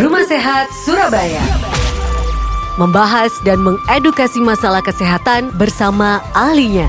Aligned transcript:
Rumah 0.00 0.24
Sehat 0.24 0.72
Surabaya. 0.72 1.44
Membahas 2.80 3.36
dan 3.44 3.60
mengedukasi 3.60 4.40
masalah 4.40 4.80
kesehatan 4.80 5.52
bersama 5.60 6.24
ahlinya. 6.32 6.88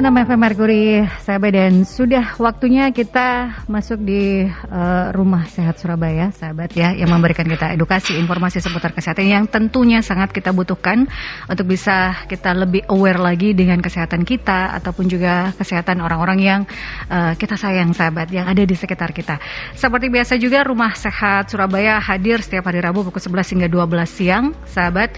96 0.00 0.32
FM 0.32 0.40
Merkuri, 0.40 0.84
sahabat 1.28 1.52
dan 1.52 1.84
sudah 1.84 2.32
waktunya 2.40 2.88
kita 2.88 3.60
masuk 3.68 4.00
di 4.00 4.48
uh, 4.48 5.12
Rumah 5.12 5.44
Sehat 5.44 5.76
Surabaya, 5.76 6.32
sahabat 6.32 6.72
ya, 6.72 6.96
yang 6.96 7.12
memberikan 7.12 7.44
kita 7.44 7.76
edukasi, 7.76 8.16
informasi 8.16 8.64
seputar 8.64 8.96
kesehatan 8.96 9.28
yang 9.28 9.44
tentunya 9.44 10.00
sangat 10.00 10.32
kita 10.32 10.56
butuhkan 10.56 11.04
untuk 11.44 11.68
bisa 11.68 12.16
kita 12.32 12.56
lebih 12.56 12.88
aware 12.88 13.20
lagi 13.20 13.52
dengan 13.52 13.84
kesehatan 13.84 14.24
kita 14.24 14.72
ataupun 14.80 15.04
juga 15.04 15.52
kesehatan 15.60 16.00
orang-orang 16.00 16.38
yang 16.40 16.60
uh, 17.12 17.36
kita 17.36 17.60
sayang, 17.60 17.92
sahabat, 17.92 18.32
yang 18.32 18.48
ada 18.48 18.64
di 18.64 18.72
sekitar 18.72 19.12
kita. 19.12 19.36
Seperti 19.76 20.08
biasa 20.08 20.40
juga 20.40 20.64
Rumah 20.64 20.96
Sehat 20.96 21.52
Surabaya 21.52 22.00
hadir 22.00 22.40
setiap 22.40 22.72
hari 22.72 22.80
Rabu 22.80 23.04
pukul 23.04 23.20
11 23.20 23.52
hingga 23.52 23.68
12 23.68 24.08
siang, 24.08 24.56
sahabat, 24.64 25.12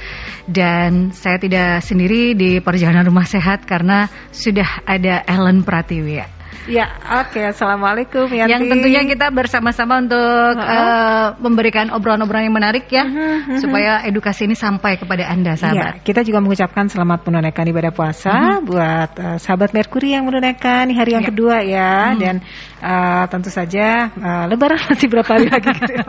dan 0.50 1.14
saya 1.14 1.38
tidak 1.38 1.86
sendiri 1.86 2.34
di 2.34 2.58
perjalanan 2.58 3.06
Rumah 3.06 3.30
Sehat 3.30 3.62
karena 3.62 4.10
sudah 4.34 4.71
ada 4.86 5.22
Ellen 5.28 5.62
Pratiwi 5.62 6.41
ya. 6.68 6.82
Ya, 6.82 6.86
oke. 7.22 7.34
Okay. 7.34 7.44
Assalamualaikum 7.50 8.26
Yanti. 8.30 8.52
Yang 8.52 8.62
tentunya 8.70 9.02
kita 9.06 9.26
bersama-sama 9.34 10.02
untuk 10.02 10.54
uh 10.56 10.62
-uh. 10.62 10.78
uh, 10.78 11.26
memberikan 11.42 11.90
obrolan-obrolan 11.90 12.46
yang 12.48 12.56
menarik 12.56 12.86
ya, 12.90 13.04
uh 13.04 13.10
-huh. 13.10 13.58
supaya 13.58 14.06
edukasi 14.06 14.46
ini 14.46 14.54
sampai 14.54 14.98
kepada 14.98 15.26
anda, 15.26 15.58
sahabat. 15.58 16.00
Ya, 16.00 16.04
kita 16.04 16.22
juga 16.22 16.38
mengucapkan 16.42 16.86
selamat 16.86 17.26
menunaikan 17.26 17.64
ibadah 17.66 17.92
puasa 17.94 18.30
uh 18.30 18.38
-huh. 18.38 18.58
buat 18.62 19.10
uh, 19.18 19.38
sahabat 19.42 19.74
Merkuri 19.74 20.14
yang 20.14 20.28
menunaikan 20.28 20.90
di 20.90 20.94
hari 20.94 21.18
yang 21.18 21.24
ya. 21.26 21.30
kedua 21.30 21.56
ya, 21.62 21.92
uh 21.92 22.06
-huh. 22.14 22.20
dan 22.20 22.34
uh, 22.82 23.24
tentu 23.30 23.48
saja 23.48 24.10
uh, 24.12 24.44
Lebaran 24.50 24.78
masih 24.90 25.08
berapa 25.08 25.30
hari 25.30 25.46
lagi 25.48 25.70
gitu. 25.72 25.94
Ya. 26.02 26.08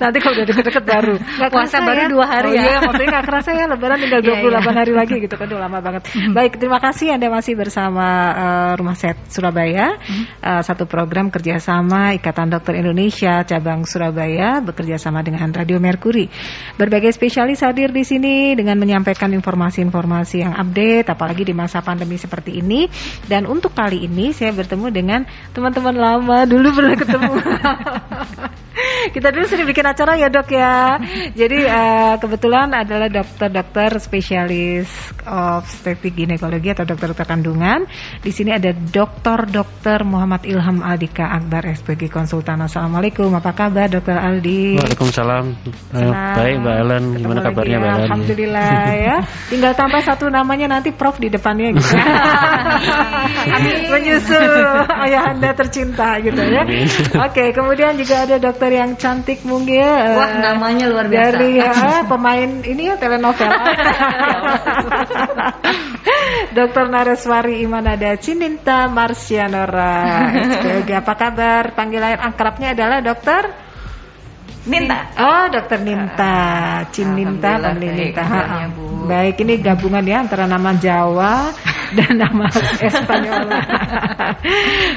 Nanti 0.00 0.18
kalau 0.24 0.34
udah 0.40 0.46
deket-deket 0.48 0.84
baru. 0.88 1.14
Gak 1.20 1.50
puasa 1.52 1.84
baru 1.84 2.00
ya. 2.00 2.08
dua 2.08 2.24
hari 2.24 2.50
oh, 2.50 2.56
ya. 2.56 2.62
Iya, 2.64 2.76
maksudnya 2.88 3.08
nggak 3.14 3.26
kerasa 3.28 3.50
ya 3.52 3.64
Lebaran 3.68 3.98
tinggal 4.00 4.20
28 4.24 4.32
ya, 4.32 4.48
ya. 4.48 4.72
hari 4.72 4.92
lagi 4.96 5.14
gitu 5.20 5.34
kan, 5.36 5.46
udah 5.46 5.60
lama 5.68 5.78
banget. 5.84 6.02
Baik, 6.32 6.52
terima 6.56 6.78
kasih 6.80 7.06
anda 7.14 7.28
masih 7.28 7.54
bersama 7.54 8.06
uh, 8.32 8.72
Rumah 8.80 8.96
Set 8.96 9.16
Surabaya 9.38 9.94
hmm. 9.94 10.42
uh, 10.42 10.62
satu 10.66 10.90
program 10.90 11.30
kerjasama 11.30 12.18
Ikatan 12.18 12.50
Dokter 12.50 12.82
Indonesia 12.82 13.46
cabang 13.46 13.86
Surabaya 13.86 14.58
bekerja 14.58 14.98
sama 14.98 15.22
dengan 15.22 15.54
Radio 15.54 15.78
Mercury. 15.78 16.26
Berbagai 16.74 17.14
spesialis 17.14 17.62
hadir 17.62 17.94
di 17.94 18.02
sini 18.02 18.58
dengan 18.58 18.74
menyampaikan 18.82 19.30
informasi-informasi 19.30 20.42
yang 20.42 20.58
update, 20.58 21.06
apalagi 21.14 21.46
di 21.46 21.54
masa 21.54 21.78
pandemi 21.78 22.18
seperti 22.18 22.58
ini. 22.58 22.90
Dan 23.30 23.46
untuk 23.46 23.78
kali 23.78 24.10
ini 24.10 24.34
saya 24.34 24.50
bertemu 24.50 24.90
dengan 24.90 25.20
teman-teman 25.54 25.94
lama 25.94 26.42
dulu 26.42 26.68
pernah 26.74 26.96
ketemu. 26.98 27.32
Kita 29.14 29.28
dulu 29.30 29.44
sering 29.46 29.68
bikin 29.68 29.86
acara 29.86 30.18
ya 30.18 30.28
dok 30.28 30.48
ya. 30.52 30.98
Jadi 31.32 31.58
uh, 31.64 32.14
kebetulan 32.20 32.74
adalah 32.74 33.08
dokter-dokter 33.08 33.96
spesialis 34.02 34.90
of 35.28 35.68
obstetrik 35.68 36.16
ginekologi 36.16 36.72
atau 36.72 36.88
dokter-dokter 36.88 37.28
kandungan. 37.28 37.84
Di 38.24 38.32
sini 38.32 38.56
ada 38.56 38.72
Dr. 38.72 39.46
Dr. 39.52 40.02
Muhammad 40.08 40.48
Ilham 40.48 40.80
Aldika 40.80 41.28
Akbar 41.28 41.68
SPG 41.68 42.08
Konsultan. 42.08 42.64
Assalamualaikum, 42.64 43.28
apa 43.36 43.52
kabar 43.52 43.86
Dokter 43.92 44.16
Aldi? 44.16 44.80
Waalaikumsalam. 44.80 45.44
Uh, 45.92 46.12
baik 46.34 46.56
Mbak 46.64 46.76
Ellen, 46.80 47.04
gimana 47.20 47.40
kabarnya 47.44 47.76
Mbak 47.78 47.90
Ellen? 47.92 48.04
Alhamdulillah 48.08 48.80
ya. 49.06 49.16
Tinggal 49.52 49.72
tambah 49.76 50.00
satu 50.02 50.26
namanya 50.32 50.66
nanti 50.80 50.90
Prof 50.90 51.20
di 51.20 51.28
depannya 51.28 51.76
gitu. 51.76 51.94
Amin. 53.54 53.76
Menyusul 53.92 54.44
ayah 55.04 55.36
anda 55.36 55.52
tercinta 55.52 56.16
gitu 56.24 56.40
ya. 56.40 56.64
Oke, 57.28 57.52
kemudian 57.52 57.94
juga 58.00 58.24
ada 58.24 58.36
dokter 58.40 58.67
dokter 58.68 58.84
yang 58.84 59.00
cantik 59.00 59.40
mungil. 59.48 59.88
Wah, 59.88 60.44
namanya 60.44 60.92
luar 60.92 61.08
biasa. 61.08 61.40
Dari 61.40 61.56
ya, 61.56 62.04
pemain 62.04 62.50
ini 62.68 62.92
ya 62.92 63.00
telenovela. 63.00 63.56
Dokter 66.56 66.84
Nareswari 66.92 67.64
Imanada 67.64 68.12
Cininta 68.20 68.84
Marsianora. 68.92 70.28
Apa 71.00 71.14
kabar? 71.16 71.72
Panggilan 71.72 72.20
akrabnya 72.20 72.76
adalah 72.76 73.00
dokter 73.00 73.56
Ninta. 74.68 75.00
Oh, 75.16 75.44
dokter 75.48 75.80
Ninta. 75.80 76.36
Cininta, 76.92 77.56
panggil 77.56 77.88
Ninta. 77.88 78.24
Baik, 79.08 79.40
ini 79.48 79.64
gabungan 79.64 80.04
ya 80.04 80.20
antara 80.20 80.44
nama 80.44 80.76
Jawa 80.76 81.56
dan 81.96 82.20
nama 82.20 82.52
Espanyol. 82.84 83.48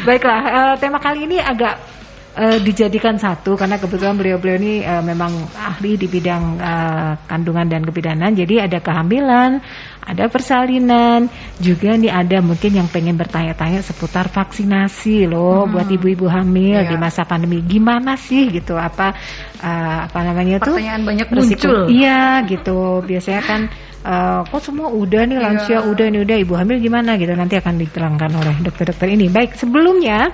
Baiklah, 0.04 0.42
uh, 0.44 0.74
tema 0.76 1.00
kali 1.00 1.24
ini 1.24 1.40
agak 1.40 2.01
uh, 2.36 2.58
dijadikan 2.64 3.20
satu 3.20 3.60
karena 3.60 3.78
kebetulan 3.80 4.16
beliau-beliau 4.16 4.58
ini 4.60 4.74
uh, 4.84 5.04
memang 5.04 5.32
ahli 5.56 6.00
di 6.00 6.08
bidang 6.08 6.44
uh, 6.60 7.14
kandungan 7.28 7.68
dan 7.68 7.82
kebidanan. 7.84 8.32
Jadi 8.36 8.60
ada 8.64 8.80
kehamilan, 8.80 9.60
ada 10.02 10.24
persalinan, 10.32 11.28
juga 11.60 11.96
nih 11.96 12.12
ada 12.12 12.40
mungkin 12.40 12.72
yang 12.76 12.88
pengen 12.88 13.20
bertanya-tanya 13.20 13.84
seputar 13.84 14.32
vaksinasi 14.32 15.28
loh 15.28 15.68
hmm. 15.68 15.72
buat 15.76 15.88
ibu-ibu 15.92 16.28
hamil 16.32 16.82
yeah. 16.82 16.90
di 16.90 16.96
masa 16.96 17.28
pandemi. 17.28 17.60
Gimana 17.64 18.16
sih 18.16 18.48
gitu 18.50 18.80
apa 18.80 19.16
uh, 19.60 19.98
apa 20.08 20.20
namanya 20.24 20.64
tuh? 20.64 20.80
Pertanyaan 20.80 21.04
banyak 21.04 21.28
muncul. 21.32 21.88
Iya 21.92 22.48
gitu. 22.48 23.04
Biasanya 23.04 23.44
kan 23.44 23.64
Uh, 24.02 24.42
kok 24.50 24.66
semua 24.66 24.90
udah 24.90 25.30
nih 25.30 25.38
lansia 25.38 25.78
yeah. 25.78 25.86
udah 25.86 26.10
nih 26.10 26.26
udah 26.26 26.38
ibu 26.42 26.58
hamil 26.58 26.82
gimana 26.82 27.22
gitu 27.22 27.38
nanti 27.38 27.62
akan 27.62 27.78
diterangkan 27.78 28.34
oleh 28.34 28.58
dokter-dokter 28.66 29.14
ini. 29.14 29.30
Baik 29.30 29.54
sebelumnya 29.54 30.34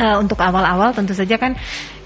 uh, 0.00 0.16
untuk 0.18 0.40
awal-awal 0.40 0.96
tentu 0.96 1.12
saja 1.12 1.36
kan 1.36 1.52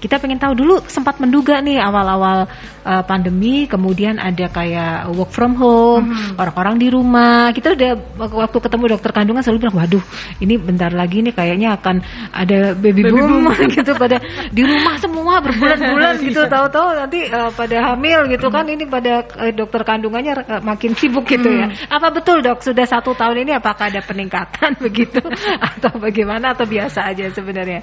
kita 0.05 0.21
pengen 0.21 0.37
tahu 0.37 0.53
dulu 0.53 0.75
sempat 0.85 1.17
menduga 1.17 1.57
nih 1.65 1.81
awal-awal 1.81 2.45
uh, 2.85 3.01
pandemi 3.01 3.65
kemudian 3.65 4.21
ada 4.21 4.45
kayak 4.53 5.09
work 5.17 5.33
from 5.33 5.57
home 5.57 6.13
hmm. 6.13 6.37
orang-orang 6.37 6.77
di 6.77 6.87
rumah 6.93 7.49
kita 7.57 7.73
udah 7.73 7.91
waktu 8.29 8.57
ketemu 8.61 8.85
dokter 8.93 9.09
kandungan 9.09 9.41
selalu 9.41 9.65
bilang 9.65 9.77
waduh 9.81 10.03
ini 10.37 10.61
bentar 10.61 10.93
lagi 10.93 11.25
nih 11.25 11.33
kayaknya 11.33 11.73
akan 11.81 12.05
ada 12.29 12.77
baby, 12.77 13.01
baby 13.01 13.17
boom, 13.17 13.49
boom. 13.49 13.67
gitu 13.81 13.97
pada 13.97 14.21
di 14.53 14.61
rumah 14.61 15.01
semua 15.01 15.41
berbulan-bulan 15.41 16.13
gitu 16.29 16.45
tahu-tahu 16.45 16.87
nanti 16.93 17.25
uh, 17.33 17.49
pada 17.49 17.77
hamil 17.89 18.29
gitu 18.29 18.53
kan 18.53 18.69
ini 18.69 18.85
pada 18.85 19.25
uh, 19.25 19.49
dokter 19.49 19.81
kandungannya 19.81 20.37
uh, 20.45 20.61
makin 20.61 20.93
sibuk 20.93 21.25
gitu 21.25 21.49
ya. 21.49 21.65
hmm. 21.65 21.89
ya 21.89 21.97
apa 21.97 22.13
betul 22.13 22.45
dok 22.45 22.61
sudah 22.61 22.85
satu 22.85 23.17
tahun 23.17 23.47
ini 23.47 23.57
apakah 23.57 23.89
ada 23.89 24.05
peningkatan 24.05 24.77
begitu 24.85 25.23
atau 25.57 25.97
bagaimana 25.97 26.53
atau 26.53 26.69
biasa 26.69 27.09
aja 27.09 27.31
sebenarnya. 27.31 27.81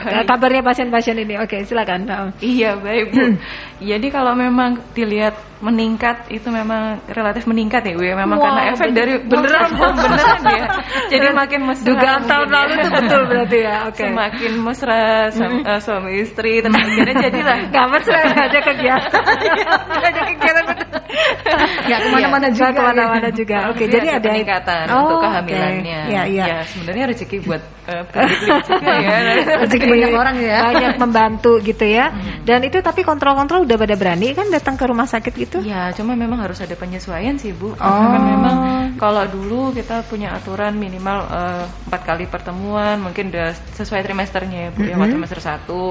Kabarnya 0.00 0.62
pasien-pasien 0.64 1.16
ini, 1.20 1.36
oke 1.36 1.62
silakan. 1.68 2.08
Iya 2.40 2.80
baik 2.80 3.04
bu. 3.12 3.22
Jadi 3.82 4.06
kalau 4.08 4.32
memang 4.32 4.78
dilihat 4.96 5.34
meningkat 5.62 6.26
itu 6.34 6.50
memang 6.50 6.98
relatif 7.06 7.46
meningkat 7.46 7.86
ya 7.86 7.94
bu 7.94 8.02
ya. 8.02 8.14
Memang 8.18 8.38
wow, 8.40 8.46
karena 8.50 8.62
efek 8.74 8.88
bener, 8.90 8.98
dari 8.98 9.12
beneran 9.22 9.70
bu, 9.78 9.84
beneran 9.94 10.40
ya. 10.42 10.66
Jadi 11.12 11.26
makin 11.30 11.60
mesra. 11.70 11.86
Dugaan 11.86 12.22
tahun 12.26 12.48
ya. 12.50 12.54
lalu 12.56 12.72
itu 12.74 12.88
betul 12.90 13.20
berarti 13.30 13.58
ya. 13.62 13.76
Oke. 13.86 13.94
Okay. 13.94 14.08
Semakin 14.10 14.52
mesra 14.58 15.02
suami, 15.30 15.60
uh, 15.62 15.80
suami 15.80 16.10
istri, 16.18 16.52
terus 16.64 16.74
akhirnya 16.74 17.14
jadilah. 17.30 17.58
Gak 17.74 17.86
mesra, 17.94 18.20
ada 18.26 18.58
kegiatan. 18.58 19.22
gak 20.02 20.10
ada 20.10 20.22
kegiatan. 20.34 20.64
Gak 21.86 21.98
ke 22.02 22.08
mana-mana 22.10 22.48
juga. 22.50 22.66
Gak 22.66 22.74
ke 22.74 22.82
mana-mana 22.82 23.28
juga. 23.30 23.56
Oke, 23.70 23.76
okay, 23.76 23.86
jadi 23.86 24.06
ada 24.18 24.26
peningkatan 24.26 24.84
oh, 24.90 24.98
untuk 24.98 25.16
kehamilannya. 25.26 26.00
Okay. 26.10 26.14
Ya, 26.14 26.22
ya. 26.26 26.44
ya 26.50 26.58
sebenarnya 26.66 27.04
rezeki 27.14 27.36
buat 27.46 27.62
uh, 27.86 28.02
juga 28.66 28.94
ya. 28.98 29.16
Rezeki 29.82 29.92
banyak 29.92 30.12
orang 30.14 30.36
ya. 30.38 30.58
Banyak 30.70 30.94
membantu 31.02 31.52
gitu 31.60 31.84
ya. 31.84 32.14
Hmm. 32.14 32.46
Dan 32.46 32.62
itu 32.62 32.78
tapi 32.78 33.02
kontrol-kontrol 33.02 33.66
udah 33.66 33.76
pada 33.78 33.94
berani 33.98 34.32
kan 34.32 34.48
datang 34.48 34.78
ke 34.78 34.84
rumah 34.86 35.06
sakit 35.10 35.32
gitu? 35.34 35.58
Ya, 35.66 35.90
cuma 35.92 36.14
memang 36.14 36.38
harus 36.40 36.62
ada 36.62 36.72
penyesuaian 36.78 37.36
sih 37.36 37.50
Bu. 37.50 37.74
Oh. 37.74 37.78
Karena 37.78 38.18
memang 38.22 38.56
kalau 38.96 39.26
dulu 39.26 39.74
kita 39.74 40.06
punya 40.06 40.34
aturan 40.34 40.78
minimal 40.78 41.26
eh, 41.26 41.64
empat 41.90 42.02
uh, 42.02 42.06
kali 42.06 42.24
pertemuan, 42.30 43.02
mungkin 43.02 43.34
udah 43.34 43.50
sesuai 43.74 44.06
trimesternya 44.06 44.58
ya 44.58 44.70
Bu. 44.70 44.82
Mm 44.82 44.84
-hmm. 44.86 44.92
Yang 44.94 45.10
trimester 45.18 45.40
satu 45.42 45.84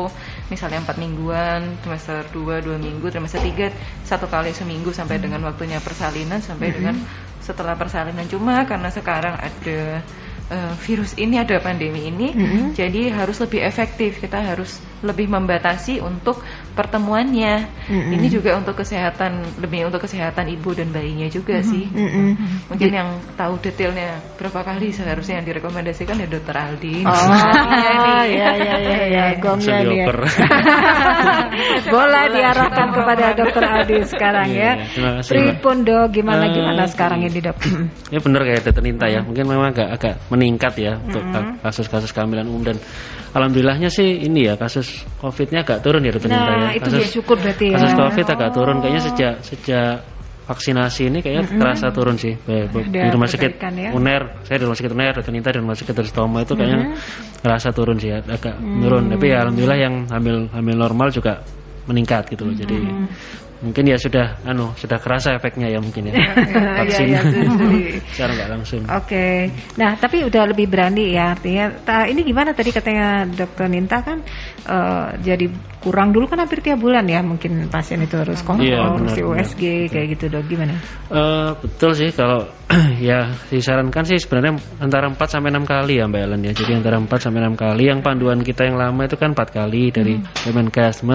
misalnya 0.52 0.84
empat 0.84 0.98
mingguan, 1.00 1.80
trimester 1.84 2.28
dua 2.32 2.60
dua 2.60 2.76
minggu, 2.76 3.08
trimester 3.08 3.40
tiga 3.44 3.72
satu 4.04 4.28
kali 4.28 4.52
seminggu 4.52 4.92
sampai 4.92 5.20
dengan 5.20 5.40
waktunya 5.48 5.80
persalinan 5.80 6.44
sampai 6.44 6.68
hmm. 6.70 6.76
dengan 6.76 6.96
setelah 7.40 7.80
persalinan. 7.80 8.28
Cuma 8.28 8.68
karena 8.68 8.92
sekarang 8.92 9.40
ada 9.40 10.04
uh, 10.52 10.76
virus 10.84 11.16
ini 11.16 11.40
ada 11.40 11.58
pandemi 11.64 12.12
ini, 12.12 12.36
mm 12.36 12.46
-hmm. 12.46 12.66
jadi 12.76 13.16
harus 13.16 13.40
lebih 13.40 13.64
efektif. 13.64 14.20
Kita 14.20 14.44
harus 14.44 14.84
lebih 15.02 15.28
membatasi 15.30 16.00
untuk 16.02 16.42
pertemuannya. 16.72 17.68
Mm-hmm. 17.90 18.16
Ini 18.16 18.28
juga 18.32 18.56
untuk 18.56 18.80
kesehatan 18.80 19.60
lebih 19.60 19.90
untuk 19.90 20.06
kesehatan 20.06 20.48
ibu 20.54 20.72
dan 20.72 20.94
bayinya 20.94 21.28
juga 21.28 21.60
mm-hmm. 21.60 21.72
sih. 21.74 21.86
Mm-hmm. 21.90 22.30
Mungkin 22.72 22.92
yang 22.94 23.10
tahu 23.36 23.60
detailnya 23.60 24.22
berapa 24.40 24.62
kali 24.64 24.94
seharusnya 24.94 25.42
yang 25.42 25.46
direkomendasikan 25.50 26.16
ya 26.22 26.28
dokter 26.30 26.56
Aldi. 26.56 27.04
Oh, 27.04 27.14
iya 28.30 28.50
iya 28.56 28.76
iya 28.78 28.98
ya, 29.10 29.24
gongnya 29.42 29.84
nih. 29.84 30.06
Bola 31.92 32.30
diarahkan 32.32 32.88
kepada 32.96 33.26
dokter 33.36 33.64
Aldi 33.66 33.98
sekarang 34.08 34.48
ya. 34.54 34.72
Pripun 35.26 35.84
dok, 35.84 36.14
gimana 36.16 36.48
uh, 36.48 36.54
gimana 36.54 36.84
sekarang 36.88 37.26
ini 37.26 37.40
dok? 37.42 37.58
ya 38.14 38.20
benar 38.22 38.42
kayak 38.48 38.62
dokter 38.64 38.84
Ninta 38.86 39.06
ya. 39.10 39.26
Mungkin 39.26 39.44
memang 39.50 39.74
agak 39.76 39.90
agak 39.98 40.14
meningkat 40.30 40.74
ya 40.80 40.94
untuk 41.02 41.24
kasus-kasus 41.66 42.14
kehamilan 42.16 42.48
umum 42.48 42.64
dan 42.64 42.78
alhamdulillahnya 43.32 43.90
sih 43.92 44.28
ini 44.28 44.52
ya 44.52 44.60
kasus 44.60 45.08
COVID-nya 45.24 45.64
agak 45.64 45.80
turun 45.84 46.04
ya 46.04 46.12
dokter 46.12 46.30
nah, 46.32 46.72
ya. 46.72 46.80
itu 46.80 46.90
kasus, 46.92 47.00
ya 47.00 47.08
syukur 47.08 47.38
berarti 47.40 47.66
ya. 47.72 47.76
Kasus 47.80 47.94
COVID 47.96 48.26
agak 48.28 48.50
turun 48.52 48.78
kayaknya 48.84 49.02
sejak 49.02 49.34
sejak 49.44 49.92
vaksinasi 50.42 51.02
ini 51.08 51.20
kayaknya 51.24 51.44
mm 51.48 51.52
-hmm. 51.56 51.62
terasa 51.64 51.88
turun 51.96 52.16
sih 52.20 52.34
di 52.36 53.10
rumah 53.14 53.30
sakit 53.30 53.52
ya? 53.56 53.90
UNER 53.96 54.44
saya 54.44 54.58
di 54.60 54.66
rumah 54.68 54.78
sakit 54.78 54.92
UNER 54.92 55.14
dokter 55.16 55.32
Ninta 55.32 55.50
di 55.56 55.60
rumah 55.64 55.78
sakit 55.80 55.94
Toma 56.12 56.44
itu 56.44 56.54
kayaknya 56.60 56.80
mm 56.82 56.88
-hmm. 56.92 57.40
terasa 57.40 57.70
turun 57.72 57.98
sih 58.02 58.12
agak 58.12 58.60
mm. 58.60 58.80
turun 58.84 59.04
tapi 59.08 59.26
ya 59.32 59.38
alhamdulillah 59.48 59.80
yang 59.80 59.96
hamil 60.12 60.52
hamil 60.52 60.76
normal 60.76 61.08
juga 61.14 61.40
meningkat 61.88 62.30
gitu 62.30 62.46
loh. 62.46 62.56
Jadi 62.56 62.78
hmm 62.78 63.50
mungkin 63.62 63.86
ya 63.86 63.98
sudah 64.02 64.42
anu 64.42 64.74
sudah 64.74 64.98
kerasa 64.98 65.38
efeknya 65.38 65.70
ya 65.70 65.78
mungkin 65.78 66.10
ya 66.10 66.14
vaksin 66.82 67.14
ya, 67.14 67.22
ya, 67.22 67.42
secara 68.12 68.32
nggak 68.34 68.50
langsung. 68.50 68.82
Oke, 68.90 68.98
okay. 69.06 69.38
nah 69.78 69.94
tapi 69.94 70.26
udah 70.26 70.50
lebih 70.50 70.66
berani 70.66 71.14
ya 71.14 71.38
artinya. 71.38 71.70
Ta, 71.86 72.10
ini 72.10 72.26
gimana 72.26 72.58
tadi 72.58 72.74
katanya 72.74 73.30
dokter 73.30 73.70
Ninta 73.70 74.02
kan 74.02 74.26
uh, 74.66 75.14
jadi 75.22 75.46
kurang 75.82 76.14
dulu 76.14 76.30
kan 76.30 76.42
hampir 76.42 76.62
tiap 76.62 76.78
bulan 76.78 77.06
ya 77.10 77.26
mungkin 77.26 77.66
pasien 77.70 78.02
itu 78.06 78.14
harus 78.14 78.46
kontrol 78.46 78.70
ya, 78.70 78.94
benar, 78.94 79.14
si 79.18 79.22
USG 79.26 79.62
benar, 79.62 79.92
kayak 79.94 80.08
gitu 80.18 80.26
dok 80.30 80.44
gimana? 80.46 80.76
Uh, 81.10 81.58
betul 81.58 81.92
sih 81.98 82.10
kalau 82.14 82.46
ya 83.02 83.34
disarankan 83.50 84.06
sih 84.06 84.18
sebenarnya 84.22 84.62
antara 84.82 85.10
4 85.10 85.18
sampai 85.18 85.50
enam 85.50 85.66
kali 85.66 86.02
ya 86.02 86.06
Mbak 86.10 86.22
Ellen 86.22 86.42
ya. 86.46 86.54
Jadi 86.54 86.72
antara 86.78 86.98
4 86.98 87.10
sampai 87.10 87.40
enam 87.46 87.58
kali 87.58 87.90
yang 87.90 88.02
panduan 88.02 88.42
kita 88.42 88.66
yang 88.66 88.78
lama 88.78 89.02
itu 89.06 89.18
kan 89.18 89.34
empat 89.34 89.50
kali 89.54 89.94
dari 89.94 90.18
hmm. 90.18 90.50
Kemenkes, 90.50 91.06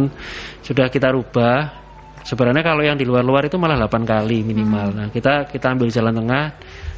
sudah 0.67 0.87
kita 0.91 1.15
rubah 1.15 1.86
Sebenarnya 2.27 2.67
kalau 2.67 2.83
yang 2.83 2.99
di 2.99 3.07
luar-luar 3.07 3.47
itu 3.47 3.55
malah 3.55 3.79
8 3.79 4.03
kali 4.03 4.43
minimal. 4.43 4.91
Hmm. 4.91 4.99
Nah, 4.99 5.09
kita 5.15 5.47
kita 5.47 5.79
ambil 5.79 5.89
jalan 5.95 6.11
tengah 6.11 6.45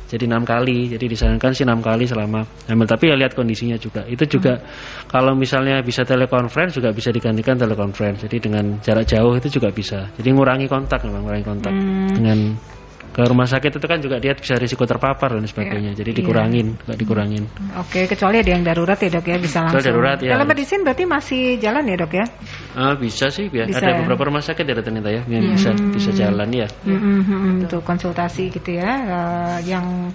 jadi 0.08 0.24
enam 0.24 0.42
kali. 0.48 0.88
Jadi 0.88 1.04
disarankan 1.04 1.52
sih 1.52 1.68
enam 1.68 1.84
kali 1.84 2.08
selama 2.08 2.48
hamil. 2.64 2.88
Tapi 2.88 3.12
ya 3.12 3.14
lihat 3.20 3.36
kondisinya 3.36 3.76
juga. 3.76 4.08
Itu 4.08 4.24
juga 4.24 4.56
hmm. 4.56 5.12
kalau 5.12 5.36
misalnya 5.36 5.84
bisa 5.84 6.08
telekonferensi 6.08 6.80
juga 6.80 6.96
bisa 6.96 7.12
digantikan 7.12 7.60
telekonferensi. 7.60 8.24
Jadi 8.24 8.36
dengan 8.40 8.80
jarak 8.80 9.04
jauh 9.04 9.36
itu 9.36 9.60
juga 9.60 9.68
bisa. 9.68 10.08
Jadi 10.16 10.28
ngurangi 10.32 10.64
kontak 10.64 11.04
memang 11.04 11.28
ngurangi 11.28 11.44
kontak 11.44 11.72
hmm. 11.76 12.08
dengan 12.16 12.38
ke 13.18 13.26
rumah 13.26 13.50
sakit 13.50 13.82
itu 13.82 13.86
kan 13.90 13.98
juga 13.98 14.22
dia 14.22 14.30
bisa 14.38 14.54
risiko 14.54 14.86
terpapar 14.86 15.34
dan 15.34 15.42
sebagainya. 15.42 15.90
Ya, 15.90 16.06
jadi 16.06 16.14
iya. 16.14 16.18
dikurangin, 16.22 16.66
nggak 16.78 16.98
dikurangin. 17.02 17.50
Oke, 17.74 18.06
kecuali 18.06 18.38
ada 18.38 18.50
yang 18.54 18.62
darurat 18.62 18.94
ya 18.94 19.10
dok 19.10 19.26
ya 19.26 19.42
bisa 19.42 19.66
langsung. 19.66 19.82
darurat 19.82 20.22
ya. 20.22 20.38
medicine 20.46 20.86
berarti 20.86 21.02
masih 21.02 21.58
jalan 21.58 21.82
ya 21.90 21.96
dok 21.98 22.12
ya? 22.14 22.26
Uh, 22.78 22.94
bisa 22.94 23.26
sih, 23.34 23.50
ya. 23.50 23.66
bisa, 23.66 23.82
ada 23.82 23.90
ya? 23.90 24.06
beberapa 24.06 24.30
rumah 24.30 24.38
sakit 24.38 24.62
ya 24.62 24.74
ternyata 24.78 25.10
ya 25.10 25.26
yang 25.26 25.50
hmm. 25.50 25.54
bisa 25.58 25.70
bisa 25.74 26.10
jalan 26.14 26.46
ya. 26.54 26.70
Hmm, 26.86 26.94
hmm, 26.94 27.20
hmm, 27.26 27.62
untuk 27.66 27.82
konsultasi 27.82 28.54
gitu 28.54 28.78
ya, 28.78 28.86
uh, 28.86 29.58
yang 29.66 30.14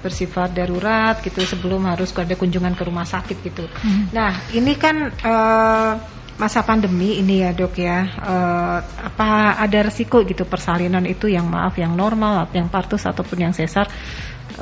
bersifat 0.00 0.56
darurat 0.56 1.20
gitu 1.20 1.44
sebelum 1.44 1.84
harus 1.84 2.16
ada 2.16 2.32
kunjungan 2.32 2.72
ke 2.72 2.82
rumah 2.88 3.04
sakit 3.04 3.44
gitu. 3.44 3.68
Hmm. 3.68 4.08
Nah 4.16 4.32
ini 4.56 4.72
kan 4.72 5.12
uh, 5.20 5.92
masa 6.38 6.62
pandemi 6.62 7.18
ini 7.18 7.42
ya 7.42 7.50
dok 7.50 7.74
ya 7.76 7.98
uh, 8.06 8.78
apa 8.80 9.58
ada 9.58 9.90
resiko 9.90 10.22
gitu 10.22 10.46
persalinan 10.46 11.02
itu 11.04 11.26
yang 11.26 11.50
maaf 11.50 11.74
yang 11.74 11.98
normal 11.98 12.46
yang 12.54 12.70
partus 12.70 13.04
ataupun 13.10 13.50
yang 13.50 13.52
sesar 13.52 13.90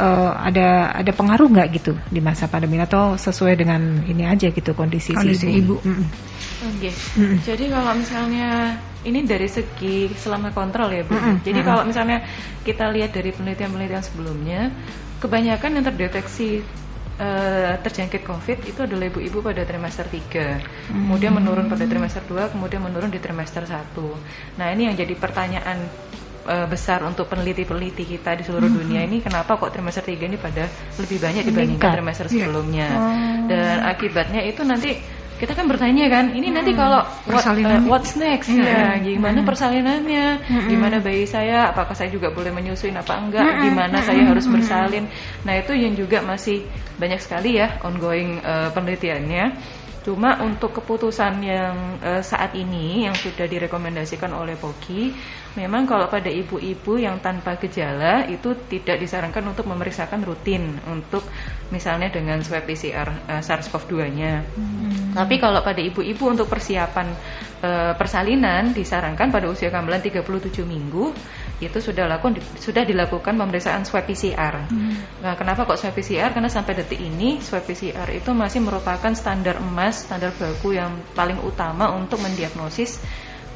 uh, 0.00 0.32
ada 0.36 0.92
ada 0.92 1.12
pengaruh 1.12 1.48
nggak 1.48 1.68
gitu 1.80 1.92
di 2.08 2.20
masa 2.24 2.48
pandemi 2.48 2.80
atau 2.80 3.16
sesuai 3.16 3.54
dengan 3.56 4.04
ini 4.04 4.24
aja 4.28 4.52
gitu 4.52 4.72
kondisi, 4.76 5.16
kondisi 5.16 5.48
si 5.48 5.60
ibu? 5.60 5.76
Mm 5.80 6.06
Oke, 6.56 6.88
okay. 6.88 6.92
mm 7.20 7.36
jadi 7.44 7.64
kalau 7.68 7.92
misalnya 7.92 8.80
ini 9.04 9.28
dari 9.28 9.44
segi 9.44 10.08
selama 10.16 10.56
kontrol 10.56 10.88
ya 10.88 11.04
bu. 11.04 11.12
Mm 11.12 11.20
-hmm. 11.20 11.36
Jadi 11.44 11.52
mm 11.52 11.60
-hmm. 11.60 11.68
kalau 11.68 11.82
misalnya 11.84 12.18
kita 12.64 12.84
lihat 12.90 13.12
dari 13.12 13.30
penelitian-penelitian 13.36 14.04
sebelumnya, 14.04 14.60
kebanyakan 15.20 15.70
yang 15.76 15.84
terdeteksi 15.84 16.64
uh, 17.20 17.74
terjangkit 17.80 18.22
COVID 18.24 18.58
itu 18.68 18.80
adalah 18.84 19.08
ibu-ibu 19.08 19.40
pada 19.40 19.62
trimester 19.64 20.06
3 20.08 20.16
hmm. 20.16 20.92
Kemudian 20.92 21.32
menurun 21.32 21.66
pada 21.68 21.84
trimester 21.88 22.22
2 22.24 22.52
Kemudian 22.52 22.82
menurun 22.84 23.10
di 23.10 23.20
trimester 23.20 23.64
1 23.64 24.58
Nah 24.60 24.66
ini 24.72 24.88
yang 24.88 24.96
jadi 24.96 25.14
pertanyaan 25.16 25.78
uh, 26.48 26.66
besar 26.68 27.02
untuk 27.04 27.28
peneliti-peneliti 27.28 28.04
kita 28.04 28.36
di 28.36 28.42
seluruh 28.44 28.68
hmm. 28.68 28.80
dunia 28.84 29.00
ini 29.04 29.24
Kenapa 29.24 29.56
kok 29.56 29.72
trimester 29.72 30.04
3 30.04 30.28
ini 30.28 30.36
pada 30.36 30.68
lebih 31.00 31.18
banyak 31.20 31.42
dibandingkan 31.48 31.90
trimester 32.00 32.26
iya. 32.28 32.32
sebelumnya 32.32 32.88
yeah. 32.88 33.36
Dan 33.46 33.76
akibatnya 33.86 34.40
itu 34.44 34.62
nanti 34.66 34.90
kita 35.36 35.52
kan 35.52 35.68
bertanya 35.68 36.08
kan 36.08 36.32
ini 36.32 36.48
nanti 36.48 36.72
hmm. 36.72 36.80
kalau 36.80 37.00
what, 37.28 37.44
uh, 37.44 37.80
what's 37.84 38.16
next 38.16 38.48
hmm. 38.48 38.64
ya 38.64 38.96
gimana 39.00 39.44
hmm. 39.44 39.48
persalinannya 39.48 40.26
hmm. 40.40 40.68
gimana 40.72 40.96
bayi 41.04 41.28
saya 41.28 41.70
apakah 41.70 41.92
saya 41.92 42.08
juga 42.08 42.32
boleh 42.32 42.48
menyusuin 42.52 42.96
apa 42.96 43.14
enggak 43.20 43.44
hmm. 43.44 43.62
gimana 43.68 43.96
hmm. 44.00 44.06
saya 44.08 44.22
harus 44.24 44.46
bersalin 44.48 45.04
nah 45.44 45.54
itu 45.56 45.76
yang 45.76 45.92
juga 45.92 46.24
masih 46.24 46.64
banyak 46.96 47.20
sekali 47.20 47.60
ya 47.60 47.76
ongoing 47.84 48.40
uh, 48.40 48.72
penelitiannya 48.72 49.44
Cuma 50.06 50.38
untuk 50.38 50.70
keputusan 50.70 51.42
yang 51.42 51.98
uh, 51.98 52.22
saat 52.22 52.54
ini 52.54 53.10
yang 53.10 53.18
sudah 53.18 53.50
direkomendasikan 53.50 54.30
oleh 54.30 54.54
POGI, 54.54 55.10
memang 55.58 55.82
kalau 55.82 56.06
pada 56.06 56.30
ibu-ibu 56.30 56.94
yang 56.94 57.18
tanpa 57.18 57.58
gejala 57.58 58.22
itu 58.30 58.54
tidak 58.70 59.02
disarankan 59.02 59.42
untuk 59.50 59.66
memeriksakan 59.66 60.22
rutin 60.22 60.78
untuk 60.86 61.26
misalnya 61.74 62.06
dengan 62.14 62.38
swab 62.38 62.62
PCR 62.70 63.10
uh, 63.10 63.42
SARS-CoV-2-nya. 63.42 64.46
Hmm. 64.46 65.10
Tapi 65.18 65.42
kalau 65.42 65.58
pada 65.66 65.82
ibu-ibu 65.82 66.30
untuk 66.30 66.46
persiapan 66.46 67.10
uh, 67.66 67.98
persalinan 67.98 68.70
disarankan 68.70 69.34
pada 69.34 69.50
usia 69.50 69.74
kehamilan 69.74 69.98
37 70.06 70.22
minggu 70.62 71.10
itu 71.56 71.80
sudah 71.80 72.04
lakukan 72.04 72.36
sudah 72.60 72.84
dilakukan 72.84 73.32
pemeriksaan 73.32 73.88
swab 73.88 74.04
PCR. 74.04 74.68
Hmm. 74.68 74.96
Nah, 75.24 75.32
kenapa 75.40 75.64
kok 75.64 75.80
swab 75.80 75.96
PCR? 75.96 76.28
Karena 76.36 76.52
sampai 76.52 76.76
detik 76.76 77.00
ini 77.00 77.40
swab 77.40 77.64
PCR 77.64 78.08
itu 78.12 78.30
masih 78.36 78.60
merupakan 78.60 79.12
standar 79.16 79.56
emas, 79.56 80.04
standar 80.04 80.36
baku 80.36 80.76
yang 80.76 81.00
paling 81.16 81.40
utama 81.40 81.96
untuk 81.96 82.20
mendiagnosis 82.20 83.00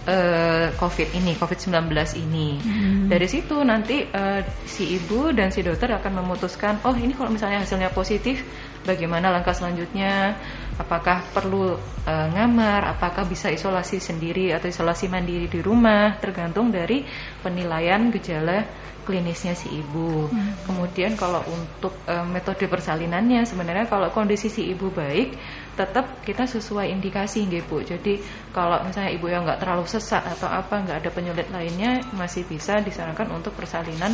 uh, 0.08 0.73
COVID 0.81 1.12
ini, 1.12 1.37
COVID-19 1.37 1.93
ini. 2.25 2.49
Hmm. 2.56 3.05
Dari 3.12 3.29
situ 3.29 3.61
nanti 3.61 4.08
uh, 4.08 4.41
si 4.64 4.97
ibu 4.97 5.35
dan 5.37 5.52
si 5.52 5.61
dokter 5.61 5.93
akan 5.93 6.25
memutuskan, 6.25 6.81
oh 6.88 6.97
ini 6.97 7.12
kalau 7.12 7.29
misalnya 7.29 7.61
hasilnya 7.61 7.93
positif, 7.93 8.41
bagaimana 8.88 9.29
langkah 9.29 9.52
selanjutnya? 9.52 10.41
Apakah 10.80 11.28
perlu 11.36 11.76
e, 12.08 12.14
ngamar, 12.32 12.96
apakah 12.96 13.28
bisa 13.28 13.52
isolasi 13.52 14.00
sendiri 14.00 14.56
atau 14.56 14.72
isolasi 14.72 15.12
mandiri 15.12 15.44
di 15.44 15.60
rumah, 15.60 16.16
tergantung 16.16 16.72
dari 16.72 17.04
penilaian 17.44 18.08
gejala 18.08 18.64
klinisnya 19.04 19.52
si 19.58 19.68
ibu. 19.68 20.28
Hmm. 20.30 20.56
Kemudian 20.64 21.20
kalau 21.20 21.44
untuk 21.44 21.92
e, 22.08 22.14
metode 22.24 22.64
persalinannya 22.64 23.44
sebenarnya 23.44 23.90
kalau 23.92 24.08
kondisi 24.08 24.48
si 24.48 24.72
ibu 24.72 24.88
baik, 24.88 25.36
tetap 25.76 26.20
kita 26.20 26.44
sesuai 26.44 26.92
indikasi 26.92 27.49
nggih 27.49 27.64
Bu. 27.64 27.80
Jadi 27.80 28.20
kalau 28.52 28.84
misalnya 28.84 29.16
ibu 29.16 29.26
yang 29.32 29.49
nggak 29.49 29.64
terlalu 29.64 29.88
sesak 29.88 30.20
atau 30.20 30.46
apa, 30.46 30.84
nggak 30.84 30.99
ada 31.00 31.10
penyulit 31.10 31.49
lainnya, 31.49 32.04
masih 32.12 32.44
bisa 32.44 32.84
disarankan 32.84 33.32
untuk 33.32 33.56
persalinan 33.56 34.12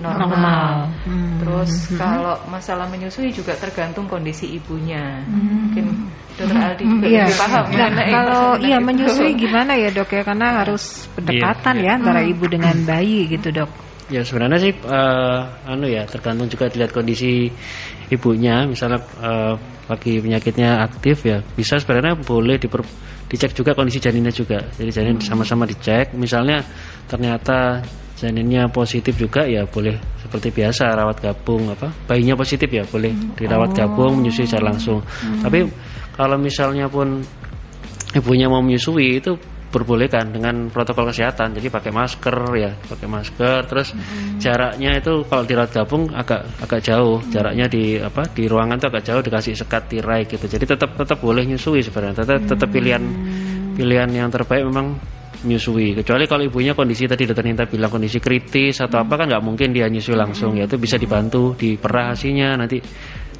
normal. 0.00 0.26
normal. 0.26 0.72
Hmm. 1.06 1.38
Terus 1.42 1.72
hmm. 1.90 1.98
kalau 1.98 2.36
masalah 2.50 2.86
menyusui 2.90 3.30
juga 3.30 3.54
tergantung 3.54 4.10
kondisi 4.10 4.50
ibunya. 4.54 5.22
Hmm. 5.26 5.70
Mungkin 5.70 5.86
Dokter 6.34 6.56
hmm. 6.58 6.66
Aldi 6.66 6.84
juga 6.90 7.06
iya. 7.06 7.24
lebih 7.26 7.38
paham. 7.38 7.64
Nah, 7.70 8.06
kalau 8.10 8.44
iya 8.58 8.78
gitu. 8.78 8.86
menyusui 8.90 9.32
gimana 9.38 9.72
ya 9.78 9.88
dok 9.94 10.10
ya? 10.10 10.22
Karena 10.26 10.46
harus 10.64 11.06
pendekatan 11.14 11.74
iya, 11.78 11.86
ya 11.86 11.92
antara 12.02 12.20
hmm. 12.26 12.32
ibu 12.34 12.44
dengan 12.50 12.76
bayi 12.82 13.18
gitu 13.30 13.48
dok. 13.54 13.70
Ya 14.12 14.20
sebenarnya 14.20 14.58
sih 14.60 14.72
uh, 14.84 15.40
anu 15.64 15.88
ya 15.88 16.04
tergantung 16.04 16.50
juga 16.50 16.68
dilihat 16.68 16.90
kondisi 16.90 17.48
ibunya. 18.10 18.66
Misalnya 18.66 19.00
uh, 19.22 19.54
lagi 19.86 20.18
penyakitnya 20.18 20.82
aktif 20.84 21.22
ya 21.24 21.40
bisa 21.54 21.78
sebenarnya 21.78 22.18
boleh 22.18 22.56
diper, 22.58 22.82
dicek 23.30 23.54
juga 23.54 23.72
kondisi 23.78 24.02
janinnya 24.02 24.34
juga. 24.34 24.60
Jadi 24.74 24.90
janin 24.90 25.16
hmm. 25.22 25.24
sama-sama 25.24 25.64
dicek. 25.70 26.12
Misalnya 26.18 26.66
ternyata 27.06 27.80
janinnya 28.14 28.70
positif 28.70 29.18
juga 29.18 29.42
ya 29.44 29.66
boleh 29.66 29.98
seperti 30.22 30.54
biasa 30.54 30.94
rawat 30.94 31.18
gabung 31.18 31.70
apa 31.74 31.90
bayinya 32.06 32.38
positif 32.38 32.70
ya 32.70 32.86
boleh 32.86 33.10
hmm. 33.10 33.34
dirawat 33.38 33.70
oh. 33.70 33.76
gabung 33.76 34.12
menyusui 34.22 34.46
secara 34.46 34.70
langsung 34.70 35.02
hmm. 35.02 35.42
tapi 35.42 35.66
kalau 36.14 36.38
misalnya 36.38 36.86
pun 36.86 37.22
ibunya 38.14 38.46
mau 38.46 38.62
menyusui 38.62 39.18
itu 39.18 39.34
diperbolehkan 39.74 40.30
dengan 40.30 40.70
protokol 40.70 41.10
kesehatan. 41.10 41.58
Jadi 41.58 41.66
pakai 41.66 41.90
masker 41.90 42.38
ya, 42.54 42.70
pakai 42.78 43.10
masker. 43.10 43.66
Terus 43.66 43.90
hmm. 43.90 44.38
jaraknya 44.38 45.02
itu 45.02 45.26
kalau 45.26 45.42
di 45.42 45.54
gabung 45.58 46.14
agak 46.14 46.46
agak 46.62 46.78
jauh. 46.86 47.18
Hmm. 47.18 47.30
Jaraknya 47.34 47.66
di 47.66 47.98
apa 47.98 48.22
di 48.30 48.46
ruangan 48.46 48.78
itu 48.78 48.86
agak 48.86 49.02
jauh 49.02 49.18
dikasih 49.26 49.58
sekat 49.58 49.90
tirai 49.90 50.30
gitu. 50.30 50.46
Jadi 50.46 50.62
tetap 50.62 50.94
tetap 50.94 51.18
boleh 51.18 51.42
nyusui 51.42 51.82
sebenarnya. 51.82 52.22
Tetap 52.22 52.54
tetap 52.54 52.68
pilihan 52.70 53.02
pilihan 53.74 54.06
yang 54.14 54.30
terbaik 54.30 54.62
memang 54.62 54.94
menyusui 55.44 55.94
kecuali 56.00 56.24
kalau 56.24 56.42
ibunya 56.42 56.72
kondisi 56.72 57.04
tadi 57.04 57.28
dokter 57.28 57.44
Ninta 57.44 57.68
bilang 57.68 57.92
kondisi 57.92 58.18
kritis 58.18 58.80
atau 58.80 59.04
apa 59.04 59.14
kan 59.20 59.28
nggak 59.28 59.44
mungkin 59.44 59.76
dia 59.76 59.86
nyusui 59.86 60.16
langsung 60.16 60.56
ya 60.56 60.64
itu 60.64 60.80
bisa 60.80 60.96
dibantu 60.96 61.54
diperah 61.54 62.16
hasilnya 62.16 62.56
nanti 62.56 62.80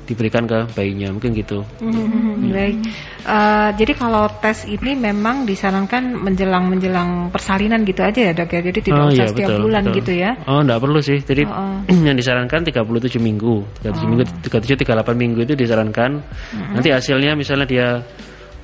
diberikan 0.04 0.44
ke 0.44 0.68
bayinya 0.76 1.08
mungkin 1.10 1.32
gitu. 1.32 1.64
Hmm, 1.80 2.52
baik. 2.52 2.76
Uh, 3.24 3.72
jadi 3.80 3.92
kalau 3.96 4.28
tes 4.38 4.68
ini 4.68 4.92
memang 4.92 5.48
disarankan 5.48 6.12
menjelang 6.12 6.68
menjelang 6.68 7.32
persalinan 7.32 7.82
gitu 7.88 8.04
aja 8.04 8.30
ya 8.30 8.32
dok 8.36 8.52
ya. 8.52 8.60
Jadi 8.60 8.80
tidak 8.84 9.00
oh, 9.00 9.10
usah 9.10 9.24
iya, 9.24 9.32
setiap 9.32 9.48
betul, 9.48 9.62
bulan 9.64 9.82
betul. 9.88 9.96
gitu 10.04 10.12
ya. 10.12 10.30
Oh 10.44 10.60
enggak 10.60 10.80
perlu 10.84 11.00
sih. 11.00 11.18
Jadi 11.24 11.42
oh, 11.48 11.56
oh. 11.56 12.04
yang 12.08 12.16
disarankan 12.20 12.60
37 12.68 13.16
minggu, 13.16 13.54
37 13.80 13.88
oh. 13.88 14.08
minggu, 14.12 14.24
37 14.44 14.84
38 14.84 15.16
minggu 15.16 15.40
itu 15.48 15.54
disarankan. 15.56 16.10
-hmm. 16.20 16.72
Nanti 16.76 16.88
hasilnya 16.92 17.32
misalnya 17.32 17.66
dia 17.66 17.88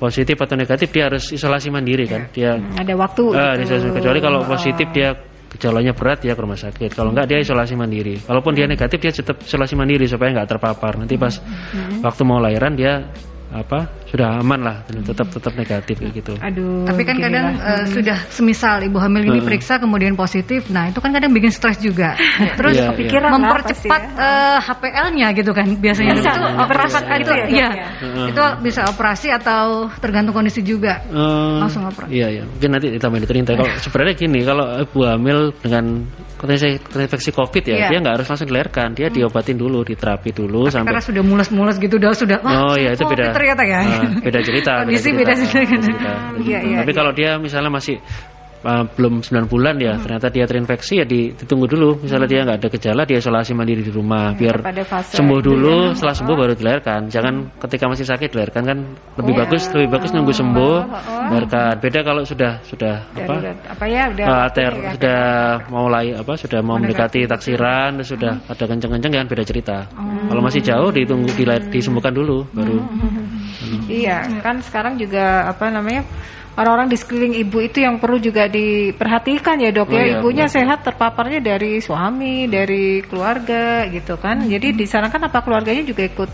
positif 0.01 0.33
atau 0.41 0.57
negatif 0.57 0.89
dia 0.89 1.05
harus 1.05 1.29
isolasi 1.29 1.69
mandiri 1.69 2.09
kan. 2.09 2.25
Dia 2.33 2.57
ada 2.57 2.93
waktu. 2.97 3.21
Uh, 3.29 3.53
gitu. 3.61 3.93
kecuali 3.93 4.17
kalau 4.17 4.41
positif 4.49 4.89
dia 4.89 5.13
gejalanya 5.53 5.93
berat 5.93 6.25
ya 6.25 6.33
ke 6.33 6.41
rumah 6.41 6.57
sakit. 6.57 6.89
Kalau 6.97 7.13
enggak 7.13 7.29
dia 7.29 7.37
isolasi 7.45 7.77
mandiri. 7.77 8.17
Kalaupun 8.25 8.57
dia 8.57 8.65
negatif 8.65 8.97
dia 8.97 9.13
tetap 9.13 9.45
isolasi 9.45 9.77
mandiri 9.77 10.09
supaya 10.09 10.33
enggak 10.33 10.57
terpapar. 10.57 10.97
Nanti 10.97 11.21
pas 11.21 11.37
hmm. 11.37 12.01
waktu 12.01 12.21
mau 12.25 12.41
lahiran 12.41 12.73
dia 12.73 13.05
apa 13.53 14.00
sudah 14.11 14.43
aman 14.43 14.59
lah 14.59 14.75
tetap 14.91 15.31
tetap 15.31 15.55
negatif 15.55 15.95
gitu. 16.11 16.35
Aduh. 16.35 16.83
Tapi 16.83 17.01
kan 17.07 17.15
kadang 17.23 17.55
uh, 17.55 17.87
sudah 17.87 18.27
semisal 18.27 18.83
ibu 18.83 18.99
hamil 18.99 19.23
ini 19.23 19.39
periksa 19.39 19.79
kemudian 19.79 20.19
positif, 20.19 20.67
nah 20.67 20.91
itu 20.91 20.99
kan 20.99 21.15
kadang 21.15 21.31
bikin 21.31 21.47
stres 21.47 21.79
juga. 21.79 22.19
Terus 22.59 22.75
yeah, 22.75 22.91
kepikiran 22.91 23.31
yeah. 23.31 23.35
mempercepat 23.39 24.01
ya. 24.03 24.11
uh, 24.11 24.27
eh, 24.27 24.57
HPL-nya 24.67 25.27
gitu 25.31 25.51
kan 25.55 25.67
biasanya 25.79 26.13
bisa, 26.19 26.31
itu 26.35 26.43
operasi 26.59 26.99
itu 27.23 27.31
ya. 27.31 27.45
Iya. 27.47 27.69
Uh, 28.03 28.27
itu 28.35 28.43
bisa 28.59 28.81
operasi 28.91 29.27
atau 29.31 29.87
tergantung 30.03 30.35
kondisi 30.35 30.59
juga. 30.59 31.07
Uh, 31.07 31.63
langsung 31.63 31.87
operasi. 31.87 32.11
Iya 32.11 32.27
iya. 32.27 32.43
Mungkin 32.43 32.67
nanti 32.67 32.87
ditambahin 32.91 33.23
cerita 33.23 33.55
kalau 33.55 33.71
sebenarnya 33.79 34.13
gini 34.19 34.39
kalau 34.43 34.65
ibu 34.75 34.99
hamil 35.07 35.39
dengan 35.63 36.03
terinfeksi 36.41 37.31
COVID 37.31 37.63
ya, 37.63 37.87
yeah. 37.87 37.89
dia 37.93 37.97
nggak 38.01 38.15
harus 38.19 38.27
langsung 38.27 38.49
dilahirkan, 38.49 38.97
dia 38.97 39.07
hmm. 39.07 39.15
diobatin 39.15 39.55
dulu, 39.55 39.85
diterapi 39.85 40.33
dulu 40.33 40.67
Tapi 40.67 40.73
sampai 40.73 40.89
karena 40.89 41.03
sudah 41.05 41.23
mules-mules 41.23 41.75
gitu, 41.77 41.95
udah 42.01 42.11
sudah. 42.17 42.37
oh 42.41 42.75
iya 42.75 42.97
itu 42.97 43.05
beda. 43.05 43.31
Ternyata 43.31 43.63
ya. 43.63 43.79
Uh, 43.85 44.00
beda 44.25 44.39
cerita. 44.41 44.73
Kondisi 44.83 45.09
beda 45.13 45.33
cerita. 45.37 46.11
Iya, 46.41 46.59
iya, 46.65 46.77
Tapi 46.83 46.91
iya. 46.91 46.97
kalau 46.97 47.11
dia 47.13 47.31
misalnya 47.37 47.71
masih 47.71 47.97
uh, 48.65 48.83
belum 48.95 49.21
9 49.25 49.51
bulan 49.51 49.75
ya 49.81 49.97
hmm. 49.97 50.03
ternyata 50.05 50.27
dia 50.29 50.45
terinfeksi 50.45 50.93
ya 51.01 51.05
ditunggu 51.05 51.65
dulu 51.67 51.89
misalnya 52.01 52.27
hmm. 52.27 52.33
dia 52.33 52.39
nggak 52.45 52.57
ada 52.61 52.69
gejala 52.69 53.01
dia 53.05 53.17
isolasi 53.19 53.51
mandiri 53.57 53.81
di 53.81 53.93
rumah 53.93 54.33
hmm, 54.33 54.39
biar 54.39 54.55
sembuh 55.11 55.39
dulu 55.41 55.91
ya. 55.91 55.95
setelah 55.97 56.15
sembuh 56.17 56.35
oh. 56.35 56.39
baru 56.39 56.53
dilahirkan 56.57 57.01
jangan 57.09 57.33
hmm. 57.45 57.59
ketika 57.67 57.85
masih 57.89 58.05
sakit 58.07 58.27
dilahirkan 58.33 58.63
kan 58.65 58.77
lebih 59.17 59.33
oh, 59.35 59.37
bagus 59.45 59.63
lebih 59.73 59.89
bagus 59.89 60.09
nunggu 60.13 60.33
sembuh 60.33 60.75
oh, 60.85 60.93
oh. 60.93 61.27
dilahirkan 61.31 61.73
beda 61.81 61.99
kalau 62.05 62.21
sudah 62.23 62.51
sudah 62.65 62.95
Dari, 63.11 63.25
apa 63.25 63.33
apa 63.77 63.85
ya 63.89 64.03
udah 64.13 64.25
uh, 64.25 64.47
ter, 64.53 64.73
ya, 64.73 64.89
sudah 64.95 65.21
mau 65.69 65.89
mulai 65.89 66.13
apa 66.13 66.33
sudah 66.37 66.59
mau 66.61 66.77
mendekati 66.77 67.25
taksiran 67.25 67.99
hmm. 67.99 68.05
sudah 68.05 68.33
ada 68.45 68.63
kenceng-kenceng 68.63 69.11
kan 69.11 69.25
beda 69.27 69.43
cerita 69.43 69.77
hmm. 69.89 70.29
kalau 70.29 70.41
masih 70.45 70.61
jauh 70.61 70.89
ditunggu 70.93 71.29
disembuhkan 71.71 72.13
dulu 72.13 72.45
baru 72.53 72.77
hmm. 72.77 73.40
Hmm. 73.71 73.87
iya 73.87 74.17
kan 74.43 74.59
sekarang 74.59 74.99
juga 74.99 75.47
apa 75.47 75.71
namanya 75.71 76.03
orang-orang 76.59 76.91
di 76.91 76.97
sekeliling 76.99 77.35
ibu 77.39 77.63
itu 77.63 77.79
yang 77.79 77.95
perlu 77.97 78.19
juga 78.19 78.51
diperhatikan 78.51 79.55
ya 79.63 79.71
dok 79.71 79.87
ya. 79.87 79.95
oh, 79.95 80.03
ya 80.03 80.07
ibunya 80.19 80.45
sehat 80.51 80.83
terpaparnya 80.83 81.39
dari 81.39 81.79
suami 81.79 82.51
dari 82.51 82.99
keluarga 83.07 83.87
gitu 83.87 84.19
kan 84.19 84.43
hmm. 84.43 84.51
jadi 84.51 84.67
disarankan 84.75 85.31
apa 85.31 85.39
keluarganya 85.47 85.87
juga 85.87 86.03
ikut 86.03 86.29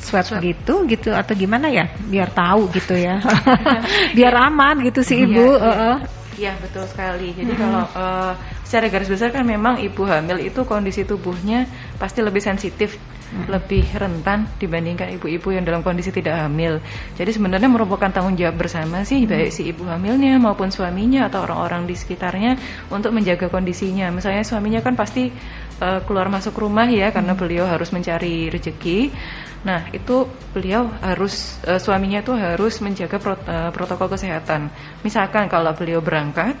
swab, 0.00 0.24
swab. 0.24 0.40
gitu 0.40 0.88
gitu 0.88 1.12
atau 1.12 1.36
gimana 1.36 1.68
ya 1.68 1.92
biar 2.08 2.32
tahu 2.32 2.72
gitu 2.72 2.96
ya 2.96 3.20
biar 4.16 4.34
aman 4.48 4.80
gitu 4.88 5.04
sih 5.04 5.28
ibu 5.28 5.46
iya, 5.60 5.68
uh 5.68 5.72
-uh. 5.76 5.98
Iya 6.38 6.54
betul 6.62 6.86
sekali. 6.86 7.34
Jadi 7.34 7.50
hmm. 7.50 7.60
kalau 7.60 7.82
uh, 7.98 8.32
secara 8.62 8.86
garis 8.86 9.10
besar 9.10 9.34
kan 9.34 9.42
memang 9.42 9.82
ibu 9.82 10.06
hamil 10.06 10.38
itu 10.38 10.62
kondisi 10.62 11.02
tubuhnya 11.02 11.66
pasti 11.98 12.22
lebih 12.22 12.38
sensitif. 12.38 12.94
Lebih 13.28 13.84
rentan 13.92 14.48
dibandingkan 14.56 15.12
ibu-ibu 15.20 15.52
yang 15.52 15.64
dalam 15.64 15.84
kondisi 15.84 16.08
tidak 16.08 16.40
hamil. 16.40 16.80
Jadi 17.16 17.30
sebenarnya 17.36 17.68
merupakan 17.68 18.08
tanggung 18.08 18.40
jawab 18.40 18.56
bersama 18.56 19.04
sih 19.04 19.24
hmm. 19.24 19.28
baik 19.28 19.50
si 19.52 19.68
ibu 19.68 19.84
hamilnya 19.84 20.40
maupun 20.40 20.72
suaminya 20.72 21.28
atau 21.28 21.44
orang-orang 21.44 21.84
di 21.84 21.94
sekitarnya 21.94 22.56
untuk 22.88 23.12
menjaga 23.12 23.52
kondisinya. 23.52 24.08
Misalnya 24.08 24.44
suaminya 24.48 24.80
kan 24.80 24.96
pasti 24.96 25.28
uh, 25.80 26.00
keluar 26.08 26.32
masuk 26.32 26.56
rumah 26.56 26.88
ya 26.88 27.12
karena 27.12 27.36
hmm. 27.36 27.40
beliau 27.40 27.64
harus 27.68 27.92
mencari 27.92 28.48
rezeki. 28.48 29.12
Nah, 29.58 29.90
itu 29.90 30.24
beliau 30.54 30.86
harus 31.02 31.58
uh, 31.66 31.82
suaminya 31.82 32.22
tuh 32.22 32.38
harus 32.38 32.80
menjaga 32.80 33.18
prot 33.20 33.42
uh, 33.44 33.74
protokol 33.74 34.08
kesehatan. 34.08 34.70
Misalkan 35.04 35.50
kalau 35.50 35.74
beliau 35.76 36.00
berangkat 36.00 36.56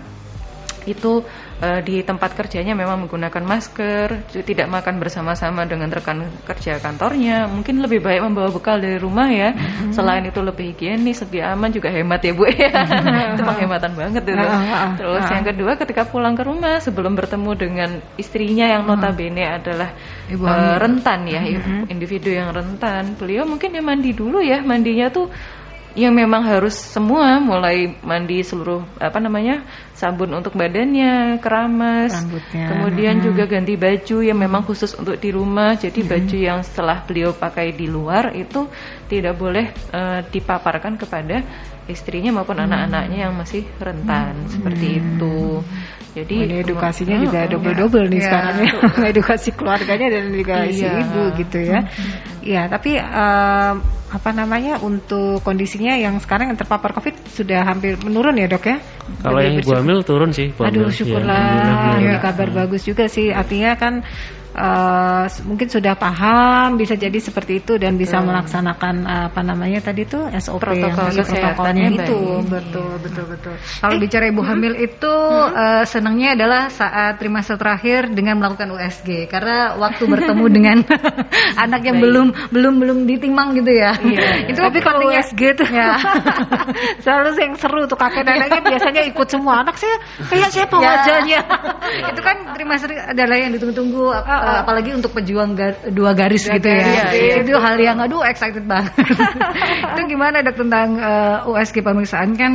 itu 0.84 1.24
uh, 1.58 1.80
di 1.82 2.04
tempat 2.06 2.36
kerjanya 2.36 2.76
memang 2.76 3.06
menggunakan 3.06 3.42
masker, 3.42 4.30
tidak 4.46 4.68
makan 4.70 5.02
bersama-sama 5.02 5.66
dengan 5.66 5.90
rekan 5.90 6.28
kerja 6.46 6.78
kantornya, 6.78 7.50
mungkin 7.50 7.82
lebih 7.82 8.04
baik 8.04 8.20
membawa 8.22 8.52
bekal 8.52 8.78
dari 8.78 9.00
rumah 9.00 9.26
ya. 9.32 9.56
Mm-hmm. 9.56 9.90
Selain 9.96 10.22
itu 10.22 10.40
lebih 10.44 10.76
higienis, 10.76 11.24
lebih 11.26 11.40
aman 11.42 11.70
juga 11.72 11.88
hemat 11.90 12.20
ya 12.22 12.32
Bu 12.36 12.44
ya. 12.46 12.70
Mm-hmm. 12.70 13.34
itu 13.34 13.42
penghematan 13.42 13.92
banget 13.96 14.22
itu. 14.28 14.38
Ah, 14.38 14.54
ah. 14.54 14.90
Terus 14.94 15.24
yang 15.32 15.44
kedua 15.46 15.72
ketika 15.80 16.02
pulang 16.06 16.34
ke 16.38 16.42
rumah 16.46 16.78
sebelum 16.78 17.18
bertemu 17.18 17.50
dengan 17.58 17.90
istrinya 18.20 18.66
yang 18.68 18.86
notabene 18.86 19.44
adalah 19.48 19.90
Ibu 20.28 20.44
uh, 20.44 20.76
rentan 20.76 21.24
ya, 21.24 21.40
mm-hmm. 21.40 21.88
individu 21.88 22.28
yang 22.28 22.52
rentan, 22.52 23.16
beliau 23.16 23.48
mungkin 23.48 23.72
ya 23.72 23.80
mandi 23.80 24.12
dulu 24.12 24.44
ya, 24.44 24.60
mandinya 24.60 25.08
tuh 25.08 25.32
yang 25.98 26.14
memang 26.14 26.46
harus 26.46 26.78
semua 26.78 27.42
mulai 27.42 27.98
mandi 28.06 28.38
seluruh 28.46 28.86
apa 29.02 29.18
namanya 29.18 29.66
sabun 29.98 30.30
untuk 30.30 30.54
badannya 30.54 31.42
keramas 31.42 32.14
Rambutnya. 32.14 32.66
kemudian 32.70 33.18
hmm. 33.18 33.24
juga 33.26 33.44
ganti 33.50 33.74
baju 33.74 34.16
yang 34.22 34.38
memang 34.38 34.62
khusus 34.62 34.94
untuk 34.94 35.18
di 35.18 35.34
rumah 35.34 35.74
jadi 35.74 35.98
hmm. 35.98 36.08
baju 36.08 36.36
yang 36.38 36.60
setelah 36.62 37.02
beliau 37.02 37.34
pakai 37.34 37.74
di 37.74 37.90
luar 37.90 38.30
itu 38.38 38.70
tidak 39.10 39.34
boleh 39.34 39.74
uh, 39.90 40.22
dipaparkan 40.22 40.94
kepada 40.94 41.42
istrinya 41.90 42.30
maupun 42.30 42.62
hmm. 42.62 42.66
anak-anaknya 42.70 43.18
yang 43.26 43.34
masih 43.34 43.66
rentan 43.82 44.46
hmm. 44.46 44.50
seperti 44.54 44.86
itu 45.02 45.66
jadi 46.22 46.34
oh, 46.34 46.44
ini 46.46 46.54
edukasinya 46.66 47.16
oh, 47.18 47.22
juga 47.28 47.40
double-double 47.46 48.06
nih 48.10 48.20
ya. 48.20 48.26
sekarang 48.26 48.56
ya 48.58 48.72
edukasi 49.12 49.48
keluarganya 49.54 50.06
dan 50.10 50.24
juga 50.34 50.56
iya. 50.66 50.72
si 50.72 50.86
ibu 50.86 51.22
gitu 51.38 51.58
ya 51.62 51.80
hmm. 51.84 52.12
ya 52.42 52.62
tapi 52.66 52.90
uh, 52.98 53.74
apa 54.08 54.30
namanya 54.32 54.80
untuk 54.80 55.44
kondisinya 55.44 55.92
yang 55.92 56.16
sekarang 56.16 56.48
yang 56.48 56.58
terpapar 56.58 56.96
COVID 56.96 57.28
sudah 57.28 57.60
hampir 57.60 58.00
menurun 58.00 58.40
ya 58.40 58.48
dok 58.48 58.64
ya? 58.64 58.80
Kalau 59.20 59.36
yang 59.36 59.60
ibu 59.60 59.70
hamil 59.76 60.00
turun 60.00 60.32
sih. 60.32 60.48
Aduh 60.56 60.88
syukurlah, 60.88 62.00
ya, 62.00 62.16
ya. 62.16 62.24
kabar 62.24 62.48
bagus 62.48 62.88
juga 62.88 63.04
sih. 63.04 63.28
Artinya 63.28 63.76
kan 63.76 64.00
uh, 64.58 65.24
mungkin 65.46 65.68
sudah 65.70 65.94
paham 65.94 66.76
bisa 66.76 66.98
jadi 66.98 67.14
seperti 67.22 67.62
itu 67.62 67.78
dan 67.78 67.94
bisa 67.94 68.18
betul. 68.18 68.28
melaksanakan 68.34 68.94
uh, 69.06 69.24
apa 69.30 69.40
namanya 69.46 69.78
tadi 69.80 70.04
itu 70.04 70.18
SOP 70.42 70.60
protokol 70.60 71.14
yang 71.14 71.26
protokolnya 71.26 71.86
itu 71.94 72.20
betul 72.44 72.90
betul 73.00 73.24
betul. 73.30 73.54
Kalau 73.56 73.94
eh, 73.94 74.00
bicara 74.02 74.24
ibu 74.28 74.42
hamil 74.42 74.74
hmm. 74.74 74.86
itu 74.90 75.14
hmm. 75.14 75.56
Uh, 75.58 75.84
senangnya 75.86 76.34
adalah 76.34 76.62
saat 76.70 77.18
trimester 77.18 77.56
terakhir 77.56 78.10
dengan 78.12 78.38
melakukan 78.42 78.74
USG 78.74 79.30
karena 79.30 79.78
waktu 79.78 80.02
bertemu 80.04 80.44
dengan 80.56 80.78
anak 81.64 81.82
yang 81.86 81.98
Baik. 82.02 82.04
belum 82.04 82.26
belum 82.50 82.74
belum 82.82 82.98
ditimang 83.06 83.54
gitu 83.58 83.72
ya. 83.72 83.94
Iya, 83.98 84.28
itu 84.50 84.58
tapi 84.58 84.78
kalau 84.82 85.08
USG 85.08 85.40
itu 85.54 85.64
ya. 85.70 85.98
selalu 87.04 87.28
yang 87.38 87.54
seru 87.56 87.86
tuh 87.86 87.98
kakek 87.98 88.26
neneknya 88.26 88.62
biasanya 88.62 89.02
ikut 89.08 89.28
semua 89.30 89.62
anak 89.62 89.78
saya 89.78 89.96
kayak 90.26 90.50
siapa 90.50 90.74
ya. 90.78 90.82
wajahnya? 90.82 91.40
Itu 92.12 92.20
kan 92.20 92.36
trimester 92.54 92.90
adalah 92.92 93.36
yang 93.38 93.50
ditunggu-tunggu 93.54 94.04
uh, 94.48 94.56
apalagi 94.64 94.90
untuk 94.96 95.12
pejuang 95.12 95.52
gar 95.52 95.76
dua 95.92 96.16
garis 96.16 96.48
dua 96.48 96.56
gitu 96.56 96.68
ya. 96.68 96.80
garis, 96.80 96.88
ya. 96.88 97.06
Iya, 97.12 97.12
iya. 97.12 97.34
Itu 97.44 97.60
hal 97.60 97.76
yang 97.76 97.98
aduh 98.00 98.24
excited 98.24 98.64
banget. 98.64 98.96
itu 99.92 100.00
gimana 100.08 100.40
dok 100.40 100.56
tentang 100.56 100.88
uh, 100.96 101.50
USG 101.52 101.84
pemeriksaan 101.84 102.32
kan 102.34 102.52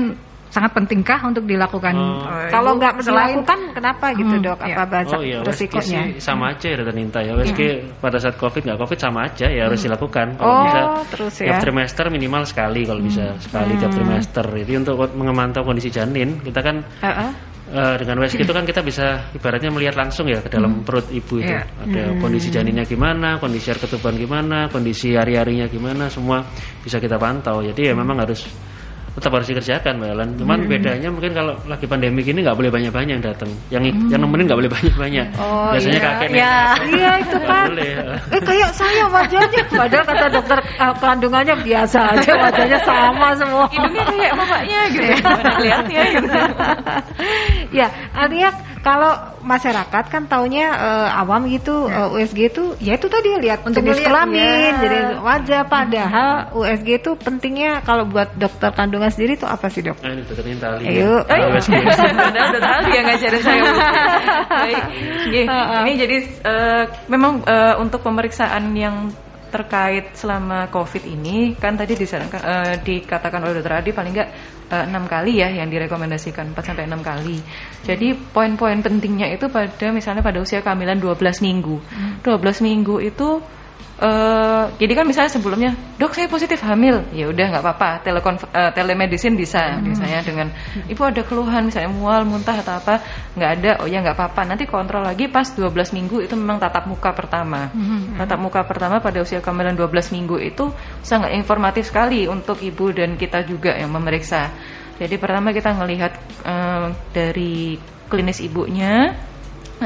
sangat 0.54 0.72
pentingkah 0.78 1.18
untuk 1.26 1.50
dilakukan? 1.50 1.98
Uh, 1.98 2.46
kalau 2.54 2.78
nggak 2.78 3.02
dilakukan, 3.02 3.60
kenapa 3.74 4.06
gitu 4.14 4.36
hmm, 4.38 4.46
dok? 4.46 4.58
Apa 4.62 4.70
iya. 4.70 4.86
bahasa 4.86 5.16
oh, 5.18 5.22
iya, 5.26 5.40
resikonya? 5.42 6.02
sama 6.22 6.54
aja 6.54 6.68
ya 6.70 6.76
Dr. 6.78 6.94
Ninta 6.94 7.20
ya. 7.26 7.34
USG 7.34 7.62
hmm. 7.62 7.98
pada 7.98 8.22
saat 8.22 8.38
COVID 8.38 8.62
nggak 8.62 8.80
COVID 8.86 9.00
sama 9.02 9.26
aja 9.26 9.50
ya 9.50 9.66
harus 9.66 9.82
hmm. 9.82 9.88
dilakukan. 9.90 10.28
Kalau 10.38 10.54
oh, 10.54 10.62
bisa 10.70 10.82
terus 11.10 11.34
ya. 11.42 11.46
tiap 11.50 11.66
trimester 11.66 12.06
minimal 12.14 12.44
sekali 12.46 12.86
kalau 12.86 13.02
hmm. 13.02 13.10
bisa 13.10 13.26
sekali 13.42 13.74
hmm. 13.74 13.82
tiap 13.82 13.92
trimester. 13.98 14.46
Jadi 14.46 14.74
untuk 14.78 14.96
mengemantau 15.18 15.66
kondisi 15.66 15.90
janin 15.90 16.38
kita 16.46 16.62
kan 16.62 16.86
uh 17.02 17.10
-uh 17.10 17.53
uh, 17.74 17.96
dengan 17.98 18.22
USG 18.22 18.46
itu 18.46 18.54
kan 18.54 18.64
kita 18.64 18.86
bisa 18.86 19.34
ibaratnya 19.34 19.74
melihat 19.74 19.98
langsung 19.98 20.30
ya 20.30 20.40
ke 20.40 20.50
dalam 20.54 20.80
hmm. 20.82 20.86
perut 20.86 21.10
ibu 21.10 21.42
itu 21.42 21.50
yeah. 21.50 21.66
ada 21.66 22.14
hmm. 22.14 22.22
kondisi 22.22 22.54
janinnya 22.54 22.86
gimana, 22.86 23.42
kondisi 23.42 23.74
air 23.74 23.82
ketuban 23.82 24.16
gimana, 24.16 24.70
kondisi 24.70 25.18
hari-harinya 25.18 25.66
gimana, 25.68 26.14
semua 26.14 26.46
bisa 26.86 27.02
kita 27.02 27.18
pantau. 27.18 27.66
Jadi 27.66 27.90
ya 27.90 27.94
memang 27.98 28.22
harus 28.22 28.46
tetap 29.14 29.30
harus 29.30 29.46
dikerjakan 29.46 29.94
Mbak 30.02 30.10
Ellen. 30.10 30.30
Cuman 30.42 30.58
hmm. 30.66 30.70
bedanya 30.74 31.10
mungkin 31.14 31.32
kalau 31.38 31.54
lagi 31.70 31.86
pandemi 31.86 32.26
gini 32.26 32.42
nggak 32.42 32.58
boleh 32.58 32.72
banyak-banyak 32.74 33.14
yang 33.14 33.26
datang. 33.26 33.50
Yang 33.70 33.84
hmm. 33.94 34.10
yang 34.10 34.20
nemenin 34.26 34.46
nggak 34.50 34.60
boleh 34.66 34.72
banyak-banyak. 34.74 35.28
Oh, 35.38 35.70
Biasanya 35.70 36.00
iya. 36.00 36.08
kakek 36.10 36.30
Iya, 36.34 36.56
iya 36.90 37.12
itu 37.22 37.38
kan. 37.46 37.66
boleh. 37.70 37.92
Eh 38.34 38.42
kayak 38.42 38.72
saya 38.74 39.04
wajahnya. 39.14 39.62
Padahal 39.70 40.06
kata 40.10 40.26
dokter 40.34 40.60
uh, 40.82 40.94
kandungannya 40.98 41.56
biasa 41.62 42.00
aja 42.18 42.32
wajahnya 42.42 42.80
sama 42.82 43.28
semua. 43.38 43.66
Hidungnya 43.70 44.04
kayak 44.10 44.34
bapaknya 44.34 44.80
gitu. 44.90 45.12
Mana 45.22 45.54
lihatnya 45.64 46.02
gitu. 46.10 46.30
ya, 47.70 47.88
artinya 48.18 48.50
kalau 48.84 49.16
masyarakat 49.40 50.04
kan 50.12 50.28
taunya 50.28 50.68
uh, 50.76 51.20
awam 51.24 51.48
gitu 51.48 51.88
uh, 51.88 52.12
USG 52.12 52.52
itu 52.52 52.76
ya 52.84 53.00
itu 53.00 53.08
tadi 53.08 53.40
lihat 53.40 53.64
Untuk 53.64 53.80
jenis 53.80 54.04
kelamin, 54.04 54.44
ya. 54.44 54.76
jadi 54.84 55.00
wajah 55.24 55.62
padahal 55.72 56.52
USG 56.52 57.00
itu 57.00 57.12
pentingnya 57.16 57.80
kalau 57.88 58.04
buat 58.04 58.36
dokter 58.36 58.76
kandungan 58.76 59.08
sendiri 59.08 59.40
itu 59.40 59.48
apa 59.48 59.72
sih, 59.72 59.88
Dok? 59.88 60.04
Nah, 60.04 60.12
ini 60.12 60.22
deketin 60.28 60.60
tali. 60.60 60.84
Ayo. 60.84 61.24
Ya. 61.24 61.32
Kalau 61.32 61.46
USG. 61.56 61.74
Padahal 61.88 62.48
udah 62.52 62.62
tahu 62.62 62.88
ya 62.92 63.02
ngajarin 63.08 63.42
saya. 63.42 63.62
Baik. 64.68 64.84
Ini, 65.32 65.42
ini 65.88 65.92
jadi 65.96 66.18
eh, 66.44 66.84
memang 67.08 67.48
eh, 67.48 67.76
untuk 67.80 68.04
pemeriksaan 68.04 68.76
yang 68.76 69.16
terkait 69.54 70.18
selama 70.18 70.66
COVID 70.74 71.06
ini 71.06 71.54
kan 71.54 71.78
tadi 71.78 71.94
disarankan 71.94 72.42
eh, 72.42 72.74
dikatakan 72.82 73.38
oleh 73.46 73.62
Dokter 73.62 73.78
Adi 73.78 73.94
paling 73.94 74.12
enggak 74.18 74.30
eh, 74.74 74.86
enam 74.90 75.06
kali 75.06 75.38
ya 75.38 75.54
yang 75.54 75.70
direkomendasikan 75.70 76.58
4 76.58 76.74
sampai 76.74 76.90
6 76.90 76.98
kali. 77.06 77.38
Jadi 77.86 78.18
poin-poin 78.34 78.82
pentingnya 78.82 79.30
itu 79.30 79.46
pada 79.54 79.94
misalnya 79.94 80.26
pada 80.26 80.42
usia 80.42 80.66
kehamilan 80.66 80.98
12 80.98 81.46
minggu. 81.46 81.78
12 82.26 82.66
minggu 82.66 82.98
itu 83.06 83.38
eh 83.94 84.66
jadi 84.84 84.94
kan 85.00 85.06
misalnya 85.06 85.32
sebelumnya 85.32 85.72
dok 86.02 86.18
saya 86.18 86.28
positif 86.28 86.60
hamil. 86.66 87.08
Ya 87.16 87.30
udah 87.30 87.46
nggak 87.56 87.64
apa-apa. 87.64 87.90
Telepon 88.04 88.36
telemedicine 88.52 89.38
bisa 89.38 89.80
misalnya 89.80 90.20
dengan 90.26 90.48
ibu 90.90 91.02
ada 91.06 91.22
keluhan 91.24 91.70
misalnya 91.70 91.94
mual 91.94 92.26
muntah 92.28 92.58
atau 92.60 92.80
apa. 92.82 93.00
Nggak 93.38 93.52
ada. 93.60 93.72
Oh 93.86 93.88
ya 93.88 94.02
nggak 94.04 94.18
apa-apa. 94.18 94.42
Nanti 94.50 94.66
kontrol 94.68 95.06
lagi 95.06 95.30
pas 95.30 95.46
12 95.46 95.96
minggu 95.96 96.26
itu 96.26 96.34
memang 96.36 96.60
tatap 96.60 96.90
muka 96.90 97.14
pertama. 97.16 97.70
Tatap 98.18 98.40
muka 98.42 98.62
pertama 98.68 99.00
pada 99.00 99.22
usia 99.24 99.40
kehamilan 99.40 99.78
12 99.78 100.16
minggu 100.16 100.42
itu 100.42 100.74
sangat 101.06 101.32
informatif 101.38 101.88
sekali 101.88 102.28
untuk 102.28 102.60
ibu 102.60 102.92
dan 102.92 103.16
kita 103.16 103.46
juga 103.48 103.78
yang 103.78 103.94
memeriksa. 103.94 104.52
Jadi 105.00 105.16
pertama 105.18 105.56
kita 105.56 105.74
ngelihat 105.74 106.12
eh, 106.44 106.88
dari 107.14 107.78
klinis 108.14 108.44
ibunya 108.46 109.16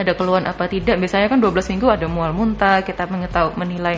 ada 0.01 0.13
keluhan 0.13 0.45
apa 0.45 0.69
tidak? 0.69 1.01
Biasanya 1.01 1.27
kan 1.27 1.39
12 1.41 1.71
minggu 1.73 1.87
ada 1.89 2.05
mual 2.05 2.31
muntah 2.31 2.85
kita 2.85 3.09
mengetahui 3.09 3.57
menilai 3.57 3.97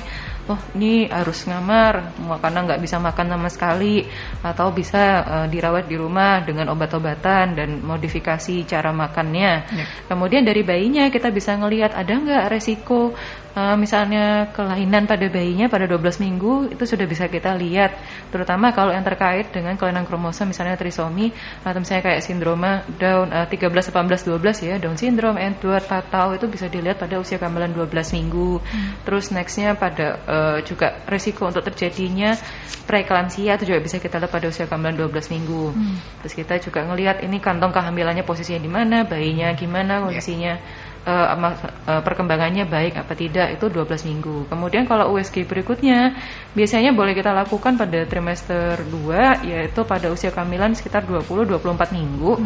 oh 0.49 0.61
ini 0.73 1.05
harus 1.05 1.45
ngamar 1.45 2.17
mau 2.25 2.41
karena 2.41 2.65
nggak 2.65 2.81
bisa 2.81 2.97
makan 2.97 3.37
sama 3.37 3.49
sekali 3.53 4.01
atau 4.41 4.73
bisa 4.73 5.21
eh, 5.21 5.47
dirawat 5.53 5.85
di 5.85 5.95
rumah 5.95 6.41
dengan 6.41 6.73
obat-obatan 6.73 7.53
dan 7.53 7.69
modifikasi 7.85 8.65
cara 8.65 8.89
makannya. 8.89 9.69
Kemudian 10.09 10.41
dari 10.41 10.65
bayinya 10.65 11.05
kita 11.13 11.29
bisa 11.29 11.53
ngelihat 11.53 11.93
ada 11.93 12.09
nggak 12.09 12.49
resiko 12.49 13.13
eh, 13.53 13.75
misalnya 13.77 14.49
kelainan 14.49 15.05
pada 15.05 15.29
bayinya 15.29 15.69
pada 15.69 15.85
12 15.85 16.25
minggu 16.25 16.73
itu 16.73 16.83
sudah 16.83 17.05
bisa 17.05 17.29
kita 17.29 17.53
lihat. 17.53 17.93
Terutama 18.33 18.73
kalau 18.73 18.89
yang 18.89 19.05
terkait 19.05 19.53
dengan 19.53 19.77
kelainan 19.77 20.09
kromosom 20.09 20.49
misalnya 20.49 20.73
trisomi 20.81 21.29
atau 21.61 21.77
misalnya 21.77 22.09
kayak 22.09 22.21
sindroma 22.25 22.81
Down 22.97 23.29
eh, 23.29 23.45
13 23.45 23.69
18 23.69 24.25
12 24.33 24.65
ya 24.65 24.75
Down 24.81 24.97
syndrome 24.97 25.37
Edward 25.37 25.85
Patau 25.85 26.33
itu 26.33 26.49
bisa 26.49 26.65
dilihat 26.65 26.97
pada 26.97 27.21
usia 27.21 27.37
kehamilan 27.37 27.69
12 27.77 28.17
minggu. 28.17 28.57
Terus 29.05 29.29
nextnya 29.29 29.77
pada 29.77 30.17
eh, 30.39 30.59
juga 30.63 31.03
resiko 31.03 31.43
untuk 31.51 31.67
terjadinya 31.67 32.39
preeklamsia 32.87 33.59
itu 33.59 33.69
juga 33.69 33.79
bisa 33.83 33.99
kita 33.99 34.17
lihat 34.17 34.31
pada 34.31 34.47
usia 34.49 34.65
kehamilan 34.65 34.95
12 34.97 35.35
minggu. 35.35 35.75
Terus 36.23 36.33
kita 36.33 36.55
juga 36.63 36.87
ngelihat 36.87 37.21
ini 37.21 37.37
kantong 37.37 37.75
kehamilannya 37.75 38.23
posisinya 38.23 38.61
di 38.63 38.71
mana 38.71 38.97
bayinya 39.05 39.51
gimana 39.53 40.01
kondisinya. 40.07 40.57
eh, 40.57 40.88
eh, 41.09 42.01
perkembangannya 42.05 42.69
baik 42.69 42.99
apa 43.01 43.13
tidak 43.17 43.57
itu 43.57 43.65
12 43.67 44.07
minggu. 44.09 44.45
Kemudian 44.47 44.85
kalau 44.85 45.15
USG 45.17 45.49
berikutnya 45.49 46.13
biasanya 46.53 46.93
boleh 46.93 47.17
kita 47.17 47.33
lakukan 47.33 47.75
pada 47.75 48.05
trimester 48.05 48.79
2 48.87 49.49
yaitu 49.49 49.81
pada 49.83 50.13
usia 50.13 50.29
kehamilan 50.29 50.77
sekitar 50.77 51.03
20 51.09 51.49
24 51.49 51.97
minggu. 51.97 52.39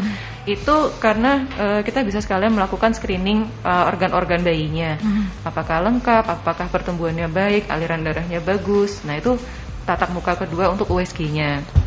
Itu 0.47 0.95
karena 1.03 1.43
eh, 1.59 1.81
kita 1.83 2.01
bisa 2.07 2.23
sekalian 2.23 2.55
melakukan 2.55 2.95
screening 2.95 3.45
organ-organ 3.63 4.41
bayinya. 4.41 4.95
Apakah 5.43 5.83
lengkap, 5.83 6.23
apakah 6.23 6.67
pertumbuhannya 6.71 7.27
baik, 7.27 7.67
aliran 7.67 8.01
darahnya 8.03 8.39
bagus. 8.39 9.03
Nah, 9.03 9.19
itu 9.19 9.35
tatap 9.83 10.15
muka 10.15 10.39
kedua 10.39 10.71
untuk 10.71 10.87
USG-nya. 10.95 11.82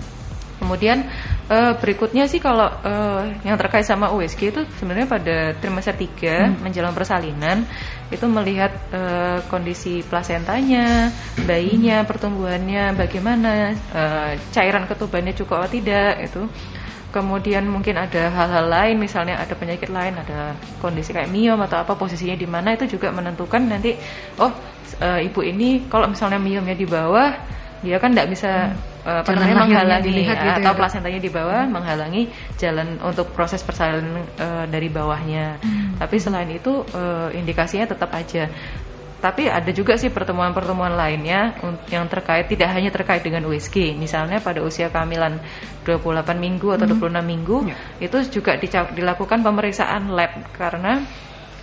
Kemudian 0.67 1.07
eh, 1.47 1.73
berikutnya 1.79 2.27
sih 2.27 2.43
kalau 2.43 2.67
eh, 2.83 3.39
yang 3.47 3.55
terkait 3.55 3.87
sama 3.87 4.11
USG 4.11 4.51
itu 4.51 4.67
sebenarnya 4.83 5.07
pada 5.07 5.37
trimester 5.63 5.95
3 5.95 6.59
menjelang 6.59 6.91
persalinan 6.91 7.63
itu 8.11 8.27
melihat 8.27 8.75
eh, 8.91 9.39
kondisi 9.47 10.03
plasentanya, 10.03 11.15
bayinya, 11.47 12.03
pertumbuhannya 12.03 12.99
bagaimana, 12.99 13.79
eh, 13.79 14.33
cairan 14.51 14.91
ketubannya 14.91 15.39
cukup 15.39 15.63
atau 15.63 15.79
tidak 15.79 16.27
itu. 16.27 16.43
Kemudian 17.15 17.65
mungkin 17.71 17.97
ada 17.97 18.29
hal-hal 18.29 18.67
lain, 18.67 18.99
misalnya 18.99 19.39
ada 19.39 19.55
penyakit 19.55 19.89
lain, 19.89 20.19
ada 20.19 20.53
kondisi 20.83 21.15
kayak 21.15 21.31
miom 21.31 21.63
atau 21.63 21.81
apa 21.81 21.95
posisinya 21.95 22.35
di 22.35 22.45
mana 22.45 22.75
itu 22.75 22.99
juga 22.99 23.15
menentukan 23.15 23.63
nanti 23.71 23.95
oh 24.43 24.51
eh, 24.99 25.31
ibu 25.31 25.41
ini 25.47 25.87
kalau 25.87 26.11
misalnya 26.11 26.43
miomnya 26.43 26.75
di 26.75 26.85
bawah 26.85 27.31
dia 27.87 28.03
kan 28.03 28.11
tidak 28.11 28.35
bisa 28.35 28.75
apa 29.07 29.31
Jalan 29.31 29.39
namanya 29.39 29.57
menghalangi 29.63 30.03
dilihat 30.11 30.37
gitu 30.43 30.51
ya, 30.51 30.55
atau 30.59 30.73
Dok? 30.75 30.79
plasentanya 30.83 31.21
di 31.23 31.31
bawah 31.31 31.63
menghalangi 31.71 32.23
jalan 32.59 32.89
untuk 33.07 33.31
proses 33.31 33.63
persalinan 33.63 34.27
eh, 34.35 34.67
dari 34.67 34.91
bawahnya. 34.91 35.63
Tapi 36.03 36.17
selain 36.19 36.51
itu 36.51 36.83
eh, 36.91 37.39
indikasinya 37.39 37.87
tetap 37.87 38.11
aja. 38.11 38.51
Tapi 39.17 39.49
ada 39.49 39.71
juga 39.73 39.97
sih 39.97 40.11
pertemuan-pertemuan 40.13 40.93
lainnya 40.93 41.57
yang 41.89 42.05
terkait 42.11 42.51
tidak 42.53 42.69
hanya 42.75 42.91
terkait 42.93 43.23
dengan 43.23 43.47
USG. 43.49 43.95
Misalnya 43.97 44.43
pada 44.43 44.61
usia 44.61 44.91
kehamilan 44.91 45.39
28 45.87 46.37
minggu 46.37 46.69
atau 46.75 46.85
26 46.91 47.23
minggu 47.23 47.57
itu 48.03 48.19
juga 48.29 48.59
dilakukan 48.93 49.41
pemeriksaan 49.41 50.11
lab 50.13 50.35
karena 50.59 51.01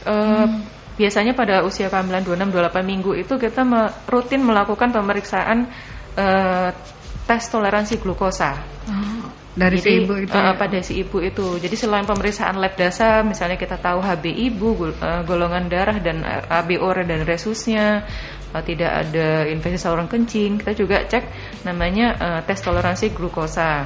eh, 0.07 0.47
biasanya 0.93 1.33
pada 1.33 1.65
usia 1.65 1.89
kehamilan 1.89 2.21
26 2.21 2.53
28 2.53 2.85
minggu 2.85 3.11
itu 3.17 3.33
kita 3.41 3.61
me- 3.65 3.91
rutin 4.05 4.45
melakukan 4.45 4.93
pemeriksaan 4.93 5.67
eh, 6.17 6.69
tes 7.23 7.43
toleransi 7.47 7.97
glukosa. 8.03 8.51
Dari 9.53 9.77
si 9.77 9.85
Jadi, 9.85 10.01
ibu 10.01 10.13
itu. 10.17 10.33
eh, 10.33 10.41
ya. 10.41 10.57
pada 10.57 10.79
si 10.81 10.93
ibu 10.97 11.17
itu. 11.21 11.47
Jadi 11.61 11.75
selain 11.77 12.09
pemeriksaan 12.09 12.57
lab 12.57 12.73
dasar, 12.73 13.21
misalnya 13.21 13.53
kita 13.53 13.77
tahu 13.77 14.01
HB 14.01 14.25
ibu, 14.49 14.69
eh, 14.89 15.21
golongan 15.29 15.69
darah 15.69 16.01
dan 16.01 16.25
ABO 16.49 16.89
dan 17.05 17.21
resusnya, 17.21 18.01
eh, 18.49 18.63
tidak 18.65 18.91
ada 19.05 19.45
infeksi 19.45 19.77
saluran 19.77 20.09
kencing, 20.09 20.57
kita 20.57 20.73
juga 20.73 21.05
cek 21.05 21.23
namanya 21.69 22.07
eh, 22.17 22.39
tes 22.49 22.59
toleransi 22.65 23.13
glukosa. 23.13 23.85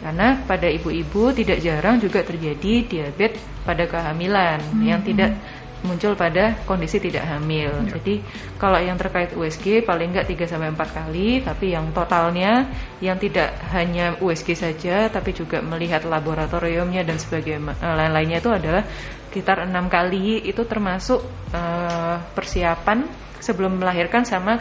Karena 0.00 0.40
pada 0.48 0.64
ibu-ibu 0.64 1.28
tidak 1.36 1.60
jarang 1.60 2.00
juga 2.00 2.24
terjadi 2.24 2.88
diabetes 2.88 3.42
pada 3.68 3.84
kehamilan 3.84 4.80
yang 4.80 5.04
tidak 5.04 5.36
muncul 5.80 6.12
pada 6.16 6.60
kondisi 6.68 7.00
tidak 7.00 7.24
hamil. 7.24 7.72
Jadi 7.88 8.20
kalau 8.60 8.76
yang 8.80 9.00
terkait 9.00 9.32
USG 9.32 9.84
paling 9.84 10.12
enggak 10.12 10.28
3 10.28 10.50
sampai 10.50 10.68
4 10.72 10.98
kali, 10.98 11.28
tapi 11.40 11.72
yang 11.72 11.88
totalnya 11.96 12.68
yang 13.00 13.16
tidak 13.16 13.56
hanya 13.72 14.16
USG 14.20 14.56
saja 14.56 15.08
tapi 15.08 15.32
juga 15.32 15.64
melihat 15.64 16.04
laboratoriumnya 16.04 17.04
dan 17.04 17.16
sebagainya 17.16 17.76
eh, 17.80 17.94
lain-lainnya 17.96 18.38
itu 18.44 18.50
adalah 18.52 18.82
sekitar 19.30 19.62
enam 19.64 19.86
kali 19.86 20.42
itu 20.44 20.66
termasuk 20.66 21.22
eh, 21.54 22.16
persiapan 22.34 23.08
sebelum 23.40 23.80
melahirkan 23.80 24.28
sama 24.28 24.60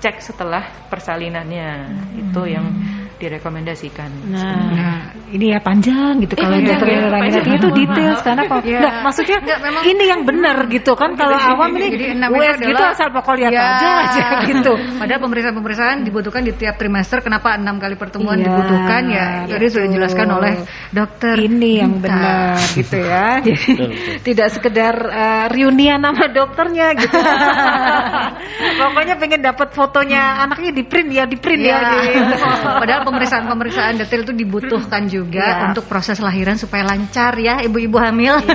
cek 0.00 0.22
setelah 0.24 0.64
persalinannya. 0.88 1.70
Itu 2.16 2.48
yang 2.48 2.72
direkomendasikan. 3.20 4.08
Nah, 4.32 5.12
ini 5.28 5.52
ya 5.52 5.60
panjang 5.60 6.16
gitu 6.24 6.34
kalau 6.34 6.56
Iya, 6.56 6.72
dokter 6.72 6.88
iya, 6.88 7.00
panjang. 7.12 7.44
itu 7.60 7.68
detail 7.70 8.12
karena 8.18 8.42
kok 8.48 8.60
Iya. 8.64 8.78
enggak 8.80 8.94
maksudnya 9.04 9.36
Enggak, 9.44 9.58
memang- 9.60 9.84
ini 9.84 10.04
yang 10.08 10.22
benar 10.24 10.56
gitu 10.66 10.92
kan 10.96 11.10
kalau 11.14 11.36
awam 11.36 11.70
ini 11.76 11.86
Jadi 11.92 12.06
enam 12.16 12.28
itu 12.32 12.40
US 12.40 12.56
gitu 12.58 12.72
adalah- 12.80 12.96
asal 12.96 13.08
pokok 13.12 13.34
lihat 13.36 13.52
Ya. 13.52 13.62
aja 13.76 13.90
aja 14.08 14.24
gitu. 14.48 14.72
Padahal 15.00 15.20
pemeriksaan-pemeriksaan 15.20 15.96
dibutuhkan 16.02 16.42
di 16.42 16.52
tiap 16.56 16.74
trimester. 16.74 17.20
Kenapa 17.20 17.54
enam 17.54 17.76
kali 17.76 17.94
pertemuan 17.94 18.40
Iya, 18.40 18.48
dibutuhkan 18.48 19.02
ya? 19.06 19.26
Tadi 19.46 19.64
sudah 19.68 19.86
dijelaskan 19.86 20.28
oleh 20.32 20.54
dokter. 20.90 21.34
Ini 21.36 21.70
yang 21.84 21.92
benar 22.00 22.56
gitu 22.72 22.96
ya. 22.96 23.38
Jadi 23.46 23.70
tidak 24.24 24.48
sekedar 24.50 24.94
eh, 24.96 25.46
reunian 25.52 26.00
sama 26.00 26.26
dokternya 26.32 26.96
gitu. 26.96 27.18
Pokoknya 28.80 29.14
pengen 29.16 29.40
dapat 29.42 29.68
fotonya 29.70 30.40
anaknya 30.40 30.70
di 30.72 30.82
print 30.82 31.10
ya, 31.10 31.24
di 31.26 31.36
print 31.36 31.62
ya. 31.62 31.78
Iya. 31.80 32.12
gitu. 32.14 32.34
Padahal 32.80 33.02
pemeriksaan-pemeriksaan 33.10 33.98
detail 33.98 34.22
itu 34.22 34.32
dibutuhkan 34.32 35.10
juga 35.10 35.42
ya. 35.42 35.74
untuk 35.74 35.90
proses 35.90 36.22
lahiran 36.22 36.54
supaya 36.54 36.86
lancar 36.86 37.34
ya 37.42 37.58
ibu-ibu 37.66 37.98
hamil. 37.98 38.38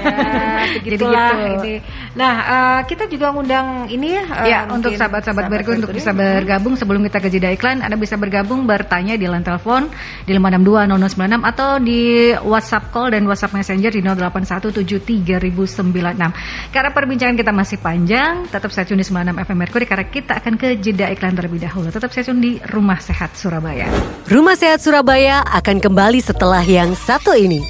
Ya, 0.66 0.82
gitu. 0.82 1.06
ini. 1.08 1.76
Nah, 2.18 2.34
uh, 2.42 2.82
kita 2.88 3.12
juga 3.12 3.30
ngundang 3.36 3.92
ini 3.92 4.18
uh, 4.18 4.48
ya 4.48 4.66
untuk 4.72 4.96
sahabat-sahabat 4.96 5.52
berku 5.52 5.78
untuk 5.78 5.94
bisa 5.94 6.16
bergabung 6.16 6.80
sebelum 6.80 7.04
kita 7.06 7.20
ke 7.22 7.30
jeda 7.30 7.52
iklan, 7.54 7.84
Anda 7.84 8.00
bisa 8.00 8.16
bergabung 8.16 8.66
bertanya 8.66 9.20
di 9.20 9.28
line 9.28 9.46
telepon 9.46 9.92
di 10.26 10.34
562 10.34 11.46
atau 11.46 11.78
di 11.82 12.34
WhatsApp 12.34 12.90
call 12.90 13.14
dan 13.14 13.28
WhatsApp 13.28 13.54
Messenger 13.58 13.92
di 13.92 14.02
08173096. 14.02 16.72
Karena 16.72 16.90
perbincangan 16.94 17.36
kita 17.36 17.52
masih 17.52 17.78
panjang, 17.82 18.48
tetap 18.48 18.72
saya 18.72 18.86
tune 18.88 19.02
di 19.02 19.08
96 19.08 19.46
FM 19.46 19.58
Mercury 19.58 19.86
karena 19.86 20.06
kita 20.08 20.34
akan 20.40 20.54
ke 20.56 20.78
jeda 20.80 21.12
iklan 21.12 21.36
terlebih 21.36 21.62
dahulu. 21.62 21.90
Tetap 21.90 22.14
saya 22.14 22.24
tune 22.30 22.42
di 22.42 22.52
Rumah 22.62 23.00
Sehat 23.02 23.36
Surabaya. 23.36 23.90
Rumah 24.30 24.45
Sehat 24.54 24.80
Surabaya 24.80 25.42
akan 25.42 25.82
kembali 25.82 26.22
setelah 26.22 26.62
yang 26.62 26.94
satu 26.94 27.34
ini. 27.34 27.66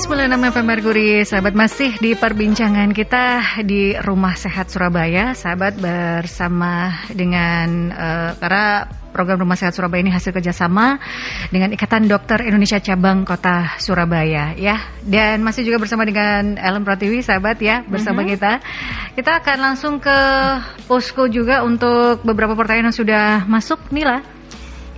96 0.00 0.32
FM 0.32 0.64
Mercury, 0.64 1.10
sahabat 1.28 1.52
masih 1.52 1.92
di 2.00 2.16
perbincangan 2.16 2.88
kita 2.96 3.44
di 3.68 3.92
Rumah 3.92 4.32
Sehat 4.32 4.72
Surabaya, 4.72 5.36
sahabat 5.36 5.76
bersama 5.76 7.04
dengan 7.12 7.92
uh, 7.92 8.32
karena 8.40 8.88
program 9.12 9.44
Rumah 9.44 9.60
Sehat 9.60 9.76
Surabaya 9.76 10.00
ini 10.00 10.08
hasil 10.08 10.32
kerjasama 10.32 10.96
dengan 11.52 11.76
Ikatan 11.76 12.08
Dokter 12.08 12.40
Indonesia 12.48 12.80
Cabang 12.80 13.28
Kota 13.28 13.76
Surabaya, 13.76 14.56
ya. 14.56 14.80
Dan 15.04 15.44
masih 15.44 15.68
juga 15.68 15.76
bersama 15.76 16.08
dengan 16.08 16.56
Ellen 16.56 16.80
Pratiwi, 16.80 17.20
sahabat 17.20 17.60
ya, 17.60 17.84
bersama 17.84 18.24
mm 18.24 18.24
-hmm. 18.24 18.32
kita. 18.32 18.52
Kita 19.20 19.30
akan 19.44 19.58
langsung 19.60 20.00
ke 20.00 20.18
posko 20.88 21.28
juga 21.28 21.60
untuk 21.60 22.24
beberapa 22.24 22.56
pertanyaan 22.56 22.88
yang 22.88 22.96
sudah 22.96 23.44
masuk, 23.44 23.92
Nila. 23.92 24.39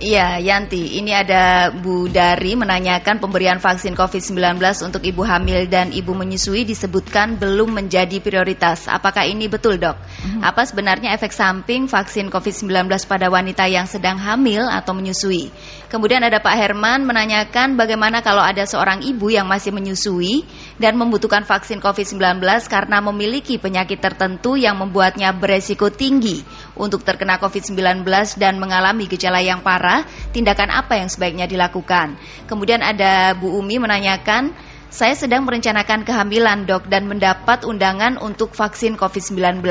Iya, 0.03 0.35
Yanti. 0.35 0.99
Ini 0.99 1.23
ada 1.23 1.71
Bu 1.71 2.11
Dari 2.11 2.59
menanyakan 2.59 3.23
pemberian 3.23 3.63
vaksin 3.63 3.95
COVID-19 3.95 4.59
untuk 4.83 4.99
ibu 4.99 5.23
hamil 5.23 5.63
dan 5.71 5.95
ibu 5.95 6.11
menyusui 6.11 6.67
disebutkan 6.67 7.39
belum 7.39 7.71
menjadi 7.71 8.19
prioritas. 8.19 8.91
Apakah 8.91 9.23
ini 9.23 9.47
betul, 9.47 9.79
Dok? 9.79 9.95
Hmm. 9.95 10.43
Apa 10.43 10.67
sebenarnya 10.67 11.15
efek 11.15 11.31
samping 11.31 11.87
vaksin 11.87 12.27
COVID-19 12.27 12.91
pada 13.07 13.31
wanita 13.31 13.63
yang 13.71 13.87
sedang 13.87 14.19
hamil 14.19 14.67
atau 14.67 14.91
menyusui? 14.91 15.55
Kemudian 15.87 16.19
ada 16.19 16.43
Pak 16.43 16.51
Herman 16.51 17.07
menanyakan 17.07 17.79
bagaimana 17.79 18.19
kalau 18.19 18.43
ada 18.43 18.67
seorang 18.67 19.07
ibu 19.07 19.31
yang 19.31 19.47
masih 19.47 19.71
menyusui 19.71 20.43
dan 20.83 20.99
membutuhkan 20.99 21.47
vaksin 21.47 21.79
COVID-19 21.79 22.43
karena 22.67 22.99
memiliki 22.99 23.55
penyakit 23.55 24.03
tertentu 24.03 24.59
yang 24.59 24.75
membuatnya 24.75 25.31
beresiko 25.31 25.87
tinggi 25.87 26.43
untuk 26.73 27.05
terkena 27.05 27.37
COVID-19 27.37 28.03
dan 28.37 28.57
mengalami 28.57 29.05
gejala 29.05 29.39
yang 29.39 29.61
parah, 29.61 30.05
tindakan 30.33 30.73
apa 30.73 30.97
yang 30.97 31.09
sebaiknya 31.09 31.45
dilakukan? 31.45 32.17
Kemudian 32.49 32.81
ada 32.81 33.37
Bu 33.37 33.53
Umi 33.57 33.77
menanyakan, 33.77 34.53
saya 34.93 35.17
sedang 35.17 35.49
merencanakan 35.49 36.05
kehamilan 36.05 36.69
dok 36.69 36.85
dan 36.85 37.09
mendapat 37.09 37.65
undangan 37.65 38.21
untuk 38.21 38.53
vaksin 38.53 38.93
COVID-19. 38.93 39.65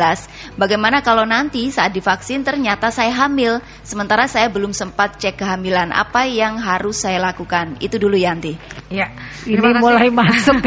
Bagaimana 0.59 0.99
kalau 1.07 1.23
nanti 1.23 1.71
saat 1.71 1.95
divaksin 1.95 2.43
ternyata 2.43 2.91
saya 2.91 3.15
hamil, 3.15 3.63
sementara 3.87 4.27
saya 4.27 4.51
belum 4.51 4.75
sempat 4.75 5.23
cek 5.23 5.39
kehamilan. 5.39 5.95
Apa 5.95 6.27
yang 6.27 6.59
harus 6.59 7.07
saya 7.07 7.23
lakukan? 7.23 7.79
Itu 7.79 8.03
dulu 8.03 8.19
Yanti. 8.19 8.59
Ya, 8.91 9.15
ini 9.47 9.63
mulai 9.79 10.11
masuk. 10.11 10.59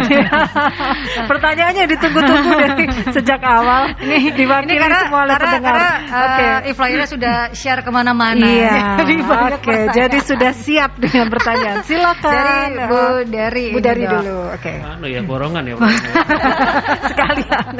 Pertanyaannya 1.35 1.91
ditunggu-tunggu 1.91 2.51
dari 2.63 2.85
sejak 3.11 3.43
awal. 3.43 3.91
Ini 3.99 4.39
diwakili 4.39 4.71
ini 4.71 4.79
karena, 4.79 4.99
semua 5.03 5.19
oleh 5.27 5.35
karena, 5.35 5.45
pendengar. 5.51 5.73
Karena, 5.75 5.91
uh, 5.91 6.25
Oke, 6.71 6.79
okay. 6.79 7.05
sudah 7.11 7.35
share 7.51 7.81
ke 7.83 7.91
mana-mana. 7.91 8.47
Iya. 8.47 9.03
Oke, 9.03 9.67
okay. 9.67 9.83
jadi 9.91 10.17
sudah 10.23 10.51
siap 10.55 10.95
dengan 10.95 11.27
pertanyaan. 11.27 11.83
Silakan. 11.83 12.31
Dari 12.31 12.87
Bu 12.87 13.03
dari 13.27 13.65
Bu 13.75 13.79
dari 13.83 14.03
dulu. 14.07 14.44
Oke. 14.51 14.73
Okay. 14.73 14.77
Anu 14.81 15.07
ya 15.09 15.21
borongan 15.25 15.63
ya. 15.65 15.73
Sekalian. 17.09 17.73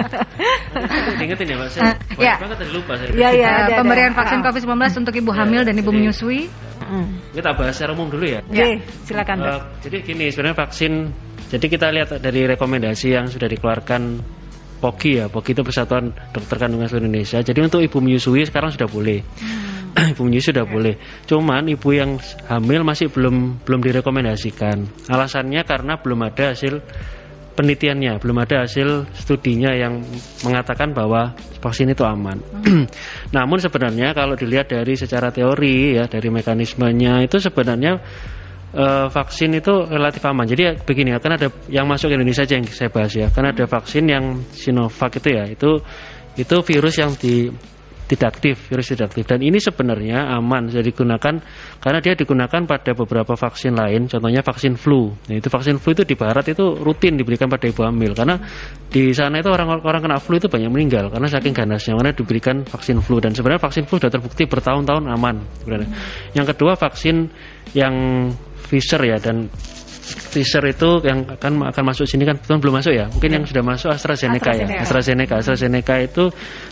Ingetin 1.21 1.47
ya 1.54 1.58
Pak, 1.62 1.69
saya 1.71 1.84
uh, 1.93 1.95
ya. 2.21 2.36
banget 2.41 2.58
tadi 2.62 2.71
lupa 2.73 2.93
saya. 2.97 3.10
Iya, 3.13 3.30
iya. 3.36 3.51
Uh, 3.71 3.80
pemberian 3.82 4.12
ada. 4.13 4.19
vaksin 4.23 4.39
COVID-19 4.43 4.71
uh. 4.71 4.89
untuk 5.06 5.13
ibu 5.15 5.32
hamil 5.32 5.62
ya, 5.63 5.67
dan 5.67 5.75
ibu 5.80 5.91
jadi, 5.91 5.97
menyusui. 6.01 6.41
Uh. 6.86 7.06
Kita 7.34 7.49
bahas 7.56 7.73
secara 7.78 7.91
umum 7.95 8.08
dulu 8.12 8.25
ya. 8.25 8.39
Ya, 8.51 8.78
silakan. 9.08 9.38
Uh, 9.41 9.62
jadi 9.86 9.97
gini, 10.04 10.30
sebenarnya 10.34 10.58
vaksin 10.58 11.13
jadi 11.45 11.65
kita 11.69 11.88
lihat 11.93 12.10
dari 12.19 12.41
rekomendasi 12.49 13.08
yang 13.13 13.25
sudah 13.30 13.45
dikeluarkan 13.45 14.01
POKI 14.82 15.12
ya, 15.21 15.25
POKI 15.30 15.51
itu 15.56 15.63
Persatuan 15.63 16.12
Dokter 16.34 16.58
Kandungan 16.58 16.89
Seluruh 16.89 17.08
Indonesia. 17.08 17.39
Jadi 17.39 17.60
untuk 17.62 17.82
ibu 17.82 17.97
menyusui 18.01 18.43
sekarang 18.43 18.73
sudah 18.73 18.89
boleh. 18.89 19.21
Hmm. 19.21 19.74
ibu 20.12 20.21
menyusui 20.27 20.51
sudah 20.51 20.65
boleh. 20.67 20.99
Cuman 21.25 21.71
ibu 21.71 21.89
yang 21.95 22.19
hamil 22.51 22.84
masih 22.84 23.08
belum 23.08 23.63
belum 23.63 23.79
direkomendasikan. 23.79 25.08
Alasannya 25.08 25.63
karena 25.63 25.97
belum 25.99 26.19
ada 26.27 26.51
hasil 26.51 26.84
penelitiannya, 27.55 28.19
belum 28.19 28.38
ada 28.43 28.67
hasil 28.67 29.08
studinya 29.15 29.71
yang 29.71 30.03
mengatakan 30.43 30.91
bahwa 30.91 31.31
vaksin 31.63 31.88
itu 31.95 32.03
aman. 32.03 32.43
Hmm. 32.67 32.86
Namun 33.36 33.58
sebenarnya 33.63 34.12
kalau 34.12 34.36
dilihat 34.36 34.69
dari 34.69 34.99
secara 34.99 35.31
teori 35.31 35.95
ya, 35.95 36.05
dari 36.12 36.27
mekanismenya 36.27 37.23
itu 37.23 37.39
sebenarnya 37.39 38.03
uh, 38.75 39.08
vaksin 39.08 39.55
itu 39.55 39.88
relatif 39.88 40.21
aman. 40.27 40.43
Jadi 40.43 40.62
ya, 40.62 40.71
begini 40.75 41.15
ya, 41.15 41.23
kan 41.23 41.39
ada 41.39 41.47
yang 41.71 41.88
masuk 41.88 42.12
ke 42.12 42.19
Indonesia 42.19 42.43
aja 42.43 42.60
yang 42.60 42.67
saya 42.67 42.91
bahas 42.91 43.15
ya. 43.15 43.31
Karena 43.31 43.55
ada 43.55 43.65
vaksin 43.65 44.03
yang 44.12 44.43
Sinovac 44.51 45.15
itu 45.23 45.29
ya, 45.31 45.47
itu 45.47 45.79
itu 46.36 46.55
virus 46.67 46.99
yang 46.99 47.15
di 47.15 47.47
tidak 48.05 48.37
aktif, 48.37 48.69
virus 48.69 48.93
tidak 48.93 49.13
aktif. 49.13 49.25
Dan 49.25 49.41
ini 49.41 49.57
sebenarnya 49.57 50.37
aman, 50.37 50.69
bisa 50.69 50.81
digunakan 50.85 51.41
karena 51.81 51.99
dia 52.01 52.13
digunakan 52.13 52.61
pada 52.69 52.91
beberapa 52.93 53.33
vaksin 53.33 53.73
lain, 53.73 54.05
contohnya 54.05 54.45
vaksin 54.45 54.77
flu. 54.77 55.09
Nah, 55.29 55.35
itu 55.37 55.49
vaksin 55.49 55.81
flu 55.81 55.97
itu 55.97 56.05
di 56.05 56.13
barat 56.13 56.45
itu 56.49 56.77
rutin 56.77 57.17
diberikan 57.17 57.49
pada 57.49 57.65
ibu 57.65 57.81
hamil 57.81 58.13
karena 58.13 58.37
di 58.89 59.09
sana 59.11 59.41
itu 59.41 59.49
orang-orang 59.49 60.01
kena 60.05 60.17
flu 60.21 60.37
itu 60.37 60.45
banyak 60.45 60.69
meninggal 60.69 61.09
karena 61.09 61.27
saking 61.27 61.53
ganasnya 61.57 61.97
karena 61.97 62.13
diberikan 62.13 62.55
vaksin 62.63 63.01
flu 63.01 63.17
dan 63.17 63.33
sebenarnya 63.33 63.61
vaksin 63.61 63.89
flu 63.89 63.97
sudah 63.97 64.13
terbukti 64.13 64.45
bertahun-tahun 64.45 65.03
aman 65.09 65.35
sebenarnya. 65.65 65.89
Yang 66.37 66.45
kedua 66.53 66.77
vaksin 66.77 67.29
yang 67.73 67.95
Pfizer 68.65 68.97
ya 69.05 69.17
dan 69.21 69.45
Pfizer 70.36 70.67
itu 70.67 71.00
yang 71.08 71.24
akan 71.24 71.71
akan 71.71 71.84
masuk 71.88 72.04
sini 72.04 72.28
kan 72.28 72.36
belum 72.36 72.84
masuk 72.84 72.91
ya. 72.91 73.08
Mungkin 73.08 73.30
ya. 73.32 73.36
yang 73.39 73.43
sudah 73.48 73.63
masuk 73.63 73.89
AstraZeneca, 73.95 74.52
AstraZeneca 74.52 74.76
ya. 74.76 74.84
AstraZeneca. 74.84 75.36
AstraZeneca 75.39 75.95
itu 76.04 76.24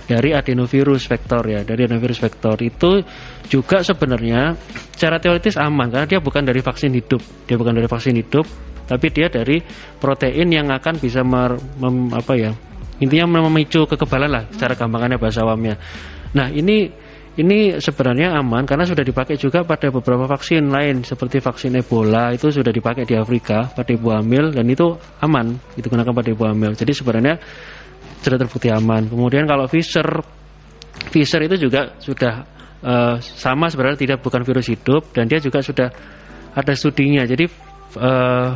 dari 0.04 0.36
adenovirus 0.36 1.08
vektor 1.08 1.47
ya, 1.47 1.63
dari 1.63 1.88
adenovirus 1.88 2.19
vektor 2.19 2.60
itu 2.60 2.99
juga 3.47 3.80
sebenarnya 3.80 4.60
secara 4.91 5.23
teoritis 5.23 5.56
aman 5.56 5.88
karena 5.88 6.08
dia 6.12 6.19
bukan 6.19 6.43
dari 6.43 6.60
vaksin 6.60 6.91
hidup. 6.91 7.23
Dia 7.47 7.56
bukan 7.56 7.71
dari 7.71 7.88
vaksin 7.88 8.19
hidup, 8.19 8.43
tapi 8.84 9.08
dia 9.15 9.32
dari 9.32 9.63
protein 10.04 10.52
yang 10.52 10.67
akan 10.67 10.99
bisa 10.99 11.23
mer, 11.23 11.56
mem, 11.80 12.12
apa 12.12 12.36
ya? 12.36 12.52
Intinya 12.99 13.39
memicu 13.47 13.88
kekebalan 13.88 14.30
lah 14.30 14.43
secara 14.52 14.76
gampangannya 14.76 15.15
bahasa 15.15 15.47
awamnya. 15.47 15.80
Nah, 16.36 16.52
ini 16.52 16.91
ini 17.33 17.81
sebenarnya 17.81 18.37
aman 18.37 18.69
karena 18.69 18.85
sudah 18.85 19.01
dipakai 19.01 19.41
juga 19.41 19.65
pada 19.65 19.89
beberapa 19.89 20.29
vaksin 20.29 20.69
lain 20.69 21.01
seperti 21.01 21.41
vaksin 21.41 21.73
Ebola 21.73 22.29
itu 22.29 22.53
sudah 22.53 22.69
dipakai 22.69 23.09
di 23.09 23.17
Afrika 23.17 23.73
pada 23.73 23.89
ibu 23.89 24.13
hamil 24.13 24.53
dan 24.53 24.69
itu 24.69 24.93
aman 25.17 25.57
digunakan 25.73 26.13
pada 26.13 26.29
ibu 26.29 26.45
hamil. 26.45 26.77
Jadi 26.77 26.93
sebenarnya 26.93 27.41
sudah 28.21 28.37
terbukti 28.37 28.69
aman. 28.69 29.09
Kemudian 29.09 29.49
kalau 29.49 29.65
Pfizer 29.65 30.05
Pfizer 31.09 31.41
itu 31.49 31.57
juga 31.57 31.97
sudah 31.97 32.45
uh, 32.85 33.17
sama 33.17 33.65
sebenarnya 33.73 33.97
tidak 33.97 34.21
bukan 34.21 34.45
virus 34.45 34.69
hidup 34.69 35.09
dan 35.09 35.25
dia 35.25 35.41
juga 35.41 35.65
sudah 35.65 35.89
ada 36.53 36.73
studinya. 36.77 37.25
Jadi 37.25 37.49
uh, 37.97 38.49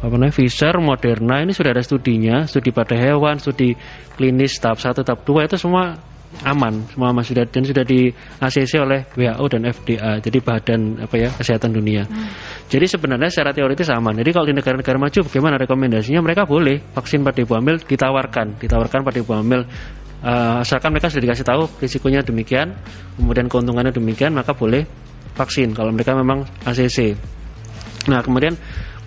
apa 0.00 0.14
namanya 0.16 0.32
Pfizer, 0.32 0.80
Moderna 0.80 1.44
ini 1.44 1.52
sudah 1.52 1.76
ada 1.76 1.84
studinya, 1.84 2.48
studi 2.48 2.72
pada 2.72 2.96
hewan, 2.96 3.36
studi 3.36 3.76
klinis 4.16 4.56
tahap 4.56 4.80
1, 4.80 5.04
tahap 5.04 5.20
2 5.28 5.52
itu 5.52 5.60
semua 5.60 6.00
aman. 6.46 6.86
Semua 6.90 7.10
masih 7.10 7.34
sudah 7.36 7.44
dan 7.50 7.62
sudah 7.66 7.84
di 7.84 8.10
ACC 8.38 8.72
oleh 8.80 9.06
WHO 9.14 9.44
dan 9.50 9.60
FDA 9.70 10.12
jadi 10.22 10.38
badan 10.38 10.80
apa 11.02 11.14
ya 11.18 11.28
kesehatan 11.34 11.74
dunia. 11.74 12.06
Hmm. 12.06 12.30
jadi 12.70 12.86
sebenarnya 12.86 13.28
secara 13.28 13.50
teoritis 13.50 13.90
aman 13.90 14.14
jadi 14.18 14.30
kalau 14.30 14.46
di 14.46 14.54
negara-negara 14.54 14.96
maju 14.96 15.18
bagaimana 15.26 15.54
rekomendasinya? 15.58 16.20
Mereka 16.22 16.46
boleh. 16.46 16.80
Vaksin 16.94 17.26
pada 17.26 17.38
ibu 17.42 17.52
hamil 17.58 17.82
ditawarkan. 17.82 18.62
Ditawarkan 18.62 19.00
pada 19.02 19.18
ibu 19.18 19.32
hamil 19.34 19.66
uh, 20.24 20.62
asalkan 20.62 20.92
mereka 20.92 21.08
sudah 21.08 21.24
dikasih 21.24 21.46
tahu 21.46 21.62
risikonya 21.80 22.20
demikian 22.24 22.76
kemudian 23.16 23.48
keuntungannya 23.48 23.92
demikian 23.92 24.36
maka 24.36 24.52
boleh 24.52 24.84
vaksin 25.36 25.72
kalau 25.72 25.92
mereka 25.92 26.12
memang 26.16 26.44
ACC 26.64 27.16
nah 28.08 28.24
kemudian 28.24 28.56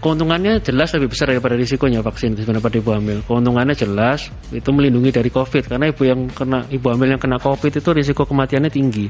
keuntungannya 0.03 0.59
jelas 0.59 0.91
lebih 0.99 1.15
besar 1.15 1.31
daripada 1.31 1.55
risikonya 1.55 2.03
vaksin 2.03 2.35
sebenarnya 2.35 2.59
pada 2.59 2.77
ibu 2.83 2.91
hamil. 2.91 3.17
Keuntungannya 3.23 3.71
jelas 3.71 4.27
itu 4.51 4.69
melindungi 4.75 5.15
dari 5.15 5.31
COVID 5.31 5.71
karena 5.71 5.87
ibu 5.87 6.03
yang 6.03 6.27
kena 6.27 6.67
ibu 6.67 6.91
hamil 6.91 7.15
yang 7.15 7.21
kena 7.23 7.39
COVID 7.39 7.79
itu 7.79 7.89
risiko 7.95 8.27
kematiannya 8.27 8.67
tinggi, 8.67 9.07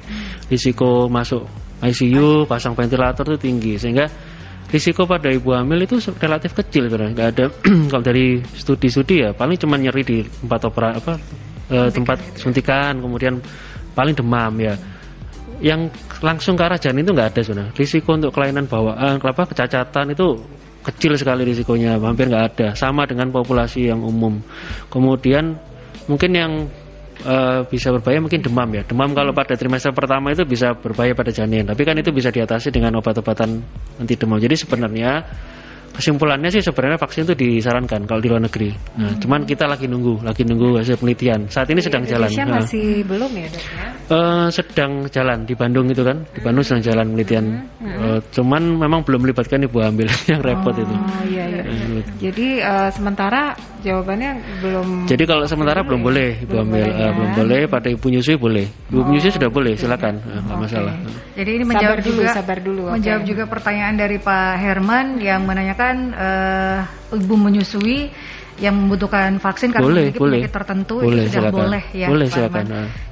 risiko 0.53 1.09
masuk 1.09 1.49
ICU, 1.81 2.45
pasang 2.45 2.77
ventilator 2.77 3.25
itu 3.33 3.49
tinggi 3.49 3.81
sehingga 3.81 4.05
risiko 4.69 5.09
pada 5.09 5.33
ibu 5.33 5.57
hamil 5.57 5.81
itu 5.81 5.97
relatif 6.21 6.53
kecil 6.53 6.85
sebenarnya. 6.85 7.13
Nggak 7.17 7.29
ada 7.33 7.45
kalau 7.91 8.03
dari 8.05 8.45
studi-studi 8.45 9.25
ya 9.25 9.29
paling 9.33 9.57
cuma 9.57 9.81
nyeri 9.81 10.05
di 10.05 10.17
empat 10.21 10.61
opera 10.69 10.93
apa 10.93 11.17
eh, 11.73 11.89
tempat 11.89 12.37
suntikan, 12.37 13.01
kemudian 13.01 13.41
paling 13.97 14.13
demam 14.13 14.53
ya. 14.61 14.77
Yang 15.57 15.95
langsung 16.21 16.53
ke 16.53 16.63
arah 16.69 16.77
janin 16.77 17.01
itu 17.01 17.17
nggak 17.17 17.29
ada 17.33 17.41
sebenarnya. 17.41 17.73
Risiko 17.73 18.13
untuk 18.13 18.29
kelainan 18.29 18.69
bawaan, 18.69 19.17
kelapa 19.17 19.49
kecacatan 19.49 20.13
itu 20.13 20.37
kecil 20.83 21.15
sekali 21.15 21.47
risikonya, 21.47 21.97
hampir 21.97 22.27
nggak 22.27 22.45
ada. 22.53 22.67
Sama 22.75 23.07
dengan 23.07 23.31
populasi 23.31 23.87
yang 23.87 24.03
umum. 24.03 24.43
Kemudian 24.91 25.55
mungkin 26.05 26.31
yang 26.35 26.51
eh, 27.23 27.59
bisa 27.67 27.89
berbahaya 27.95 28.19
mungkin 28.19 28.43
demam 28.43 28.69
ya. 28.75 28.83
Demam 28.83 29.15
kalau 29.15 29.31
pada 29.31 29.55
trimester 29.55 29.95
pertama 29.95 30.35
itu 30.35 30.43
bisa 30.43 30.75
berbahaya 30.75 31.15
pada 31.15 31.31
janin, 31.31 31.63
tapi 31.63 31.81
kan 31.87 31.95
itu 31.95 32.11
bisa 32.11 32.29
diatasi 32.29 32.69
dengan 32.69 32.99
obat-obatan 32.99 33.63
anti 33.97 34.15
demam. 34.19 34.37
Jadi 34.37 34.55
sebenarnya 34.59 35.23
kesimpulannya 35.93 36.49
sih 36.49 36.59
sebenarnya 36.59 36.97
vaksin 36.97 37.23
itu 37.23 37.33
disarankan 37.33 38.03
kalau 38.03 38.17
di 38.17 38.27
luar 38.27 38.41
negeri. 38.41 38.73
Nah, 38.97 39.13
cuman 39.15 39.45
kita 39.45 39.65
lagi 39.65 39.85
nunggu, 39.85 40.21
lagi 40.21 40.41
nunggu 40.41 40.77
hasil 40.77 40.97
penelitian. 40.97 41.45
Saat 41.47 41.69
ini 41.69 41.79
sedang 41.79 42.03
jalan. 42.03 42.27
Indonesia 42.27 42.45
Nah, 42.45 42.59
masih 42.61 42.85
belum 43.03 43.31
ya 43.31 43.47
dok 43.47 43.63
ya? 43.63 43.85
eh, 44.09 44.47
sedang 44.49 44.91
jalan 45.07 45.37
di 45.43 45.53
Bandung 45.53 45.85
itu 45.87 46.01
kan, 46.01 46.17
di 46.27 46.39
Bandung 46.39 46.63
sedang 46.63 46.83
jalan 46.83 47.05
penelitian. 47.11 47.45
Eh, 47.79 48.19
cuman 48.31 48.61
memang 48.75 48.99
belum 49.01 49.19
melibatkan 49.21 49.61
ibu 49.61 49.77
hamil 49.79 50.09
yang 50.31 50.41
repot 50.41 50.73
itu. 50.73 50.91
Oh 50.91 51.23
iya 51.25 51.43
iya. 51.47 51.61
Eh, 51.63 52.01
Jadi 52.19 52.47
eh, 52.57 52.89
sementara 52.89 53.53
jawabannya 53.79 54.31
belum. 54.59 54.87
Jadi 55.05 55.23
kalau 55.23 55.45
sementara 55.45 55.83
belum 55.83 56.01
boleh 56.01 56.41
ibu 56.41 56.51
Belum 56.51 56.65
hamil, 56.67 56.83
boleh, 56.83 56.93
Eh, 56.93 56.99
ya. 56.99 57.09
belum 57.13 57.29
boleh 57.35 57.59
pada 57.67 57.87
ibu 57.87 58.05
nyusui 58.07 58.35
boleh. 58.35 58.65
Ibu 58.89 58.99
menyusui 59.03 59.31
sudah 59.31 59.49
boleh, 59.49 59.73
silakan, 59.75 60.17
Eh, 60.19 60.39
nggak 60.39 60.57
Oke. 60.57 60.63
masalah. 60.65 60.93
Jadi 61.33 61.49
ini 61.51 61.63
Sabar 61.63 61.69
menjawab 61.73 61.97
dulu, 61.99 62.13
juga 62.15 62.27
sabar 62.31 62.57
dulu, 62.59 62.81
oke. 62.83 62.93
menjawab 62.95 63.21
juga 63.23 63.43
pertanyaan 63.45 63.95
dari 63.95 64.17
Pak 64.17 64.51
Herman 64.55 65.05
yang 65.19 65.41
menanyakan 65.43 65.82
eh, 66.13 66.79
ibu 67.17 67.35
menyusui 67.35 68.09
yang 68.53 68.77
membutuhkan 68.85 69.41
vaksin 69.41 69.73
karena 69.73 69.81
Boleh, 69.89 70.01
memiliki 70.05 70.19
boleh. 70.21 70.31
penyakit 70.45 70.53
tertentu 70.53 70.95
Boleh, 71.01 71.25
itu 71.25 71.33
sudah 71.33 71.41
silakan. 71.49 71.57
boleh 71.65 71.83
ya. 71.89 72.07
Boleh, 72.07 72.27
Pak 72.29 72.35
silakan. 72.37 72.63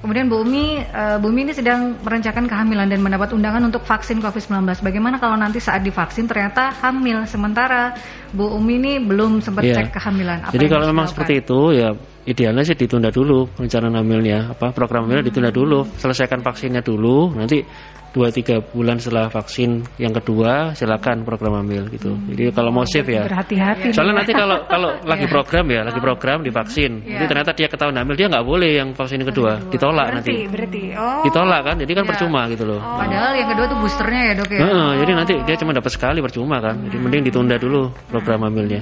Kemudian 0.05 0.25
Bu 0.29 0.35
Umi, 0.45 0.65
eh, 0.79 1.15
Bu 1.17 1.27
Umi 1.33 1.41
ini 1.49 1.53
sedang 1.57 1.79
merencanakan 1.97 2.45
kehamilan 2.45 2.87
dan 2.87 2.99
mendapat 3.01 3.29
undangan 3.33 3.63
untuk 3.65 3.81
vaksin 3.81 4.21
COVID-19. 4.21 4.85
Bagaimana 4.85 5.17
kalau 5.17 5.33
nanti 5.33 5.57
saat 5.57 5.81
divaksin 5.81 6.29
ternyata 6.29 6.69
hamil 6.85 7.25
sementara 7.25 7.97
Bu 8.29 8.53
Umi 8.53 8.77
ini 8.77 8.93
belum 9.01 9.41
sempat 9.41 9.65
Iya. 9.65 9.81
cek 9.81 9.97
kehamilan? 9.97 10.37
Apa 10.45 10.53
Jadi 10.53 10.65
kalau 10.69 10.85
memang 10.85 11.09
seperti 11.09 11.33
itu 11.41 11.59
ya 11.73 11.89
idealnya 12.21 12.61
sih 12.61 12.77
ditunda 12.77 13.09
dulu 13.09 13.49
perencanaan 13.49 13.97
hamilnya, 13.97 14.53
apa 14.53 14.69
program 14.77 15.09
hamilnya 15.09 15.25
ditunda 15.25 15.49
dulu, 15.49 15.89
selesaikan 15.97 16.45
vaksinnya 16.45 16.85
dulu, 16.85 17.33
nanti 17.33 17.65
dua 18.11 18.27
tiga 18.27 18.59
bulan 18.59 18.99
setelah 18.99 19.31
vaksin 19.31 19.87
yang 19.95 20.11
kedua 20.11 20.75
silakan 20.75 21.23
program 21.23 21.63
hamil 21.63 21.87
gitu. 21.87 22.11
Jadi 22.27 22.51
kalau 22.51 22.75
mau 22.75 22.83
safe 22.83 23.07
ya. 23.07 23.23
Berhati-hati. 23.23 23.95
Soalnya 23.95 24.23
nanti 24.23 24.35
kalau 24.35 24.63
kalau 24.73 24.99
lagi 25.07 25.25
program 25.31 25.65
ya, 25.71 25.81
lagi 25.87 25.99
program 26.03 26.43
divaksin, 26.43 27.07
Iya. 27.07 27.23
jadi 27.23 27.25
ternyata 27.31 27.51
dia 27.55 27.67
ketahuan 27.71 27.95
hamil 27.95 28.15
dia 28.19 28.27
nggak 28.27 28.43
boleh 28.43 28.69
yang 28.75 28.91
vaksin 28.91 29.23
yang 29.23 29.31
kedua, 29.31 29.63
ditolak 29.71 30.07
berarti, 30.11 30.31
nanti. 30.35 30.51
berarti. 30.51 30.83
Oh. 30.99 31.23
Ditolak 31.23 31.61
kan, 31.63 31.75
jadi 31.79 31.91
kan 31.95 32.03
Iya. 32.03 32.11
percuma 32.11 32.41
gitu 32.51 32.63
loh. 32.67 32.79
Padahal 32.83 33.31
yang 33.39 33.49
kedua 33.55 33.65
tuh 33.71 33.77
boosternya 33.79 34.21
ya 34.21 34.33
dok 34.35 34.49
ya. 34.51 34.59
Heeh, 34.59 34.89
jadi 35.03 35.11
nanti 35.15 35.33
dia 35.47 35.55
cuma 35.55 35.71
dapat 35.71 35.91
sekali 35.95 36.19
percuma 36.19 36.57
kan. 36.59 36.75
Jadi 36.91 36.97
mending 36.99 37.23
ditunda 37.31 37.55
dulu 37.55 37.91
program 38.11 38.43
hamilnya. 38.43 38.81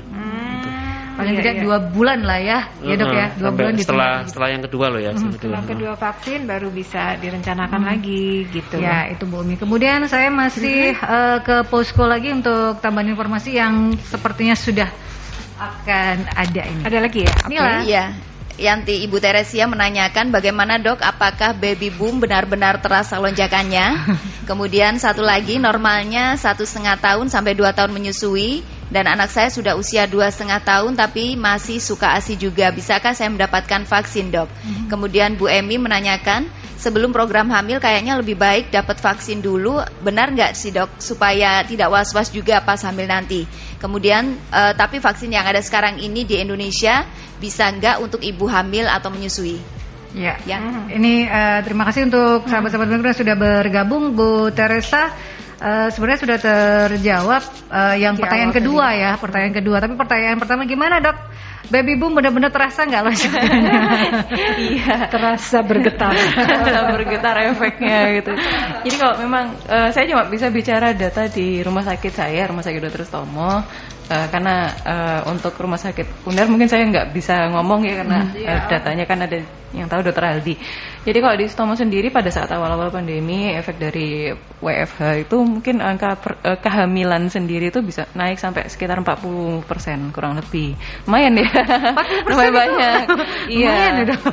Paling 1.20 1.36
Iya, 1.36 1.40
tidak 1.44 1.56
iya. 1.60 1.64
dua 1.68 1.78
bulan 1.92 2.20
lah 2.24 2.40
ya, 2.40 2.60
ya 2.80 2.96
dok 2.96 3.12
ya, 3.12 3.28
dua 3.36 3.48
sampai 3.52 3.60
bulan 3.60 3.74
setelah 3.76 4.12
setelah 4.24 4.50
yang 4.56 4.64
kedua 4.64 4.86
loh 4.88 5.02
ya. 5.04 5.12
Setelah 5.20 5.62
kedua 5.68 5.94
vaksin 6.00 6.40
baru 6.48 6.72
bisa 6.72 7.20
direncanakan 7.20 7.82
lagi 7.84 8.48
gitu. 8.48 8.80
Ya 8.80 9.12
itu 9.12 9.28
Bu 9.28 9.44
Umi. 9.44 9.60
Kemudian 9.60 10.08
saya 10.08 10.32
masih 10.32 10.96
eh, 10.96 11.38
ke 11.44 11.68
posko 11.68 12.08
lagi 12.08 12.32
untuk 12.32 12.80
tambahan 12.80 13.12
informasi 13.12 13.60
yang 13.60 14.00
sepertinya 14.00 14.56
sudah 14.56 14.88
akan 15.60 16.16
ada 16.40 16.62
ini. 16.64 16.82
Ada 16.88 16.98
lagi 17.04 17.20
ya? 17.28 17.34
Oke. 17.36 17.52
Inilah. 17.52 17.80
Iya. 17.84 18.06
Yanti 18.60 19.00
Ibu 19.08 19.24
Teresia 19.24 19.66
menanyakan 19.66 20.36
bagaimana 20.36 20.76
dok? 20.76 21.00
Apakah 21.00 21.56
baby 21.56 21.88
boom 21.88 22.20
benar-benar 22.20 22.84
terasa 22.84 23.16
lonjakannya? 23.16 24.20
Kemudian 24.50 25.00
satu 25.00 25.24
lagi 25.24 25.56
normalnya 25.58 26.36
satu 26.36 26.68
setengah 26.68 27.00
tahun 27.00 27.32
sampai 27.32 27.56
dua 27.56 27.72
tahun 27.72 27.96
menyusui. 27.96 28.62
Dan 28.90 29.06
anak 29.06 29.30
saya 29.30 29.54
sudah 29.54 29.78
usia 29.78 30.10
dua 30.10 30.34
setengah 30.34 30.66
tahun 30.66 30.98
tapi 30.98 31.38
masih 31.38 31.78
suka 31.78 32.18
asi 32.18 32.34
juga. 32.34 32.74
Bisakah 32.74 33.14
saya 33.14 33.30
mendapatkan 33.30 33.86
vaksin 33.86 34.34
dok? 34.34 34.50
Kemudian 34.90 35.38
Bu 35.38 35.46
Emi 35.46 35.78
menanyakan 35.78 36.50
Sebelum 36.80 37.12
program 37.12 37.52
hamil 37.52 37.84
kayaknya 37.84 38.16
lebih 38.16 38.40
baik 38.40 38.72
dapat 38.72 39.04
vaksin 39.04 39.44
dulu 39.44 39.84
Benar 40.00 40.32
nggak 40.32 40.56
sih 40.56 40.72
dok 40.72 40.96
supaya 40.96 41.60
tidak 41.68 41.92
was-was 41.92 42.32
juga 42.32 42.64
pas 42.64 42.80
hamil 42.88 43.04
nanti 43.04 43.44
Kemudian 43.84 44.40
eh, 44.52 44.74
tapi 44.80 45.04
vaksin 45.04 45.32
yang 45.32 45.44
ada 45.44 45.60
sekarang 45.60 46.00
ini 46.00 46.24
di 46.24 46.40
Indonesia 46.40 47.04
bisa 47.40 47.72
nggak 47.72 48.04
untuk 48.04 48.20
ibu 48.20 48.46
hamil 48.52 48.86
atau 48.88 49.08
menyusui? 49.08 49.80
Ya. 50.14 50.36
Ya. 50.44 50.60
Ini 50.92 51.14
eh, 51.26 51.60
terima 51.64 51.88
kasih 51.88 52.10
untuk 52.12 52.50
sahabat-sahabat 52.50 52.88
migran 52.92 53.14
yang 53.14 53.20
sudah 53.24 53.36
bergabung, 53.40 54.04
Bu 54.18 54.50
Teresa. 54.52 55.14
eh, 55.60 55.88
sebenarnya 55.92 56.20
sudah 56.24 56.38
terjawab 56.40 57.44
eh, 57.72 57.96
yang 58.04 58.16
Di 58.16 58.24
pertanyaan 58.24 58.52
awal 58.52 58.60
kedua 58.60 58.88
ya, 58.96 59.12
pertanyaan 59.20 59.56
kedua. 59.56 59.78
Tapi 59.80 59.94
pertanyaan 59.96 60.38
pertama 60.40 60.62
gimana 60.68 61.00
dok? 61.04 61.18
Baby 61.70 62.02
boom 62.02 62.18
benar-benar 62.18 62.50
terasa 62.50 62.82
nggak 62.86 63.04
lonjakannya? 63.06 63.80
Iya. 64.70 65.08
Terasa 65.14 65.62
bergetar. 65.62 66.18
bergetar 66.98 67.36
efeknya 67.54 68.10
gitu. 68.18 68.34
Jadi 68.90 68.96
kalau 68.98 69.16
memang 69.22 69.54
eh, 69.70 69.90
saya 69.94 70.10
cuma 70.10 70.26
bisa 70.26 70.50
bicara 70.50 70.98
data 70.98 71.30
di 71.30 71.62
rumah 71.62 71.86
sakit 71.86 72.14
saya, 72.14 72.50
rumah 72.50 72.66
sakit 72.66 72.82
Dr. 72.82 73.06
Stomo, 73.06 73.62
eh, 74.10 74.28
karena 74.34 74.56
eh, 74.82 75.20
untuk 75.30 75.54
rumah 75.62 75.78
sakit 75.78 76.26
UNER 76.26 76.50
mungkin 76.50 76.66
saya 76.66 76.90
nggak 76.90 77.14
bisa 77.14 77.54
ngomong 77.54 77.86
ya 77.86 78.02
karena 78.02 78.20
eh, 78.34 78.60
datanya 78.66 79.06
kan 79.06 79.20
ada 79.30 79.38
yang 79.78 79.86
tahu 79.86 80.02
Dr. 80.02 80.26
Aldi. 80.26 80.58
Jadi 81.00 81.18
kalau 81.24 81.36
di 81.40 81.48
Stomo 81.48 81.74
sendiri 81.80 82.12
pada 82.12 82.28
saat 82.28 82.52
awal-awal 82.52 82.92
pandemi 82.92 83.48
efek 83.56 83.80
dari 83.80 84.36
WFH 84.60 85.24
itu 85.24 85.38
mungkin 85.40 85.80
angka 85.80 86.20
per- 86.20 86.40
eh, 86.44 86.60
kehamilan 86.60 87.32
sendiri 87.32 87.72
itu 87.72 87.80
bisa 87.80 88.04
naik 88.20 88.36
sampai 88.36 88.68
sekitar 88.68 89.00
40% 89.00 90.12
kurang 90.12 90.36
lebih. 90.36 90.76
Lumayan 91.08 91.40
ya. 91.40 91.50
Lumayan 92.28 92.54
banyak. 92.54 93.04
Iya. 93.50 93.72
Lumayan 93.72 93.94
ya, 93.96 94.04
Dok. 94.06 94.24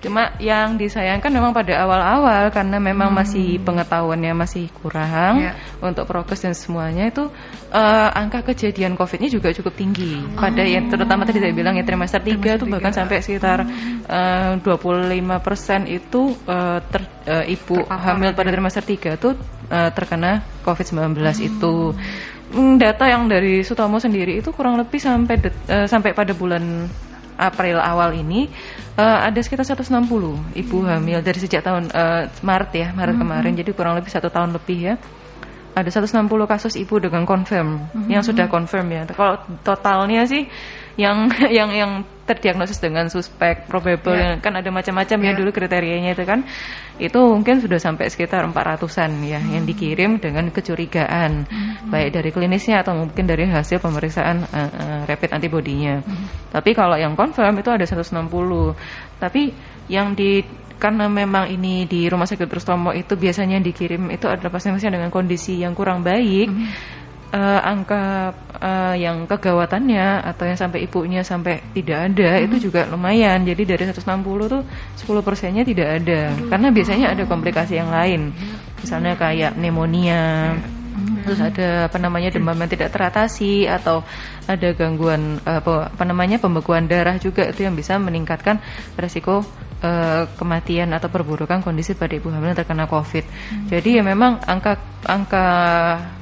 Cuma 0.00 0.32
yang 0.40 0.80
disayangkan 0.80 1.28
memang 1.28 1.52
pada 1.52 1.76
awal-awal 1.84 2.48
karena 2.48 2.80
memang 2.80 3.12
masih 3.12 3.60
pengetahuannya 3.60 4.32
masih 4.32 4.72
kurang 4.80 5.44
Ya. 5.44 5.52
untuk 5.84 6.08
prokes 6.08 6.40
dan 6.40 6.56
semuanya 6.56 7.12
itu 7.12 7.28
eh, 7.68 8.08
angka 8.16 8.40
kejadian 8.48 8.96
COVID-nya 8.96 9.28
juga 9.28 9.52
cukup 9.52 9.76
tinggi. 9.76 10.16
Pada 10.32 10.64
yang 10.64 10.88
terutama 10.88 11.28
tadi 11.28 11.44
saya 11.44 11.52
bilang 11.52 11.76
ya 11.76 11.84
trimester 11.84 12.24
3 12.24 12.56
itu 12.56 12.64
bahkan 12.64 12.96
sampai 12.96 13.20
sekitar 13.20 13.68
eh, 14.08 14.56
25% 14.56 15.84
itu 15.86 16.22
eh, 16.48 16.78
ter- 16.88 17.12
eh, 17.28 17.52
ibu 17.52 17.76
Terpapar 17.84 18.00
hamil 18.16 18.30
pada 18.32 18.48
trimester 18.50 18.84
3 18.84 19.20
itu 19.20 19.28
eh, 19.68 19.90
terkena 19.92 20.40
COVID-19 20.64 21.12
itu. 21.44 21.92
Hmm, 22.50 22.82
data 22.82 23.06
yang 23.06 23.30
dari 23.30 23.62
Sutomo 23.62 24.02
sendiri 24.02 24.40
itu 24.40 24.50
kurang 24.50 24.80
lebih 24.80 24.98
sampai 24.98 25.36
eh, 25.68 25.86
sampai 25.86 26.16
pada 26.16 26.32
bulan 26.32 26.88
April 27.40 27.80
awal 27.80 28.20
ini 28.20 28.52
eh, 28.98 29.18
ada 29.28 29.38
sekitar 29.42 29.62
160 29.66 30.06
ibu 30.56 30.76
hamil 30.86 31.18
dari 31.22 31.38
sejak 31.38 31.62
tahun 31.62 31.90
eh, 31.92 32.22
Maret 32.42 32.70
ya 32.74 32.88
Maret 32.96 33.16
kemarin. 33.18 33.52
Jadi 33.54 33.70
kurang 33.76 33.94
lebih 33.98 34.10
satu 34.10 34.32
tahun 34.32 34.56
lebih 34.56 34.78
ya. 34.78 34.94
Ada 35.70 36.02
160 36.02 36.26
kasus 36.50 36.74
ibu 36.74 36.98
dengan 36.98 37.22
confirm 37.22 37.86
yang 38.10 38.26
sudah 38.26 38.50
confirm 38.50 38.90
ya. 38.90 39.06
Kalau 39.06 39.38
totalnya 39.62 40.26
sih 40.26 40.50
yang 40.96 41.30
yang 41.58 41.70
yang 41.74 41.92
terdiagnosis 42.26 42.78
dengan 42.78 43.10
suspek 43.10 43.66
probable 43.66 44.14
yang 44.14 44.38
kan 44.38 44.54
ada 44.54 44.70
macam-macam 44.70 45.18
ya 45.18 45.30
Ya. 45.30 45.34
dulu 45.34 45.50
kriterianya 45.50 46.14
itu 46.14 46.22
kan 46.22 46.46
itu 47.02 47.18
mungkin 47.18 47.58
sudah 47.58 47.82
sampai 47.82 48.06
sekitar 48.06 48.46
400-an 48.46 49.10
ya 49.26 49.42
yang 49.42 49.66
dikirim 49.66 50.22
dengan 50.22 50.46
kecurigaan 50.54 51.46
baik 51.90 52.14
dari 52.14 52.30
klinisnya 52.30 52.86
atau 52.86 52.94
mungkin 52.94 53.26
dari 53.26 53.50
hasil 53.50 53.82
pemeriksaan 53.82 54.46
eh, 54.46 54.70
eh, 54.70 55.00
rapid 55.10 55.30
antibodinya. 55.34 56.06
Tapi 56.54 56.70
kalau 56.70 56.94
yang 56.94 57.18
confirm 57.18 57.58
itu 57.58 57.70
ada 57.74 57.82
160. 57.82 58.30
Tapi 59.18 59.42
yang 59.90 60.14
di 60.14 60.44
karena 60.80 61.12
memang 61.12 61.52
ini 61.52 61.84
di 61.84 62.08
rumah 62.08 62.24
sakit 62.24 62.48
Trustomo 62.48 62.96
itu 62.96 63.12
biasanya 63.12 63.60
dikirim 63.60 64.08
itu 64.08 64.24
adalah 64.24 64.48
pasien-pasien 64.48 64.94
dengan 64.96 65.12
kondisi 65.12 65.60
yang 65.60 65.76
kurang 65.76 66.00
baik. 66.00 66.48
Eh, 67.30 67.60
angka 67.62 68.34
eh, 68.58 68.94
yang 69.02 69.26
kegawatannya 69.26 70.26
atau 70.26 70.44
yang 70.46 70.58
sampai 70.58 70.84
ibunya 70.86 71.22
sampai 71.22 71.62
tidak 71.72 72.10
ada 72.10 72.30
itu 72.42 72.70
juga 72.70 72.86
lumayan. 72.90 73.42
Jadi 73.46 73.62
dari 73.66 73.82
160 73.86 74.02
tuh 74.50 74.62
10 74.66 75.26
persennya 75.26 75.62
tidak 75.62 76.02
ada. 76.02 76.34
Karena 76.50 76.68
biasanya 76.74 77.06
ada 77.14 77.24
komplikasi 77.26 77.78
yang 77.78 77.90
lain. 77.90 78.34
Misalnya 78.80 79.14
kayak 79.14 79.54
pneumonia, 79.60 80.56
terus 81.22 81.40
ada 81.40 81.86
apa 81.86 81.98
namanya 82.00 82.32
demam 82.32 82.56
yang 82.56 82.70
tidak 82.70 82.90
teratasi 82.90 83.68
atau 83.68 84.02
ada 84.48 84.68
gangguan 84.74 85.38
eh, 85.44 85.60
apa, 85.60 85.92
apa 85.92 86.04
namanya 86.04 86.42
pembekuan 86.42 86.90
darah 86.90 87.16
juga 87.20 87.46
itu 87.46 87.64
yang 87.64 87.76
bisa 87.76 87.96
meningkatkan 88.00 88.58
resiko 88.98 89.44
eh, 89.80 90.22
kematian 90.36 90.92
atau 90.92 91.08
perburukan 91.08 91.64
kondisi 91.64 91.96
pada 91.96 92.12
ibu 92.12 92.28
hamil 92.28 92.52
yang 92.52 92.58
terkena 92.58 92.84
COVID. 92.84 93.24
Jadi 93.68 93.96
ya 93.96 94.02
memang 94.04 94.38
angka 94.44 94.76
angka 95.04 95.46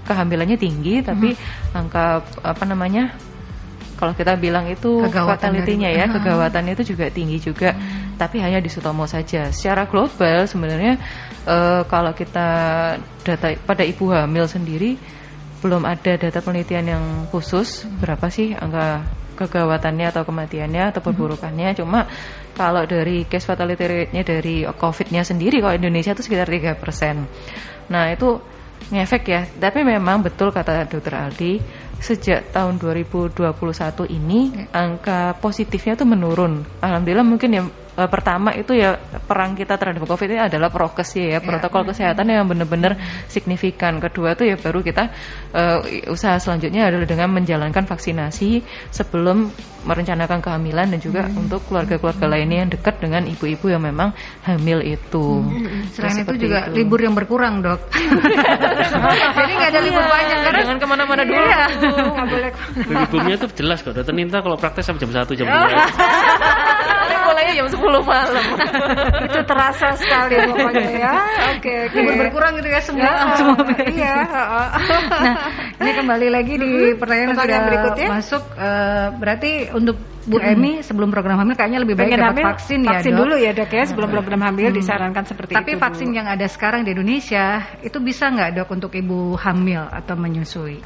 kehamilannya 0.06 0.56
tinggi 0.56 1.02
tapi 1.02 1.34
angka 1.74 2.22
apa 2.40 2.64
namanya 2.64 3.12
kalau 3.98 4.14
kita 4.14 4.38
bilang 4.38 4.70
itu 4.70 5.02
dari- 5.90 5.98
ya, 5.98 6.06
Ah. 6.06 6.14
kegawatannya 6.14 6.72
itu 6.78 6.84
juga 6.94 7.10
tinggi 7.10 7.38
juga. 7.42 7.70
tapi 8.18 8.42
hanya 8.42 8.58
di 8.58 8.66
Sutomo 8.66 9.06
saja. 9.06 9.54
Secara 9.54 9.86
global 9.86 10.42
sebenarnya 10.50 10.98
uh, 11.46 11.86
kalau 11.86 12.10
kita 12.10 12.48
data 13.22 13.54
pada 13.62 13.86
ibu 13.86 14.10
hamil 14.10 14.42
sendiri 14.50 14.98
belum 15.62 15.86
ada 15.86 16.18
data 16.18 16.42
penelitian 16.42 16.98
yang 16.98 17.04
khusus 17.30 17.86
berapa 18.02 18.26
sih 18.26 18.58
angka 18.58 19.06
kegawatannya 19.38 20.10
atau 20.10 20.26
kematiannya 20.26 20.90
atau 20.90 21.00
perburukannya. 21.00 21.70
Hmm. 21.72 21.78
Cuma 21.78 22.00
kalau 22.58 22.82
dari 22.82 23.22
case 23.30 23.46
fatality 23.46 23.84
rate-nya 23.86 24.22
dari 24.26 24.66
COVID-nya 24.66 25.22
sendiri 25.22 25.62
kalau 25.62 25.78
Indonesia 25.78 26.10
itu 26.10 26.26
sekitar 26.26 26.50
3%. 26.50 26.82
Nah, 27.88 28.10
itu 28.10 28.42
ngefek 28.90 29.22
ya. 29.30 29.46
Tapi 29.46 29.86
memang 29.86 30.26
betul 30.26 30.50
kata 30.50 30.90
Dokter 30.90 31.14
Aldi, 31.14 31.62
sejak 31.98 32.54
tahun 32.54 32.78
2021 32.78 33.46
ini 34.10 34.40
ya. 34.54 34.86
angka 34.86 35.38
positifnya 35.38 35.98
itu 35.98 36.06
menurun. 36.06 36.62
Alhamdulillah 36.82 37.26
mungkin 37.26 37.50
ya 37.54 37.62
uh, 37.98 38.06
pertama 38.06 38.54
itu 38.54 38.78
ya 38.78 38.94
perang 39.26 39.58
kita 39.58 39.74
terhadap 39.74 40.06
COVID 40.06 40.28
ini 40.30 40.40
adalah 40.46 40.70
prokes 40.70 41.18
ya, 41.18 41.36
ya 41.36 41.40
protokol 41.42 41.82
ya. 41.82 41.88
kesehatan 41.90 42.30
yang 42.30 42.46
benar-benar 42.46 42.94
signifikan. 43.26 43.98
Kedua 43.98 44.38
itu 44.38 44.46
ya 44.46 44.54
baru 44.54 44.80
kita 44.86 45.10
uh, 45.52 45.82
usaha 46.14 46.38
selanjutnya 46.38 46.86
adalah 46.86 47.10
dengan 47.10 47.34
menjalankan 47.34 47.84
vaksinasi 47.90 48.62
sebelum 48.94 49.50
merencanakan 49.88 50.44
kehamilan 50.44 50.92
dan 50.92 51.00
juga 51.00 51.26
hmm. 51.26 51.42
untuk 51.48 51.64
keluarga-keluarga 51.66 52.26
hmm. 52.28 52.34
lainnya 52.34 52.58
yang 52.66 52.70
dekat 52.70 52.94
dengan 53.00 53.22
ibu-ibu 53.24 53.66
yang 53.72 53.82
memang 53.82 54.12
hamil 54.44 54.84
itu. 54.84 55.42
Hmm. 55.42 55.88
Selain 55.96 56.22
itu 56.22 56.34
juga 56.48 56.68
itu. 56.68 56.82
libur 56.82 57.00
yang 57.00 57.16
berkurang 57.16 57.64
dok. 57.64 57.80
Jadi 59.38 59.52
nggak 59.56 59.70
ada 59.72 59.80
libur 59.80 60.04
iya, 60.04 60.12
banyak 60.12 60.38
karena 60.44 60.58
jangan 60.60 60.78
ke 60.78 60.86
mana-mana 60.86 61.22
dulu. 61.24 61.40
Iya. 61.40 61.62
boleh. 62.28 62.50
Liburnya 62.84 63.34
tuh 63.40 63.48
jelas 63.56 63.78
kok. 63.80 63.96
Dokter 63.96 64.14
Ninta 64.14 64.44
kalau 64.44 64.60
praktek 64.60 64.84
sampai 64.84 65.00
jam 65.00 65.10
satu 65.14 65.32
jam 65.32 65.46
dua. 65.48 65.68
mulainya 67.38 67.54
jam 67.62 67.68
10 67.70 68.02
malam. 68.02 68.44
itu 69.30 69.40
terasa 69.46 69.88
sekali 69.94 70.34
pokoknya 70.50 70.90
ya. 70.90 71.12
Oke, 71.54 71.86
okay, 71.86 72.02
okay. 72.02 72.18
berkurang 72.18 72.52
gitu 72.58 72.68
ya 72.68 72.80
semua. 72.82 73.06
Ya, 73.06 73.14
semua 73.38 73.62
iya. 73.86 74.16
nah, 75.06 75.34
ini 75.78 75.90
kembali 75.94 76.28
lagi 76.34 76.54
di 76.58 76.66
mm-hmm. 76.66 76.98
pertanyaan, 76.98 77.28
pertanyaan 77.38 77.54
yang 77.54 77.66
berikutnya. 77.70 78.08
Masuk 78.10 78.42
uh, 78.58 79.06
berarti 79.14 79.70
untuk 79.70 79.96
Bu 80.28 80.36
hmm. 80.36 80.50
Emi 80.52 80.72
sebelum 80.84 81.08
program 81.08 81.40
hamil 81.40 81.56
kayaknya 81.56 81.80
lebih 81.80 81.96
baik 81.96 82.20
dapat 82.20 82.44
vaksin, 82.44 82.84
ya 82.84 83.00
vaksin 83.00 83.16
dulu 83.16 83.32
ya 83.40 83.56
dok 83.56 83.72
ya 83.72 83.88
sebelum 83.88 84.12
program 84.12 84.44
hamil 84.44 84.68
hmm. 84.68 84.76
disarankan 84.76 85.24
seperti 85.24 85.56
Tapi 85.56 85.72
itu. 85.72 85.80
Tapi 85.80 85.84
vaksin 85.88 86.08
yang 86.12 86.28
ada 86.28 86.44
sekarang 86.44 86.84
di 86.84 86.92
Indonesia 86.92 87.64
itu 87.80 87.96
bisa 87.96 88.28
nggak 88.28 88.60
dok 88.60 88.68
untuk 88.76 88.92
ibu 88.92 89.32
hamil 89.40 89.88
atau 89.88 90.20
menyusui? 90.20 90.84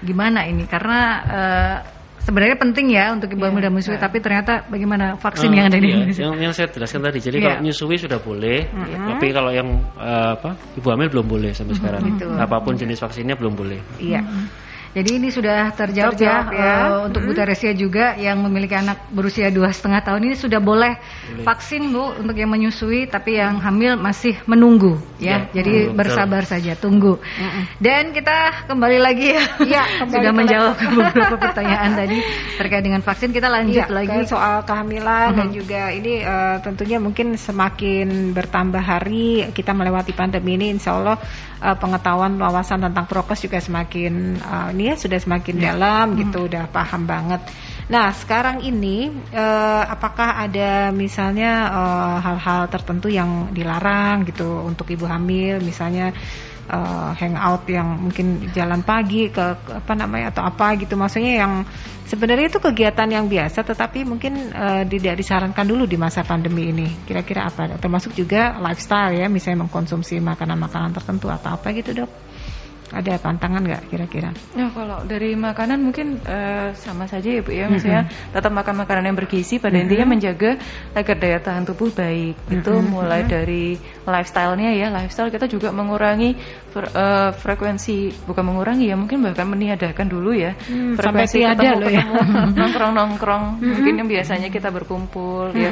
Gimana 0.00 0.48
ini? 0.48 0.64
Karena 0.64 1.00
uh, 1.28 1.99
sebenarnya 2.24 2.56
penting 2.60 2.86
ya 2.92 3.12
untuk 3.12 3.28
ibu 3.32 3.42
hamil 3.42 3.60
yeah, 3.60 3.64
dan 3.66 3.72
menyusui, 3.72 3.94
yeah. 3.96 4.02
tapi 4.02 4.16
ternyata 4.20 4.52
bagaimana 4.68 5.16
vaksin 5.16 5.50
uh, 5.50 5.56
yang 5.56 5.66
ada 5.72 5.78
di 5.80 5.88
iya. 5.88 5.96
Indonesia? 5.96 6.22
Yang, 6.22 6.36
yang 6.40 6.52
saya 6.52 6.68
jelaskan 6.70 7.00
tadi, 7.04 7.18
jadi 7.18 7.36
yeah. 7.36 7.44
kalau 7.44 7.56
menyusui 7.64 7.96
sudah 7.96 8.18
boleh, 8.20 8.58
mm 8.68 8.82
-hmm. 8.84 9.08
tapi 9.16 9.26
kalau 9.32 9.50
yang 9.50 9.68
uh, 9.96 10.30
apa 10.36 10.50
ibu 10.76 10.88
hamil 10.92 11.08
belum 11.08 11.26
boleh 11.26 11.50
sampai 11.56 11.74
sekarang. 11.76 12.02
Mm 12.04 12.16
-hmm. 12.20 12.44
Apa 12.44 12.56
pun 12.62 12.74
jenis 12.76 13.00
vaksinnya 13.00 13.34
belum 13.34 13.54
boleh. 13.56 13.80
Iya. 13.98 14.20
Mm 14.22 14.30
-hmm. 14.30 14.69
Jadi 14.90 15.22
ini 15.22 15.30
sudah 15.30 15.70
terjawab, 15.70 16.18
ya, 16.18 16.18
terjawab 16.18 16.46
ya, 16.50 16.58
ya. 16.58 16.74
Uh, 16.74 17.00
untuk 17.06 17.20
Bu 17.22 17.30
hmm. 17.30 17.38
Teresia 17.38 17.72
juga 17.78 18.18
yang 18.18 18.42
memiliki 18.42 18.74
anak 18.74 19.06
berusia 19.14 19.46
dua 19.54 19.70
setengah 19.70 20.02
tahun 20.02 20.26
ini 20.26 20.34
sudah 20.34 20.58
boleh, 20.58 20.98
boleh 20.98 21.46
vaksin 21.46 21.94
Bu 21.94 22.18
untuk 22.18 22.34
yang 22.34 22.50
menyusui, 22.50 23.06
tapi 23.06 23.38
yang 23.38 23.62
hamil 23.62 23.94
masih 23.94 24.34
menunggu 24.50 24.98
ya. 25.22 25.46
ya 25.46 25.62
Jadi 25.62 25.94
bersabar 25.94 26.42
betul. 26.42 26.52
saja, 26.58 26.72
tunggu. 26.74 27.22
Hmm. 27.22 27.70
Dan 27.78 28.10
kita 28.10 28.66
kembali 28.66 28.98
lagi 28.98 29.30
ya, 29.30 29.44
ya 29.78 29.82
sudah 30.10 30.32
menjawab 30.34 30.74
beberapa 30.74 31.36
pertanyaan 31.38 31.94
tadi 31.94 32.18
terkait 32.58 32.82
dengan 32.82 33.00
vaksin. 33.06 33.30
Kita 33.30 33.46
lanjut 33.46 33.86
ya, 33.86 33.94
lagi 33.94 34.26
soal 34.26 34.66
kehamilan 34.66 35.30
hmm. 35.30 35.38
dan 35.38 35.48
juga 35.54 35.82
ini 35.94 36.26
uh, 36.26 36.58
tentunya 36.66 36.98
mungkin 36.98 37.38
semakin 37.38 38.34
bertambah 38.34 38.82
hari 38.82 39.54
kita 39.54 39.70
melewati 39.70 40.10
pandemi 40.18 40.58
ini, 40.58 40.74
Insya 40.74 40.98
Allah 40.98 41.14
uh, 41.60 41.76
pengetahuan 41.76 42.40
wawasan 42.40 42.82
tentang 42.82 43.06
prokes 43.06 43.44
juga 43.44 43.60
semakin 43.60 44.40
uh, 44.40 44.68
ini 44.72 44.90
ya 44.90 44.96
sudah 44.96 45.20
semakin 45.20 45.56
ya. 45.60 45.72
dalam 45.72 46.16
gitu, 46.16 46.44
hmm. 46.44 46.48
udah 46.50 46.64
paham 46.72 47.04
banget. 47.04 47.40
Nah, 47.90 48.14
sekarang 48.14 48.62
ini 48.64 49.10
uh, 49.34 49.84
apakah 49.84 50.40
ada 50.40 50.94
misalnya 50.94 51.68
hal-hal 52.22 52.66
uh, 52.66 52.70
tertentu 52.70 53.10
yang 53.10 53.50
dilarang 53.50 54.24
gitu 54.24 54.62
untuk 54.62 54.88
ibu 54.90 55.04
hamil, 55.04 55.58
misalnya 55.60 56.14
uh, 56.70 57.10
hangout 57.18 57.66
yang 57.66 58.08
mungkin 58.08 58.48
jalan 58.54 58.80
pagi 58.86 59.26
ke, 59.28 59.44
ke 59.66 59.72
apa 59.82 59.92
namanya 59.98 60.30
atau 60.30 60.46
apa 60.46 60.78
gitu, 60.78 60.94
maksudnya 60.94 61.42
yang 61.42 61.66
sebenarnya 62.06 62.46
itu 62.46 62.62
kegiatan 62.62 63.10
yang 63.10 63.26
biasa, 63.26 63.66
tetapi 63.66 64.06
mungkin 64.06 64.54
uh, 64.54 64.86
tidak 64.86 65.18
disarankan 65.18 65.66
dulu 65.66 65.84
di 65.90 65.98
masa 65.98 66.22
pandemi 66.22 66.70
ini. 66.70 66.86
Kira-kira 67.02 67.50
apa? 67.50 67.76
Termasuk 67.76 68.14
juga 68.14 68.54
lifestyle 68.62 69.18
ya, 69.18 69.26
misalnya 69.26 69.66
mengkonsumsi 69.66 70.22
makanan-makanan 70.22 70.94
tertentu 70.94 71.26
atau 71.26 71.58
apa 71.58 71.74
gitu 71.74 72.06
dok? 72.06 72.29
Ada 72.90 73.22
pantangan 73.22 73.62
nggak 73.62 73.86
kira-kira? 73.86 74.34
Ya 74.58 74.66
kalau 74.74 75.06
dari 75.06 75.38
makanan 75.38 75.78
mungkin 75.78 76.18
uh, 76.26 76.74
sama 76.74 77.06
saja 77.06 77.30
ya 77.30 77.40
bu 77.42 77.54
ya, 77.54 77.70
misalnya 77.70 78.06
mm 78.06 78.10
-hmm. 78.10 78.32
tetap 78.34 78.50
makan 78.50 78.74
makanan 78.82 79.04
yang 79.06 79.16
bergizi 79.16 79.62
pada 79.62 79.70
mm 79.70 79.78
-hmm. 79.78 79.84
intinya 79.86 80.06
menjaga 80.10 80.50
agar 80.98 81.16
daya 81.22 81.38
tahan 81.38 81.64
tubuh 81.70 81.94
baik. 81.94 82.34
Mm 82.34 82.42
-hmm. 82.50 82.58
Itu 82.58 82.72
mulai 82.82 83.22
mm 83.22 83.26
-hmm. 83.30 83.34
dari 83.38 83.64
lifestyle-nya 84.02 84.70
ya, 84.74 84.86
lifestyle 84.90 85.30
kita 85.30 85.46
juga 85.46 85.70
mengurangi 85.70 86.34
fre 86.74 86.90
uh, 86.90 87.30
frekuensi, 87.30 88.26
bukan 88.26 88.44
mengurangi 88.50 88.90
ya, 88.90 88.98
mungkin 88.98 89.22
bahkan 89.22 89.46
meniadakan 89.46 90.06
dulu 90.10 90.34
ya 90.34 90.54
hmm, 90.54 90.98
frekuensi 90.98 91.46
ada 91.46 91.78
loh 91.78 91.90
ya. 91.90 92.02
nongkrong-nongkrong, 92.58 93.44
mm 93.54 93.58
-hmm. 93.62 93.70
mungkin 93.70 93.94
yang 94.02 94.08
biasanya 94.10 94.48
kita 94.50 94.74
berkumpul 94.74 95.54
mm 95.54 95.54
-hmm. 95.54 95.62
ya, 95.62 95.70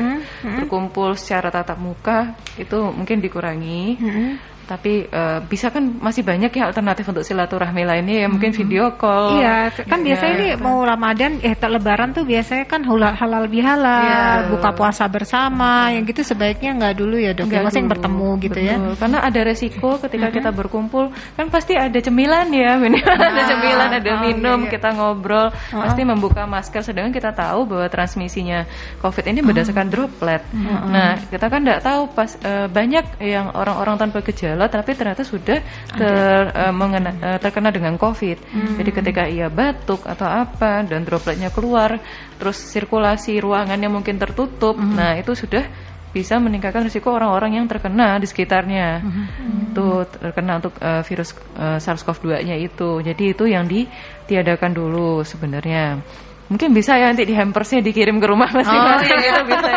berkumpul 0.62 1.18
secara 1.18 1.50
tatap 1.50 1.82
muka 1.82 2.38
itu 2.54 2.78
mungkin 2.94 3.18
dikurangi. 3.18 3.98
Mm 3.98 4.10
-hmm 4.14 4.57
tapi 4.68 5.08
uh, 5.08 5.40
bisa 5.48 5.72
kan 5.72 5.96
masih 5.96 6.20
banyak 6.20 6.52
ya 6.52 6.68
alternatif 6.68 7.08
untuk 7.08 7.24
silaturahmi 7.24 7.88
lainnya 7.88 8.22
ya 8.22 8.28
mungkin 8.28 8.52
hmm. 8.52 8.60
video 8.60 8.84
call. 9.00 9.40
Iya, 9.40 9.72
kan 9.88 10.04
ya, 10.04 10.12
biasanya 10.12 10.34
ini 10.36 10.48
mau 10.60 10.84
Ramadan 10.84 11.40
eh 11.40 11.56
lebaran 11.56 12.12
tuh 12.12 12.28
biasanya 12.28 12.68
kan 12.68 12.84
halal, 12.84 13.16
halal 13.16 13.48
bihalal, 13.48 14.04
ya. 14.04 14.52
buka 14.52 14.76
puasa 14.76 15.08
bersama, 15.08 15.88
yang 15.96 16.04
gitu 16.04 16.20
sebaiknya 16.20 16.76
nggak 16.76 16.94
dulu 17.00 17.16
ya 17.16 17.32
dok. 17.32 17.48
Ya, 17.48 17.64
masing 17.64 17.88
bertemu 17.88 18.28
gitu 18.44 18.60
ya. 18.60 18.76
Betul. 18.76 18.92
ya. 18.92 18.98
Karena 19.00 19.18
ada 19.24 19.40
resiko 19.40 19.90
ketika 20.04 20.20
uh 20.20 20.28
-huh. 20.28 20.36
kita 20.36 20.50
berkumpul 20.52 21.04
kan 21.16 21.46
pasti 21.48 21.72
ada 21.72 21.96
cemilan 21.96 22.52
ya, 22.52 22.76
minimal 22.84 23.08
nah, 23.08 23.32
ada 23.32 23.42
cemilan, 23.48 23.90
ada 23.96 24.10
oh, 24.12 24.20
minum, 24.28 24.58
iya, 24.60 24.66
iya. 24.68 24.72
kita 24.76 24.88
ngobrol, 24.92 25.48
-huh. 25.48 25.80
pasti 25.80 26.02
membuka 26.04 26.44
masker 26.44 26.84
sedangkan 26.84 27.16
kita 27.16 27.32
tahu 27.32 27.64
bahwa 27.64 27.88
transmisinya 27.88 28.68
COVID 29.00 29.24
ini 29.32 29.40
berdasarkan 29.40 29.88
uh 29.88 29.88
-huh. 29.88 29.94
droplet. 29.96 30.42
Uh 30.52 30.60
-huh. 30.60 30.84
Nah, 30.92 31.12
kita 31.24 31.46
kan 31.48 31.64
nggak 31.64 31.80
tahu 31.80 32.02
pas 32.12 32.36
uh, 32.44 32.68
banyak 32.68 33.24
yang 33.24 33.56
orang-orang 33.56 33.96
tanpa 33.96 34.20
gejala 34.20 34.57
gejala 34.58 34.66
tapi 34.74 34.98
ternyata 34.98 35.22
sudah 35.22 35.62
ter, 35.94 36.42
uh, 36.50 36.74
mengena, 36.74 37.14
uh, 37.22 37.38
terkena 37.38 37.70
dengan 37.70 37.94
COVID. 37.94 38.38
Hmm. 38.42 38.74
Jadi 38.82 38.90
ketika 38.90 39.22
ia 39.30 39.46
batuk 39.46 40.02
atau 40.02 40.26
apa 40.26 40.82
dan 40.82 41.06
dropletnya 41.06 41.54
keluar, 41.54 42.02
terus 42.42 42.58
sirkulasi 42.58 43.38
ruangannya 43.38 43.86
mungkin 43.86 44.18
tertutup, 44.18 44.74
hmm. 44.74 44.98
nah 44.98 45.14
itu 45.14 45.38
sudah 45.38 45.62
bisa 46.10 46.40
meningkatkan 46.42 46.82
risiko 46.82 47.14
orang-orang 47.14 47.62
yang 47.62 47.66
terkena 47.70 48.18
di 48.18 48.26
sekitarnya. 48.26 49.06
Hmm. 49.06 49.70
Itu 49.70 50.02
terkena 50.10 50.58
untuk 50.58 50.74
uh, 50.82 51.06
virus 51.06 51.38
uh, 51.54 51.78
SARS-CoV-2-nya 51.78 52.58
itu. 52.58 52.98
Jadi 52.98 53.24
itu 53.30 53.44
yang 53.46 53.70
ditiadakan 53.70 54.74
dulu 54.74 55.22
sebenarnya. 55.22 56.02
Mungkin 56.48 56.72
bisa 56.72 56.96
ya 56.96 57.12
nanti 57.12 57.28
di 57.28 57.36
hampersnya 57.36 57.84
dikirim 57.84 58.16
ke 58.16 58.26
rumah 58.26 58.48
masing-masing 58.48 59.12
oh, 59.12 59.20
iya. 59.20 59.40
bisa. 59.52 59.72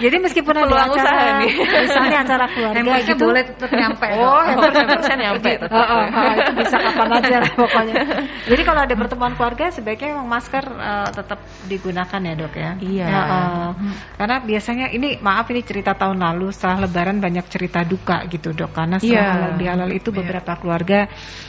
Jadi 0.00 0.16
meskipun 0.16 0.54
ada 0.56 0.64
acara, 0.64 0.88
usaha 0.96 1.24
nih. 1.44 1.52
misalnya 1.60 2.18
acara 2.24 2.46
keluarga 2.48 2.92
gitu 3.04 3.24
boleh 3.28 3.44
tetap 3.44 3.70
nyampe. 3.76 4.08
Oh, 4.18 4.40
hampersnya 4.40 5.16
nyampe 5.28 5.50
tetap. 5.60 5.76
Oh, 5.76 5.84
oh, 5.84 6.04
oh, 6.08 6.32
itu 6.40 6.52
bisa 6.56 6.76
kapan 6.80 7.08
aja 7.20 7.36
lah 7.44 7.52
pokoknya. 7.52 7.94
Jadi 8.48 8.62
kalau 8.64 8.80
ada 8.80 8.94
pertemuan 8.96 9.32
keluarga 9.36 9.64
sebaiknya 9.68 10.08
memang 10.16 10.28
masker 10.32 10.64
uh, 10.64 11.08
tetap 11.12 11.38
digunakan 11.68 12.20
ya 12.24 12.32
dok 12.34 12.54
ya. 12.56 12.70
Iya. 12.80 13.06
Ya, 13.06 13.20
uh, 13.28 13.70
karena 14.16 14.36
biasanya 14.40 14.86
ini 14.88 15.20
maaf 15.20 15.52
ini 15.52 15.60
cerita 15.60 15.92
tahun 15.92 16.16
lalu 16.16 16.48
setelah 16.48 16.88
Lebaran 16.88 17.20
banyak 17.20 17.44
cerita 17.52 17.84
duka 17.84 18.24
gitu 18.32 18.56
dok 18.56 18.72
karena 18.72 18.96
setelah 18.96 19.20
yeah. 19.20 19.34
halal 19.36 19.52
bihalal 19.60 19.90
itu 19.92 20.08
iya. 20.08 20.16
beberapa 20.16 20.52
yeah. 20.56 20.60
keluarga 20.64 21.00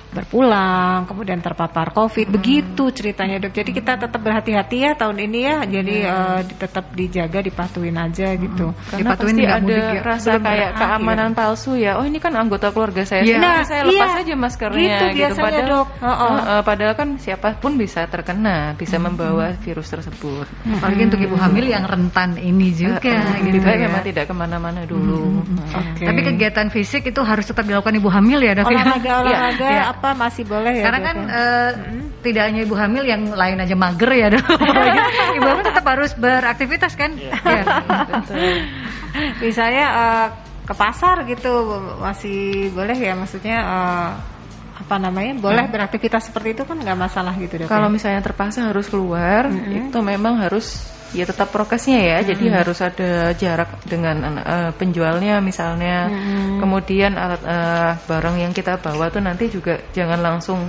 berpulang 0.09 1.05
kemudian 1.05 1.37
terpapar 1.37 1.93
COVID 1.93 2.27
hmm. 2.27 2.35
begitu 2.35 2.83
ceritanya 2.91 3.39
dok. 3.39 3.55
Jadi 3.55 3.71
kita 3.71 3.93
tetap 3.95 4.08
berhati-hati 4.17 4.77
ya 4.81 4.91
tahun 4.97 5.17
ini 5.29 5.39
ya. 5.45 5.57
Jadi 5.69 5.95
hmm. 6.01 6.09
uh, 6.09 6.41
tetap 6.57 6.85
dijaga, 6.97 7.39
dipatuhin 7.45 7.95
aja 7.99 8.33
hmm. 8.33 8.39
gitu. 8.49 8.67
Karena 8.89 9.13
dipatuhin 9.13 9.35
pasti 9.37 9.45
ada 9.45 9.77
ya. 9.77 10.01
rasa 10.01 10.29
Belum 10.33 10.45
kayak 10.49 10.69
keamanan 10.81 11.29
ya. 11.29 11.37
palsu 11.37 11.71
ya. 11.77 11.91
Oh 12.01 12.05
ini 12.07 12.17
kan 12.17 12.33
anggota 12.33 12.73
keluarga 12.73 13.05
saya, 13.05 13.21
yeah. 13.21 13.37
nah, 13.37 13.61
saya 13.61 13.85
lepas 13.85 14.17
iya. 14.17 14.21
aja 14.25 14.33
maskernya 14.33 14.97
gitu. 14.97 15.05
gitu. 15.21 15.35
Padahal, 15.37 15.69
dok. 15.69 15.87
Uh 16.01 16.09
-uh. 16.09 16.33
Uh, 16.39 16.61
padahal 16.65 16.93
kan 16.97 17.09
siapa 17.21 17.47
pun 17.61 17.77
bisa 17.77 18.09
terkena, 18.09 18.73
bisa 18.73 18.97
hmm. 18.97 19.05
membawa 19.05 19.53
virus 19.61 19.91
tersebut. 19.93 20.49
Hmm. 20.65 20.81
Apalagi 20.81 21.01
untuk 21.05 21.21
ibu 21.21 21.35
hamil 21.37 21.65
yang 21.69 21.85
rentan 21.85 22.39
ini 22.41 22.73
juga. 22.73 23.03
Uh, 23.03 23.21
uh, 23.21 23.37
gitu 23.45 23.59
ya. 23.61 23.77
memang 23.85 24.03
tidak 24.07 24.25
ke 24.25 24.33
mana-mana 24.33 24.81
dulu. 24.89 25.43
Hmm. 25.45 25.93
Okay. 25.93 26.07
Tapi 26.07 26.19
kegiatan 26.23 26.67
fisik 26.71 27.11
itu 27.11 27.21
harus 27.21 27.45
tetap 27.45 27.67
dilakukan 27.67 27.93
ibu 27.99 28.09
hamil 28.09 28.39
ya 28.41 28.57
dok. 28.57 28.71
Olahraga, 28.71 29.11
olahraga 29.21 29.67
ya. 29.67 29.83
apa 29.91 30.09
masih 30.15 30.43
boleh 30.47 30.73
ya? 30.79 30.83
Karena 30.87 30.99
kan 31.03 31.17
uh, 31.27 31.69
hmm. 31.75 32.01
tidak 32.23 32.43
hanya 32.49 32.61
ibu 32.63 32.75
hamil 32.79 33.03
yang 33.03 33.21
lain 33.35 33.57
aja 33.59 33.75
mag 33.75 33.98
mager 33.99 34.11
ya 34.15 34.27
dok. 34.31 34.47
Ibu 35.35 35.43
hamil 35.43 35.65
tetap 35.67 35.85
harus 35.91 36.11
beraktivitas 36.15 36.95
kan? 36.95 37.11
Iya. 37.19 37.35
Ya. 37.35 37.63
Misalnya 39.43 39.85
eh, 39.91 40.27
ke 40.63 40.73
pasar 40.77 41.27
gitu 41.27 41.51
masih 41.99 42.71
boleh 42.71 42.95
ya 42.95 43.19
maksudnya 43.19 43.57
eh, 43.59 44.09
apa 44.79 44.95
namanya 44.95 45.35
boleh 45.43 45.67
beraktivitas 45.67 46.31
seperti 46.31 46.55
itu 46.55 46.63
kan 46.63 46.79
nggak 46.79 46.95
masalah 46.95 47.35
gitu 47.35 47.59
dok. 47.59 47.67
Kalau 47.67 47.91
ya? 47.91 47.93
misalnya 47.99 48.21
terpaksa 48.23 48.71
harus 48.71 48.87
keluar, 48.87 49.51
Mm-mm. 49.51 49.91
itu 49.91 49.99
memang 49.99 50.39
harus 50.39 50.87
ya 51.11 51.27
tetap 51.27 51.51
prokesnya 51.51 51.99
ya. 51.99 52.17
Jadi 52.23 52.47
harus 52.47 52.79
ada 52.79 53.35
jarak 53.35 53.83
dengan 53.83 54.39
eh, 54.39 54.71
penjualnya 54.79 55.43
misalnya. 55.43 56.07
Mm-mm. 56.07 56.63
Kemudian 56.63 57.19
alat 57.19 57.43
eh, 57.43 57.91
barang 58.07 58.39
yang 58.39 58.55
kita 58.55 58.79
bawa 58.79 59.11
tuh 59.11 59.19
nanti 59.19 59.51
juga 59.51 59.83
jangan 59.91 60.23
langsung 60.23 60.63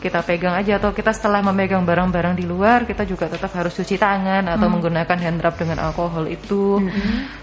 kita 0.00 0.24
pegang 0.24 0.56
aja 0.56 0.80
atau 0.80 0.90
kita 0.90 1.12
setelah 1.12 1.44
memegang 1.44 1.84
barang-barang 1.84 2.34
di 2.34 2.48
luar 2.48 2.88
kita 2.88 3.04
juga 3.04 3.28
tetap 3.28 3.52
harus 3.52 3.76
cuci 3.76 4.00
tangan 4.00 4.48
atau 4.48 4.66
menggunakan 4.72 5.18
hand 5.20 5.38
rub 5.44 5.54
dengan 5.60 5.78
alkohol 5.84 6.24
itu. 6.26 6.80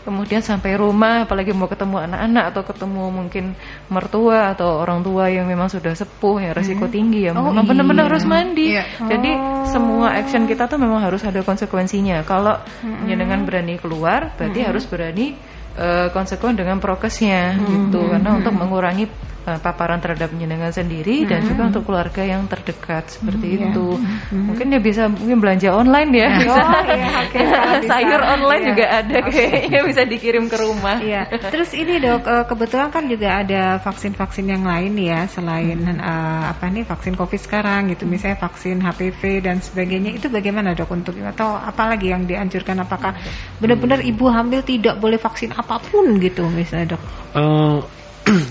Kemudian 0.03 0.41
sampai 0.41 0.73
rumah 0.75 1.23
apalagi 1.29 1.53
mau 1.53 1.69
ketemu 1.69 2.01
anak-anak 2.09 2.43
atau 2.51 2.61
ketemu 2.65 3.03
mungkin 3.13 3.45
mertua 3.93 4.57
atau 4.57 4.81
orang 4.81 5.05
tua 5.05 5.29
yang 5.29 5.45
memang 5.45 5.69
sudah 5.69 5.93
sepuh 5.93 6.41
yang 6.41 6.53
resiko 6.57 6.89
tinggi 6.89 7.29
ya 7.29 7.37
Oh, 7.37 7.53
memang 7.53 7.69
benar-benar 7.69 8.03
iya. 8.03 8.09
harus 8.09 8.25
mandi. 8.25 8.67
Iya. 8.73 8.83
Jadi 9.05 9.31
Oh. 9.37 9.69
semua 9.69 10.17
action 10.17 10.49
kita 10.49 10.65
tuh 10.65 10.81
memang 10.81 11.05
harus 11.05 11.21
ada 11.21 11.45
konsekuensinya. 11.45 12.25
Kalau 12.25 12.57
dengan 13.05 13.45
berani 13.45 13.77
keluar 13.77 14.33
berarti 14.33 14.59
harus 14.65 14.83
berani 14.89 15.37
eh, 15.77 16.07
konsekuen 16.09 16.57
dengan 16.57 16.81
prokesnya 16.81 17.53
gitu 17.61 18.09
karena 18.09 18.33
untuk 18.41 18.53
mengurangi 18.57 19.05
eh, 19.47 19.57
paparan 19.57 20.03
terhadap 20.03 20.29
jenengan 20.35 20.69
sendiri 20.69 21.23
dan 21.23 21.47
juga 21.47 21.71
untuk 21.71 21.87
keluarga 21.87 22.21
yang 22.21 22.43
terdekat 22.45 23.07
seperti 23.07 23.63
itu. 23.63 23.95
Mungkin 24.29 24.75
ya 24.75 24.79
bisa 24.83 25.07
mungkin 25.07 25.39
belanja 25.39 25.71
online 25.71 26.11
ya, 26.11 26.27
bisa. 26.43 26.59
Oh, 26.59 26.83
iya, 26.83 27.09
oke, 27.23 27.39
kalau 27.39 27.75
bisa. 27.81 27.87
Sayur 27.87 28.21
online 28.21 28.55
Iya. 28.57 28.69
juga 28.73 28.85
ada 28.89 29.17
kayaknya 29.23 29.79
bisa 29.87 30.01
dikirim 30.03 30.45
ke 30.51 30.57
rumah. 30.59 30.97
Iya. 30.99 31.21
Terus 31.47 31.71
ini 31.71 31.97
dok, 31.97 32.27
eh, 32.27 32.43
kebetulan 32.43 32.89
kan 32.91 33.03
juga 33.07 33.29
ada 33.39 33.63
vaksin-vaksin 33.79 34.45
yang 34.49 34.67
lain 34.67 34.93
ya 34.99 35.25
selain 35.31 35.79
eh, 35.87 36.43
apa 36.51 36.67
nih 36.67 36.83
vaksin 36.83 37.15
COVID 37.15 37.39
sekarang 37.39 37.87
gitu, 37.93 38.03
misalnya 38.03 38.35
vaksin 38.37 38.83
HPV 38.83 39.21
dan 39.41 39.63
sebagainya. 39.63 40.11
Itu 40.11 40.27
bagaimana 40.27 40.75
dok 40.75 40.91
untuk 40.91 41.15
atau 41.17 41.55
apalagi 41.55 42.11
yang 42.11 42.27
dianjurkan? 42.27 42.83
Apakah 42.83 43.15
benar-benar 43.57 44.03
ibu 44.03 44.27
hamil 44.27 44.61
tidak 44.61 44.99
boleh 44.99 45.17
vaksin 45.17 45.55
apa 45.55 45.79
pun 45.79 46.19
gitu 46.19 46.43
misalnya 46.49 46.97
dok? 46.97 47.01
Eh, 47.37 47.77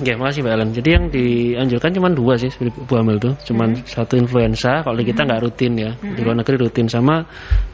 ya 0.06 0.14
makasih 0.14 0.40
Mbak 0.40 0.54
Ellen. 0.54 0.70
Jadi 0.70 0.88
yang 0.88 1.04
dianjurkan 1.10 1.90
cuma 1.90 2.08
dua 2.08 2.34
sih 2.38 2.48
ibu 2.48 2.94
hamil 2.94 3.18
tuh, 3.18 3.34
cuma 3.42 3.66
Hmm. 3.66 3.82
satu 3.82 4.14
influenza. 4.14 4.80
Kalau 4.80 4.94
kita 4.96 5.26
nggak 5.26 5.40
rutin 5.42 5.72
ya, 5.74 5.90
di 5.98 6.20
luar 6.22 6.38
negeri 6.38 6.56
rutin 6.62 6.86
sama 6.86 7.26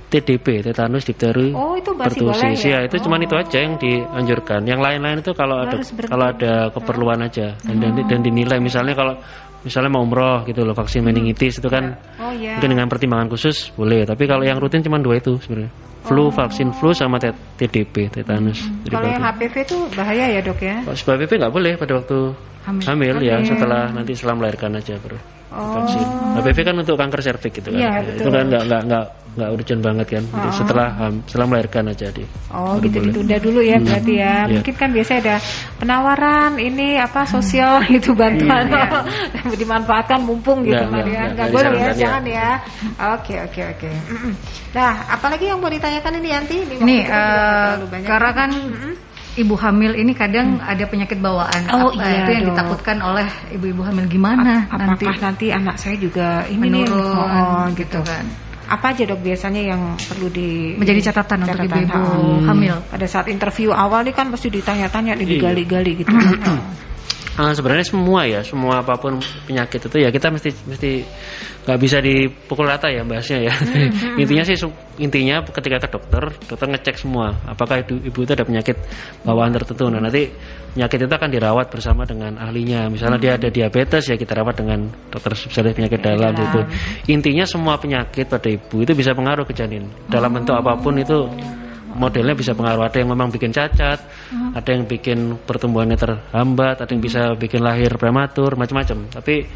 TDP, 0.09 0.61
tetanus, 0.61 1.05
difteri, 1.05 1.53
Oh, 1.53 1.72
itu 1.72 1.89
masih 1.93 2.20
boleh 2.20 2.37
pertusis. 2.37 2.61
ya? 2.64 2.68
Ya, 2.68 2.78
itu 2.85 2.97
cuma 3.01 3.16
itu 3.16 3.33
aja 3.33 3.59
yang 3.59 3.76
dianjurkan. 3.76 4.61
Yang 4.64 4.80
lain-lain 4.80 5.16
itu 5.20 5.33
kalau 5.33 5.57
ada 5.61 5.76
kalau 6.05 6.24
ada 6.28 6.53
keperluan 6.68 7.20
aja 7.22 7.57
dan, 7.61 7.76
dan 7.80 7.93
dan 7.97 8.20
dinilai 8.20 8.61
misalnya 8.61 8.93
kalau 8.93 9.14
misalnya 9.62 9.89
mau 9.89 10.03
umroh 10.03 10.43
gitu 10.45 10.66
loh 10.66 10.74
vaksin 10.74 11.01
meningitis 11.01 11.62
itu 11.62 11.68
kan 11.70 11.95
Oh 12.18 12.35
iya. 12.35 12.59
mungkin 12.59 12.74
dengan 12.74 12.91
pertimbangan 12.91 13.30
khusus 13.30 13.70
boleh 13.72 14.03
tapi 14.03 14.26
kalau 14.26 14.43
yang 14.43 14.59
rutin 14.59 14.83
cuma 14.83 14.99
dua 14.99 15.22
itu 15.22 15.39
sebenarnya 15.39 15.70
flu 16.03 16.30
vaksin 16.34 16.74
flu 16.74 16.90
sama 16.90 17.18
TDP 17.22 18.11
tetanus 18.11 18.59
Jadi 18.86 18.94
Kalau 18.94 19.09
yang. 19.09 19.22
HPV 19.22 19.55
itu 19.62 19.78
bahaya 19.94 20.24
ya 20.34 20.40
dok 20.42 20.59
ya? 20.62 20.76
Kalau 20.82 21.16
HPV 21.18 21.32
nggak 21.38 21.55
boleh 21.55 21.72
pada 21.78 21.92
waktu 21.98 22.18
Hamil. 22.62 22.86
hamil, 22.86 23.16
ya 23.26 23.42
Oke. 23.42 23.50
setelah 23.50 23.90
nanti 23.90 24.12
setelah 24.14 24.38
melahirkan 24.38 24.78
aja 24.78 24.94
Oh. 25.53 25.84
HPV 26.34 26.59
kan 26.62 26.74
untuk 26.74 26.96
kanker 26.96 27.20
serviks 27.20 27.55
gitu 27.55 27.68
kan. 27.68 27.78
Ya, 27.78 27.92
betul. 28.00 28.16
itu 28.18 28.30
kan 28.30 28.44
nggak 28.46 28.62
nggak 28.64 28.82
nggak 28.84 29.05
nggak 29.32 29.48
urgent 29.50 29.80
banget 29.80 30.07
kan. 30.11 30.24
Jadi 30.26 30.48
setelah 30.55 30.88
ham- 30.92 31.22
setelah 31.24 31.46
melahirkan 31.46 31.84
aja 31.86 32.07
di. 32.09 32.24
Oh 32.48 32.76
baru 32.76 32.82
gitu 32.82 32.96
boleh. 32.96 33.07
ditunda 33.07 33.36
dulu 33.38 33.61
ya 33.61 33.76
Hmm. 33.76 33.86
berarti 33.86 34.12
ya. 34.14 34.34
Iya. 34.42 34.53
Mungkin 34.55 34.74
kan 34.74 34.88
biasanya 34.90 35.20
ada 35.22 35.36
penawaran 35.76 36.53
ini 36.57 36.88
apa 36.96 37.20
sosial 37.24 37.72
itu 37.92 38.12
bantuan 38.12 38.68
dimanfaatkan 39.61 40.20
mumpung 40.20 40.62
gitu 40.62 40.76
kan 40.78 40.88
ya. 40.90 41.05
nggak, 41.05 41.07
Nggak 41.07 41.28
nggak 41.32 41.48
boleh 41.50 41.70
ya, 41.70 41.80
ya. 41.82 41.92
jangan 41.94 42.22
ya. 42.24 42.48
Oke 43.12 43.34
oke 43.40 43.61
oke. 43.70 43.90
Nah, 44.72 44.90
apalagi 45.11 45.44
yang 45.46 45.59
mau 45.59 45.68
ditanyakan 45.68 46.12
ini 46.18 46.28
Yanti? 46.28 46.57
Ini 46.59 46.74
waktu 46.74 46.82
Ini 46.82 46.96
kita 46.98 47.20
juga 47.78 47.96
nggak 48.00 48.20
eh, 48.48 48.94
ibu 49.33 49.55
hamil 49.57 49.97
ini 49.97 50.12
kadang 50.12 50.61
ada 50.61 50.85
penyakit 50.85 51.16
bawaan. 51.16 51.62
Oh, 51.72 51.89
Apa 51.93 52.05
iya, 52.05 52.24
itu 52.24 52.30
yang 52.37 52.45
dok. 52.45 52.51
ditakutkan 52.53 52.99
oleh 53.01 53.28
ibu-ibu 53.57 53.83
hamil 53.85 54.05
gimana 54.09 54.68
nanti 54.68 55.09
apakah 55.09 55.16
nanti 55.24 55.47
anak 55.49 55.76
saya 55.80 55.97
juga 55.97 56.45
ini 56.49 56.68
nih, 56.68 56.85
menurun 56.85 57.16
oh, 57.16 57.64
gitu 57.72 58.01
kan. 58.05 58.24
Apa 58.68 58.97
aja 58.97 59.05
dok 59.05 59.20
biasanya 59.20 59.62
yang 59.74 59.83
perlu 60.01 60.33
di 60.33 60.76
Menjadi 60.80 61.12
catatan 61.12 61.45
untuk 61.45 61.61
catatan, 61.61 61.68
ibu-ibu 61.68 62.01
ha. 62.01 62.49
hamil. 62.53 62.76
Pada 62.89 63.07
saat 63.09 63.26
interview 63.28 63.72
awal 63.72 64.05
nih 64.05 64.14
kan 64.16 64.33
pasti 64.33 64.49
ditanya-tanya, 64.49 65.16
digali-gali 65.16 65.93
gitu. 66.05 66.12
Ah, 67.33 67.57
sebenarnya 67.57 67.89
semua 67.89 68.28
ya, 68.28 68.45
semua 68.45 68.85
apa 68.85 68.93
pun 69.01 69.16
penyakit 69.49 69.80
itu 69.89 69.97
ya 70.05 70.12
kita 70.12 70.28
mesti 70.28 70.53
mesti 70.68 70.91
nggak 71.64 71.78
bisa 71.80 72.03
dipukul 72.05 72.68
rata 72.68 72.93
ya 72.93 73.09
bahasnya 73.09 73.49
ya. 73.49 73.55
intinya 74.20 74.45
sih 74.45 74.59
intinya 75.01 75.41
ketika 75.41 75.80
ke 75.80 75.89
dokter, 75.97 76.28
dokter 76.45 76.66
ngecek 76.68 77.01
semua 77.01 77.33
apakah 77.49 77.80
ibu, 77.80 78.05
ibu 78.05 78.18
itu 78.20 78.33
ada 78.37 78.45
penyakit 78.45 78.76
bawaan 79.24 79.49
tertentu. 79.57 79.89
Nah 79.89 80.05
nanti 80.05 80.28
penyakit 80.76 81.09
itu 81.09 81.14
akan 81.16 81.30
dirawat 81.33 81.66
bersama 81.72 82.05
dengan 82.05 82.37
ahlinya. 82.37 82.93
Misalnya 82.93 83.16
dia 83.16 83.33
ada 83.41 83.49
diabetes 83.49 84.12
ya 84.12 84.20
kita 84.20 84.37
rawat 84.37 84.61
dengan 84.61 84.93
dokter 85.09 85.33
spesialis 85.33 85.72
penyakit 85.72 86.05
dalam 86.05 86.37
gitu. 86.37 86.61
Intinya 87.09 87.49
semua 87.49 87.80
penyakit 87.80 88.28
pada 88.28 88.53
ibu 88.53 88.85
itu 88.85 88.93
bisa 88.93 89.16
pengaruh 89.16 89.49
ke 89.49 89.57
janin 89.57 89.89
dalam 90.12 90.37
bentuk 90.37 90.53
apa 90.53 90.76
pun 90.76 91.01
itu 91.01 91.33
modelnya 91.95 92.32
bisa 92.32 92.53
pengaruh 92.53 92.84
ada 92.84 92.97
yang 92.97 93.11
memang 93.11 93.28
bikin 93.28 93.51
cacat 93.51 93.99
ada 94.53 94.68
yang 94.68 94.84
bikin 94.84 95.36
pertumbuhannya 95.38 95.95
terhambat 95.95 96.80
ada 96.80 96.90
yang 96.90 97.01
bisa 97.01 97.32
bikin 97.34 97.61
lahir 97.61 97.95
prematur 97.97 98.55
macam-macam 98.55 99.09
tapi 99.09 99.47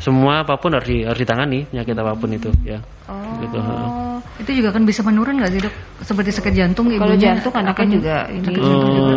semua 0.00 0.40
apa 0.42 0.56
pun 0.56 0.72
harus, 0.72 0.88
di- 0.88 1.04
harus 1.04 1.20
ditangani 1.20 1.68
penyakit 1.68 1.92
apa 1.92 2.12
pun 2.16 2.28
itu 2.32 2.48
ya 2.64 2.80
gitu 3.40 3.58
ha. 3.60 3.74
Oh. 3.76 4.18
Itu 4.40 4.56
juga 4.56 4.72
kan 4.72 4.88
bisa 4.88 5.04
menurun 5.04 5.36
nggak 5.36 5.52
sih 5.52 5.60
dok? 5.60 5.74
Seperti 6.00 6.32
sakit 6.32 6.52
jantung 6.56 6.88
Kalau 6.96 7.12
jantung 7.20 7.52
anaknya 7.52 7.76
akan- 7.76 7.92
juga 7.92 8.16
ini. 8.32 8.44
sakit 8.48 8.60
jantung 8.64 8.92
juga. 8.96 9.14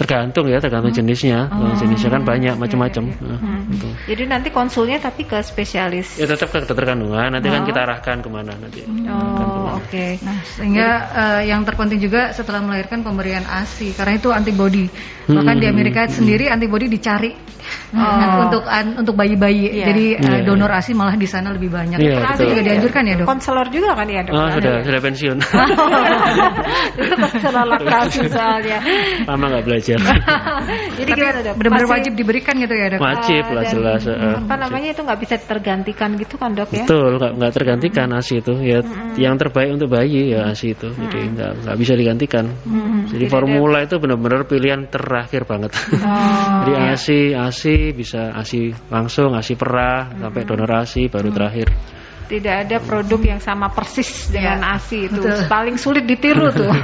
Tergantung 0.00 0.48
ya 0.48 0.56
tergantung 0.56 0.88
jenisnya 0.90 1.44
Kalau 1.46 1.76
jenisnya 1.76 2.08
kan 2.10 2.24
banyak 2.24 2.56
macam-macam 2.56 3.04
Nah, 3.20 3.60
gitu. 3.68 3.88
Jadi 4.08 4.22
nanti 4.24 4.48
konsulnya 4.48 4.96
tapi 4.98 5.22
ke 5.22 5.36
spesialis. 5.40 6.16
ya 6.16 6.24
tetap 6.24 6.48
ke 6.48 6.64
dokter 6.64 6.86
kandungan 6.86 7.28
nanti 7.30 7.46
kan 7.46 7.62
kita 7.62 7.80
arahkan 7.80 8.16
ke 8.18 8.28
mana 8.28 8.56
nanti 8.56 8.80
Oh, 9.04 9.76
oke. 9.76 10.06
Nah, 10.22 10.40
sehingga 10.48 10.88
eh, 11.12 11.40
yang 11.46 11.62
terpenting 11.62 11.98
juga 11.98 12.32
setelah 12.32 12.60
melahirkan 12.60 13.02
pemberian 13.02 13.42
ASI 13.42 13.92
karena 13.92 14.16
itu 14.16 14.30
antibody. 14.30 14.88
Bahkan 15.26 15.56
di 15.56 15.66
Amerika 15.66 16.08
sendiri 16.08 16.48
antibody 16.48 16.88
dicari 16.88 17.32
Nah, 17.90 18.46
untuk 18.46 18.66
an- 18.66 18.96
untuk 18.96 19.14
bayi-bayi. 19.14 19.70
Iya. 19.76 19.86
Jadi 19.86 20.06
eh, 20.12 20.18
Iya, 20.18 20.32
iya. 20.32 20.44
donor 20.44 20.70
ASI 20.72 20.90
malah 20.90 21.14
di 21.14 21.26
sana 21.26 21.50
lebih 21.50 21.68
banyak. 21.68 21.98
Iya, 21.98 22.18
Itu 22.18 22.26
betul. 22.34 22.46
juga 22.48 22.62
dianjurkan 22.64 23.02
ya, 23.04 23.14
Dok? 23.14 23.26
Konselor 23.28 23.66
juga 23.68 23.90
kan 23.94 24.06
ya 24.06 24.20
dok? 24.22 24.32
oh 24.32 24.48
sudah 24.50 24.74
sudah 24.80 25.00
pensiun 25.00 25.36
Itu 27.00 27.14
konselor 27.16 27.66
laktasi 27.68 28.20
soalnya. 28.28 28.78
lama 29.22 29.44
nggak 29.48 29.64
belajar 29.64 29.89
Jadi 31.00 31.10
Tapi 31.10 31.18
gimana 31.18 31.38
dok? 31.42 31.54
benar-benar 31.58 31.88
wajib 31.90 32.12
diberikan 32.14 32.54
gitu 32.60 32.74
ya, 32.74 32.86
Dok? 32.94 33.00
wajib 33.00 33.44
Ah, 33.48 33.54
lah 33.56 33.64
jelas 33.66 34.02
eh. 34.06 34.34
Apa 34.38 34.54
namanya 34.60 34.88
itu 34.94 35.00
nggak 35.02 35.20
bisa 35.22 35.34
tergantikan 35.40 36.10
gitu 36.20 36.34
kan 36.36 36.54
dok 36.54 36.70
ya? 36.70 36.84
Betul, 36.86 37.18
nggak 37.18 37.52
tergantikan 37.54 38.08
ASI 38.14 38.44
itu. 38.44 38.54
Ya, 38.60 38.78
yang 39.16 39.34
terbaik 39.40 39.74
untuk 39.74 39.90
bayi 39.90 40.34
ya 40.34 40.50
ASI 40.52 40.76
itu. 40.76 40.88
Jadi 40.92 41.18
nggak 41.34 41.50
nggak 41.66 41.76
bisa 41.80 41.92
digantikan. 41.96 42.44
Jadi 43.10 43.24
formula 43.26 43.82
itu 43.82 43.96
benar-benar 43.98 44.46
pilihan 44.46 44.86
terakhir 44.86 45.48
banget. 45.48 45.72
Oh, 45.74 46.66
Jadi 46.66 46.72
ASI, 46.76 47.20
ASI 47.34 47.76
bisa 47.96 48.30
ASI 48.36 48.70
langsung, 48.92 49.34
ASI 49.34 49.54
perah, 49.56 50.12
sampai 50.14 50.42
donor 50.44 50.70
ASI 50.84 51.08
baru 51.08 51.32
terakhir. 51.32 51.68
Tidak 52.30 52.54
ada 52.66 52.76
produk 52.78 53.18
yang 53.18 53.40
sama 53.42 53.74
persis 53.74 54.30
dengan 54.30 54.62
Iya, 54.62 54.78
ASI 54.78 54.98
itu 55.10 55.18
betul. 55.18 55.50
paling 55.50 55.76
sulit 55.76 56.06
ditiru 56.06 56.54
tuh. 56.54 56.70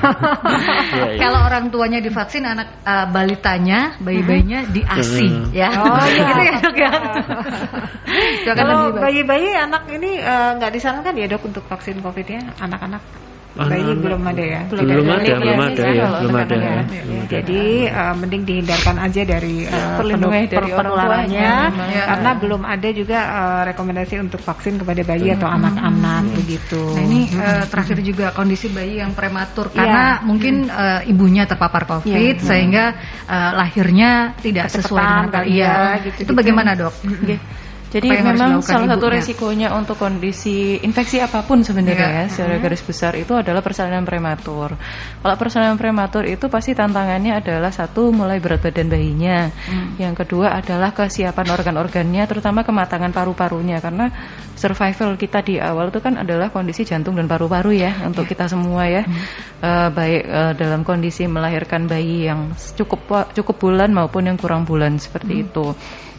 Iya, 0.97 1.13
iya. 1.13 1.21
Kalau 1.23 1.41
orang 1.47 1.69
tuanya 1.71 2.03
divaksin, 2.03 2.43
anak 2.43 2.83
eh, 2.83 3.07
balitanya, 3.11 3.95
bayi-bayinya 4.01 4.67
di 4.71 4.81
ASI, 4.83 5.55
ya. 5.55 5.69
Oh, 5.77 6.03
iya. 6.03 6.27
gitu 6.35 6.43
ya, 6.43 6.55
Dok 6.59 6.77
ya. 6.77 6.91
Kalau 8.59 8.95
bayi-bayi 8.97 9.55
anak 9.55 9.87
ini 9.93 10.19
eh, 10.19 10.51
nggak 10.59 10.73
disarankan 10.75 11.15
ya 11.15 11.27
dok 11.31 11.43
untuk 11.47 11.65
vaksin 11.67 11.99
COVID 12.03 12.27
ya 12.27 12.43
anak-anak 12.63 13.03
bayi 13.57 13.81
Anak-anak. 13.81 14.05
belum 14.05 14.23
ada 14.23 14.45
ya 14.45 14.61
Belum 14.69 14.85
ada, 14.85 14.93
belum 14.93 15.09
ada 15.09 15.25
ya, 15.25 15.33
kalau 15.33 15.41
belum 15.41 15.57
anak-anak 15.57 15.73
ada. 15.73 15.83
ya. 15.89 16.07
Belum 16.21 16.37
ada. 16.37 16.57
Jadi 17.27 17.63
eh, 17.89 18.15
mending 18.15 18.43
dihindarkan 18.45 18.97
aja 18.99 19.23
dari 19.25 19.57
Perlindungan 19.67 20.41
penu- 20.45 20.53
dari 20.53 20.69
orang 20.69 20.79
penularannya. 20.79 21.51
Ya. 21.87 22.03
karena 22.07 22.31
belum 22.37 22.63
ada 22.63 22.89
juga 22.93 23.19
eh, 23.19 23.61
rekomendasi 23.67 24.15
untuk 24.21 24.41
vaksin 24.41 24.75
kepada 24.77 25.03
bayi 25.03 25.29
atau 25.33 25.49
anak-anak 25.49 26.23
begitu. 26.37 26.83
Nah 26.93 27.03
ini 27.03 27.21
eh, 27.31 27.65
terakhir 27.67 27.99
juga 28.01 28.27
kondisi 28.31 28.69
bayi 28.69 29.01
yang 29.01 29.11
prematur 29.11 29.67
Iya. 29.67 29.75
karena 29.75 30.05
mungkin 30.23 30.55
eh, 30.69 31.01
ibunya 31.09 31.45
terpapar 31.45 31.89
COVID 31.89 32.07
Iya. 32.37 32.37
sehingga 32.39 32.85
eh, 33.25 33.51
lahirnya 33.55 34.11
tidak 34.39 34.69
sesuai 34.69 35.05
dengan 35.27 35.45
iya. 35.47 35.73
ya, 35.97 36.05
gitu-gitu. 36.05 36.29
Itu 36.29 36.33
bagaimana 36.35 36.71
dok? 36.73 36.95
Jadi 37.87 38.11
memang 38.11 38.67
salah 38.67 38.99
satu 38.99 39.07
resikonya 39.07 39.71
untuk 39.71 39.95
kondisi 39.95 40.83
infeksi 40.83 41.23
apa 41.23 41.47
pun 41.47 41.63
sebenarnya 41.63 42.09
ya, 42.09 42.25
secara 42.27 42.59
garis 42.59 42.83
besar 42.83 43.15
itu 43.15 43.31
adalah 43.31 43.63
persalinan 43.63 44.03
prematur. 44.03 44.75
Kalau 45.23 45.37
persalinan 45.39 45.79
prematur 45.79 46.27
itu 46.27 46.51
pasti 46.51 46.75
tantangannya 46.75 47.39
adalah 47.39 47.71
satu 47.71 48.11
mulai 48.11 48.43
berat 48.43 48.67
badan 48.67 48.91
bayinya, 48.91 49.55
hmm. 49.55 50.03
yang 50.03 50.19
kedua 50.19 50.59
adalah 50.59 50.91
kesiapan 50.91 51.47
organ-organnya, 51.47 52.27
terutama 52.27 52.67
kematangan 52.67 53.15
paru-parunya 53.15 53.79
karena 53.79 54.11
survival 54.59 55.15
kita 55.15 55.47
di 55.47 55.63
awal 55.63 55.95
itu 55.95 56.03
kan 56.03 56.19
adalah 56.19 56.51
kondisi 56.51 56.83
jantung 56.83 57.15
dan 57.15 57.31
paru-paru 57.31 57.71
ya 57.71 58.03
untuk 58.03 58.27
ya. 58.27 58.31
kita 58.35 58.51
semua 58.51 58.91
ya, 58.91 59.07
hmm. 59.07 59.23
uh, 59.63 59.89
baik 59.95 60.23
uh, 60.27 60.53
dalam 60.59 60.83
kondisi 60.83 61.31
melahirkan 61.31 61.87
bayi 61.87 62.27
yang 62.27 62.51
cukup 62.75 63.31
cukup 63.31 63.57
bulan 63.63 63.95
maupun 63.95 64.27
yang 64.27 64.35
kurang 64.35 64.67
bulan 64.67 64.99
seperti 64.99 65.39
hmm. 65.39 65.45
itu. 65.47 65.67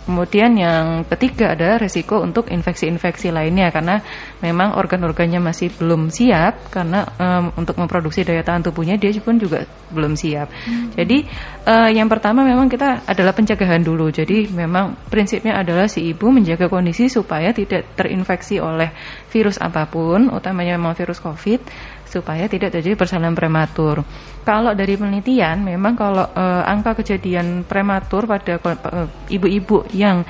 Kemudian 0.08 0.56
yang 0.56 1.04
ketiga 1.04 1.52
ada 1.52 1.76
resiko 1.76 2.24
untuk 2.24 2.48
infeksi-infeksi 2.48 3.28
lainnya 3.36 3.68
karena 3.76 4.00
memang 4.40 4.80
organ-organnya 4.80 5.44
masih 5.44 5.68
belum 5.76 6.08
siap 6.08 6.72
karena 6.72 7.04
um, 7.20 7.52
untuk 7.60 7.76
memproduksi 7.76 8.24
daya 8.24 8.40
tahan 8.40 8.64
tubuhnya 8.64 8.96
dia 8.96 9.12
pun 9.20 9.36
juga 9.36 9.68
belum 9.92 10.16
siap. 10.16 10.48
Hmm. 10.48 10.96
Jadi 10.96 11.28
uh, 11.68 11.92
yang 11.92 12.08
pertama 12.08 12.48
memang 12.48 12.72
kita 12.72 13.04
adalah 13.04 13.36
pencegahan 13.36 13.84
dulu. 13.84 14.08
Jadi 14.08 14.48
memang 14.48 14.96
prinsipnya 15.12 15.60
adalah 15.60 15.92
si 15.92 16.08
ibu 16.08 16.32
menjaga 16.32 16.72
kondisi 16.72 17.12
supaya 17.12 17.52
tidak 17.52 17.92
terinfeksi 18.00 18.64
oleh 18.64 18.96
virus 19.28 19.60
apa 19.60 19.92
pun, 19.92 20.32
utamanya 20.32 20.80
memang 20.80 20.96
virus 20.96 21.20
COVID 21.20 21.60
supaya 22.08 22.48
tidak 22.48 22.72
terjadi 22.72 22.96
persalinan 22.96 23.36
prematur. 23.36 24.02
Kalau 24.48 24.72
dari 24.72 24.96
penelitian, 24.96 25.60
memang 25.60 26.00
kalau 26.00 26.24
uh, 26.24 26.64
angka 26.64 27.04
kejadian 27.04 27.68
prematur 27.68 28.24
pada 28.24 28.56
eh, 28.56 29.08
ibu-ibu 29.36 29.84
uh, 29.84 29.92
yang 29.92 30.24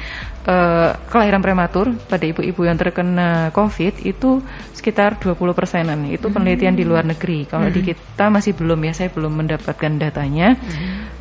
uh, 0.50 0.90
kelahiran 1.06 1.38
prematur 1.38 1.94
pada 2.10 2.26
ibu-ibu 2.26 2.66
yang 2.66 2.82
terkena 2.82 3.54
COVID 3.54 4.02
itu 4.10 4.42
sekitar 4.74 5.22
20 5.22 5.38
persenan. 5.54 6.10
Itu 6.10 6.34
penelitian 6.34 6.74
di 6.74 6.82
luar 6.82 7.06
negeri. 7.06 7.46
Kalau 7.46 7.70
di 7.70 7.86
kita 7.86 8.34
masih 8.34 8.58
belum 8.58 8.90
ya, 8.90 8.94
saya 8.98 9.10
belum 9.14 9.38
mendapatkan 9.38 9.94
datanya. 10.02 10.58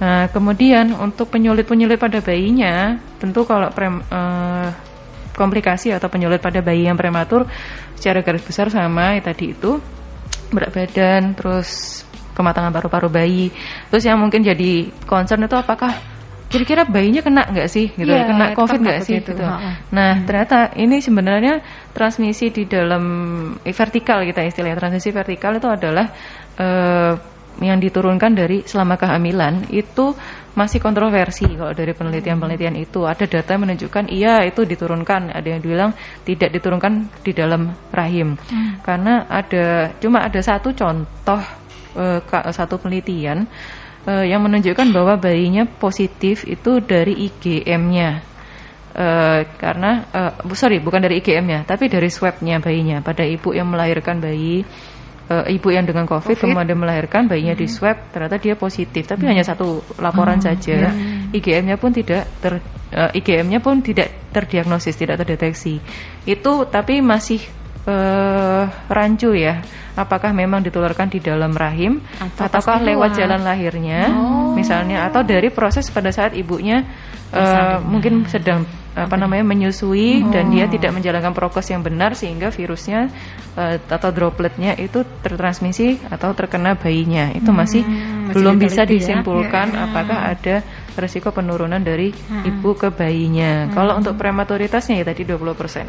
Nah, 0.00 0.32
kemudian 0.32 0.96
untuk 0.96 1.28
penyulit-penyulit 1.28 2.00
pada 2.00 2.24
bayinya, 2.24 2.96
tentu 3.20 3.44
kalau 3.44 3.68
prem, 3.76 4.00
uh, 4.08 4.72
komplikasi 5.36 5.92
atau 5.92 6.08
penyulit 6.08 6.40
pada 6.40 6.64
bayi 6.64 6.88
yang 6.88 6.96
prematur 6.96 7.44
secara 7.92 8.24
garis 8.24 8.40
besar 8.40 8.72
sama 8.72 9.20
ya, 9.20 9.20
tadi 9.20 9.52
itu 9.52 9.76
berat 10.52 10.70
badan, 10.72 11.34
terus 11.34 12.02
kematangan 12.36 12.70
paru-paru 12.70 13.08
bayi. 13.08 13.48
Terus 13.88 14.04
yang 14.04 14.20
mungkin 14.20 14.44
jadi 14.44 14.92
concern 15.08 15.44
itu 15.44 15.56
apakah 15.56 16.16
kira-kira 16.46 16.86
bayinya 16.86 17.26
kena 17.26 17.42
nggak 17.50 17.68
sih 17.68 17.90
gitu 17.90 18.06
ya, 18.06 18.22
kena 18.30 18.54
covid 18.54 18.78
nggak 18.78 19.02
sih 19.02 19.18
gitu. 19.18 19.34
Nah 19.34 19.66
hmm. 19.90 20.24
ternyata 20.30 20.70
ini 20.78 21.02
sebenarnya 21.02 21.58
transmisi 21.90 22.54
di 22.54 22.70
dalam 22.70 23.04
eh, 23.66 23.74
vertikal 23.74 24.22
kita 24.22 24.46
istilahnya 24.46 24.78
transmisi 24.78 25.10
vertikal 25.10 25.58
itu 25.58 25.66
adalah 25.66 26.06
uh, 26.60 27.12
yang 27.58 27.80
diturunkan 27.80 28.36
dari 28.36 28.62
selama 28.68 29.00
kehamilan 29.00 29.66
itu 29.72 30.12
masih 30.56 30.80
kontroversi 30.80 31.44
kalau 31.52 31.76
dari 31.76 31.92
penelitian-penelitian 31.92 32.80
itu. 32.80 33.04
Ada 33.04 33.28
data 33.28 33.54
yang 33.54 33.62
menunjukkan 33.68 34.04
iya 34.08 34.42
itu 34.48 34.64
diturunkan. 34.64 35.30
Ada 35.30 35.48
yang 35.56 35.60
bilang 35.62 35.90
tidak 36.24 36.50
diturunkan 36.56 37.12
di 37.20 37.32
dalam 37.36 37.76
rahim. 37.92 38.34
Hmm. 38.36 38.80
karena 38.80 39.28
ada 39.28 39.92
cuma 40.00 40.24
ada 40.24 40.40
satu 40.40 40.72
contoh 40.72 41.40
uh, 41.98 42.20
satu 42.52 42.80
penelitian 42.80 43.44
uh, 44.08 44.24
yang 44.24 44.40
menunjukkan 44.40 44.88
bahwa 44.94 45.20
bayinya 45.20 45.68
positif 45.68 46.48
itu 46.48 46.80
dari 46.80 47.28
IgM-nya 47.28 48.36
Uh, 48.96 49.44
karena 49.60 50.08
uh, 50.08 50.32
sorry 50.56 50.80
bukan 50.80 51.04
dari 51.04 51.20
IgM-nya 51.20 51.68
tapi 51.68 51.92
dari 51.92 52.08
swabnya 52.08 52.64
bayinya. 52.64 53.04
Pada 53.04 53.28
ibu 53.28 53.52
yang 53.52 53.68
melahirkan 53.68 54.24
bayi 54.24 54.64
uh, 55.30 55.44
ibu 55.46 55.68
yang 55.70 55.86
dengan 55.86 56.06
COVID, 56.06 56.38
COVID. 56.38 56.42
kemudian 56.42 56.78
melahirkan 56.78 57.26
bayinya 57.26 57.54
hmm. 57.54 57.62
di 57.62 57.66
swab 57.66 57.96
ternyata 58.14 58.36
dia 58.38 58.54
positif 58.54 59.06
tapi 59.06 59.26
hmm. 59.26 59.30
hanya 59.34 59.44
satu 59.46 59.82
laporan 59.98 60.38
hmm. 60.38 60.46
saja 60.46 60.78
hmm. 60.90 61.34
IgM-nya 61.34 61.76
pun 61.76 61.90
tidak 61.90 62.30
ter 62.38 62.62
uh, 62.94 63.10
IgM-nya 63.12 63.58
pun 63.58 63.82
tidak 63.82 64.14
terdiagnosis 64.30 64.94
tidak 64.94 65.22
terdeteksi 65.22 65.82
itu 66.26 66.52
tapi 66.70 67.02
masih 67.02 67.42
uh, 67.86 68.64
rancu 68.90 69.32
ya 69.32 69.62
apakah 69.96 70.36
memang 70.36 70.60
ditularkan 70.60 71.08
di 71.08 71.24
dalam 71.24 71.56
rahim 71.56 72.04
atau 72.20 72.44
ataukah 72.44 72.84
lewat 72.84 73.16
jalan 73.16 73.40
lahirnya 73.40 74.12
oh. 74.12 74.52
misalnya 74.52 75.08
atau 75.08 75.24
dari 75.24 75.48
proses 75.48 75.88
pada 75.88 76.12
saat 76.12 76.36
ibunya 76.36 76.84
uh, 77.32 77.80
mungkin 77.80 78.28
sedang 78.28 78.68
apa 78.96 79.12
namanya 79.20 79.44
menyusui 79.44 80.24
oh. 80.24 80.32
dan 80.32 80.52
dia 80.52 80.68
tidak 80.68 80.96
menjalankan 80.96 81.36
prokes 81.36 81.68
yang 81.68 81.84
benar 81.84 82.16
sehingga 82.16 82.48
virusnya 82.48 83.12
uh, 83.56 83.76
atau 83.76 84.08
dropletnya 84.12 84.76
itu 84.76 85.04
tertransmisi 85.24 86.00
atau 86.08 86.32
terkena 86.32 86.76
bayinya 86.76 87.32
itu 87.32 87.52
masih, 87.52 87.84
hmm, 87.84 88.32
masih 88.32 88.34
belum 88.36 88.56
bisa 88.56 88.82
ya. 88.84 88.88
disimpulkan 88.88 89.72
ya. 89.72 89.84
apakah 89.88 90.18
ada 90.32 90.56
resiko 90.96 91.30
penurunan 91.30 91.80
dari 91.80 92.10
hmm. 92.10 92.48
ibu 92.48 92.70
ke 92.74 92.88
bayinya. 92.90 93.68
Hmm. 93.68 93.72
Kalau 93.76 93.92
untuk 94.00 94.16
prematuritasnya 94.16 95.00
ya 95.00 95.04
tadi 95.04 95.22
20% 95.28 95.36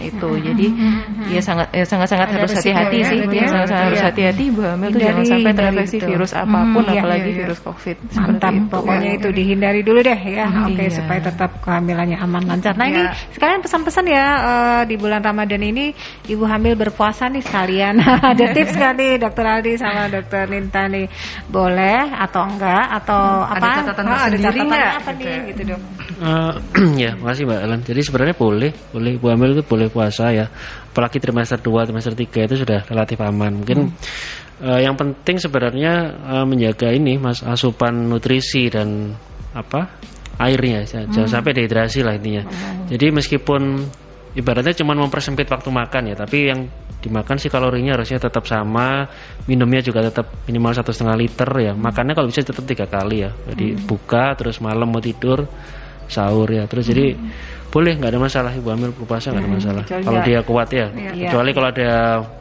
itu. 0.03 0.30
Hmm. 0.30 0.43
Jadi 0.43 0.68
hmm. 0.68 1.32
ya 1.32 1.41
sangat 1.41 1.68
ya 1.72 1.86
sangat-sangat 1.88 2.28
harus 2.36 2.51
hati-hati 2.51 2.97
ya, 2.99 3.10
sih. 3.10 3.20
Ya, 3.28 3.47
sangat-sangat 3.47 3.86
harus 3.88 4.01
iya. 4.01 4.08
hati-hati 4.12 4.43
ibu 4.51 4.62
hamil 4.64 4.89
tuh 4.91 5.01
jangan 5.01 5.24
sampai 5.24 5.51
terinfeksi 5.55 5.97
virus 6.03 6.32
apa 6.36 6.60
pun 6.72 6.84
hmm, 6.84 6.93
apalagi 6.93 7.30
iya, 7.32 7.38
virus 7.43 7.60
Covid. 7.64 7.97
Mantap. 8.14 8.53
Itu. 8.53 8.68
Pokoknya 8.68 9.12
itu 9.16 9.30
dihindari 9.32 9.82
dulu 9.82 9.99
deh 10.03 10.20
ya. 10.20 10.45
Hmm, 10.47 10.68
Oke, 10.68 10.74
okay, 10.76 10.88
iya. 10.91 10.95
supaya 10.95 11.20
tetap 11.24 11.51
kehamilannya 11.64 12.18
aman 12.20 12.43
lancar. 12.45 12.74
Nah, 12.76 12.88
ini 12.88 13.01
sekalian 13.34 13.62
pesan-pesan 13.64 14.05
ya 14.08 14.26
uh, 14.38 14.82
di 14.84 14.95
bulan 14.99 15.24
Ramadan 15.24 15.62
ini 15.64 15.95
ibu 16.28 16.43
hamil 16.43 16.76
berpuasa 16.76 17.32
nih 17.32 17.43
sekalian. 17.43 17.99
Ada 18.36 18.51
tips 18.51 18.74
nggak 18.76 18.93
nih 18.97 19.12
Dokter 19.22 19.45
Aldi 19.45 19.74
sama 19.80 20.12
Dokter 20.12 20.43
Ninta 20.51 20.86
nih? 20.91 21.08
Boleh 21.47 22.12
atau 22.12 22.43
enggak 22.43 22.86
atau 23.03 23.22
hmm, 23.22 23.53
apa? 23.53 23.68
Ada 23.68 23.80
catatan 23.84 24.05
oh, 24.08 24.18
ada 24.18 24.38
catatan 24.38 24.97
apa 24.98 25.10
nih 25.14 25.54
gitu 25.54 25.62
dok? 25.74 25.82
Uh, 26.18 26.54
ya, 27.04 27.14
makasih 27.16 27.45
Mbak 27.45 27.60
Ellen. 27.64 27.82
Jadi 27.86 28.02
sebenarnya 28.02 28.36
boleh, 28.36 28.72
boleh 28.91 29.12
ibu 29.16 29.28
hamil 29.30 29.50
itu 29.58 29.64
boleh 29.64 29.88
puasa 29.88 30.34
ya. 30.34 30.50
Apalagi 30.89 31.22
trimester 31.22 31.62
2, 31.62 31.88
trimester 31.88 32.14
3 32.18 32.48
itu 32.50 32.56
sudah 32.66 32.80
relatif 32.89 33.18
aman. 33.22 33.62
Mungkin 33.62 33.78
hmm. 33.88 34.66
uh, 34.66 34.80
yang 34.82 34.98
penting 34.98 35.38
sebenarnya 35.38 35.93
uh, 36.26 36.45
menjaga 36.50 36.89
ini 36.91 37.22
Mas 37.22 37.45
asupan 37.45 38.10
nutrisi 38.10 38.68
dan 38.74 39.14
apa? 39.54 39.89
airnya 40.38 40.86
jangan 40.86 41.26
hmm. 41.26 41.34
sampai 41.34 41.52
dehidrasi 41.58 42.06
lah 42.06 42.14
intinya. 42.14 42.45
Hmm. 42.45 42.86
Jadi 42.93 43.10
meskipun 43.10 43.89
ibaratnya 44.38 44.77
cuma 44.77 44.93
mempersempit 44.93 45.49
waktu 45.49 45.69
makan 45.73 46.13
ya, 46.13 46.15
tapi 46.15 46.38
yang 46.53 46.69
dimakan 46.97 47.38
sih 47.38 47.49
kalorinya 47.53 47.93
harusnya 47.93 48.17
tetap 48.17 48.49
sama 48.49 49.05
minumnya 49.45 49.85
juga 49.85 50.01
tetap 50.09 50.33
minimal 50.49 50.73
satu 50.73 50.89
setengah 50.89 51.17
liter 51.17 51.49
ya 51.61 51.73
makannya 51.77 52.17
kalau 52.17 52.25
bisa 52.25 52.41
tetap 52.41 52.65
tiga 52.65 52.89
kali 52.89 53.21
ya 53.21 53.29
jadi 53.53 53.77
hmm. 53.77 53.85
buka 53.85 54.33
terus 54.33 54.57
malam 54.57 54.89
mau 54.89 54.97
tidur 54.97 55.45
sahur 56.09 56.49
ya 56.49 56.65
terus 56.65 56.89
hmm. 56.89 56.91
jadi 56.91 57.05
boleh 57.78 57.93
nggak 57.93 58.09
ada 58.09 58.17
masalah 58.17 58.51
ibu 58.57 58.73
hamil 58.73 58.89
berpuasa 58.89 59.30
nggak 59.30 59.38
ada 59.38 59.45
hmm, 59.45 59.57
masalah 59.61 59.84
hmm, 59.86 60.01
kalau 60.01 60.19
dia 60.25 60.39
kuat 60.41 60.69
ya, 60.73 60.86
ya. 60.89 61.30
kecuali 61.30 61.49
kalau 61.53 61.69
ada 61.69 61.89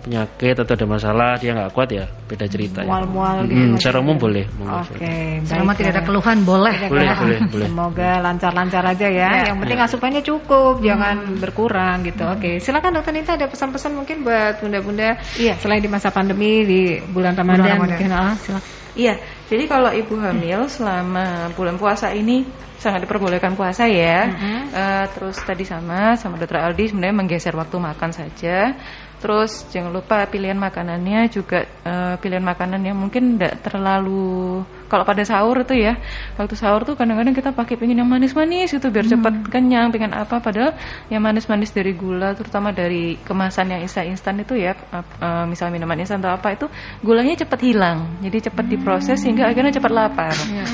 penyakit 0.00 0.56
atau 0.64 0.72
ada 0.72 0.86
masalah 0.88 1.30
dia 1.36 1.50
nggak 1.52 1.70
kuat 1.76 1.88
ya 1.92 2.04
beda 2.24 2.46
cerita 2.48 2.80
mual 2.88 3.04
mual 3.04 3.44
ya. 3.44 3.52
hmm, 3.52 3.76
secara 3.76 4.00
umum 4.00 4.16
boleh 4.16 4.48
oke 4.64 4.96
okay, 4.96 5.44
selama 5.44 5.76
tidak 5.76 5.92
ada 5.92 6.02
keluhan 6.08 6.38
boleh 6.40 6.76
boleh, 6.88 7.08
boleh, 7.20 7.38
boleh 7.52 7.68
semoga 7.68 8.10
lancar 8.24 8.52
lancar 8.56 8.82
aja 8.88 9.08
ya, 9.12 9.28
ya. 9.28 9.44
yang 9.52 9.60
penting 9.60 9.76
ya. 9.76 9.84
asupannya 9.84 10.22
cukup 10.24 10.80
hmm. 10.80 10.84
jangan 10.88 11.16
berkurang 11.36 11.96
gitu 12.08 12.24
hmm. 12.24 12.32
oke 12.32 12.40
okay. 12.40 12.54
silakan 12.56 12.96
dokter 12.96 13.12
Nita 13.12 13.36
ada 13.36 13.46
pesan-pesan 13.52 13.92
mungkin 13.92 14.24
buat 14.24 14.64
bunda-bunda 14.64 15.20
iya. 15.36 15.52
selain 15.60 15.84
di 15.84 15.92
masa 15.92 16.08
pandemi 16.08 16.64
di 16.64 16.80
bulan 17.12 17.36
Ramadan, 17.36 17.60
bulan 17.60 17.76
Ramadan. 17.76 17.92
mungkin 17.92 18.08
ah, 18.16 18.32
silakan 18.40 18.86
Iya, 18.96 19.20
jadi 19.46 19.64
kalau 19.70 19.94
ibu 19.94 20.18
hamil 20.18 20.66
selama 20.66 21.54
bulan 21.54 21.78
puasa 21.78 22.10
ini 22.10 22.42
sangat 22.82 23.06
diperbolehkan 23.06 23.54
puasa 23.54 23.86
ya. 23.86 24.26
Mm 24.26 24.34
-hmm. 24.34 24.60
uh, 24.74 25.06
terus 25.14 25.38
tadi 25.42 25.62
sama 25.62 26.18
sama 26.18 26.36
dokter 26.36 26.60
Aldi 26.60 26.90
sebenarnya 26.90 27.16
menggeser 27.16 27.54
waktu 27.54 27.76
makan 27.78 28.10
saja. 28.10 28.74
Terus 29.16 29.64
jangan 29.72 29.96
lupa 29.96 30.28
pilihan 30.28 30.58
makanannya 30.58 31.30
juga 31.32 31.64
uh, 31.86 32.14
pilihan 32.20 32.44
makanan 32.44 32.82
yang 32.84 32.98
mungkin 32.98 33.38
tidak 33.38 33.64
terlalu 33.64 34.66
kalau 34.88 35.04
pada 35.04 35.22
sahur 35.22 35.62
itu 35.62 35.74
ya 35.76 35.98
waktu 36.40 36.54
sahur 36.56 36.82
tuh 36.82 36.94
kadang-kadang 36.98 37.34
kita 37.34 37.50
pakai 37.52 37.78
pengen 37.78 38.02
yang 38.02 38.10
manis-manis 38.10 38.74
itu 38.74 38.86
biar 38.88 39.06
hmm. 39.06 39.12
cepat 39.18 39.34
kenyang 39.52 39.92
pengen 39.92 40.16
apa 40.16 40.40
padahal 40.40 40.74
yang 41.12 41.22
manis-manis 41.22 41.70
dari 41.70 41.92
gula 41.92 42.32
terutama 42.32 42.72
dari 42.72 43.20
kemasan 43.22 43.70
yang 43.70 43.80
instan-instan 43.84 44.42
itu 44.42 44.58
ya 44.58 44.74
uh, 44.90 45.04
uh, 45.22 45.44
misal 45.44 45.68
minuman 45.68 45.98
instan 46.00 46.18
atau 46.24 46.32
apa 46.34 46.56
itu 46.56 46.66
gulanya 47.04 47.38
cepat 47.44 47.60
hilang 47.62 48.18
jadi 48.22 48.50
cepat 48.50 48.64
hmm. 48.66 48.72
diproses 48.72 49.18
sehingga 49.26 49.50
akhirnya 49.50 49.76
cepat 49.76 49.92
lapar. 49.92 50.36
Ya. 50.52 50.66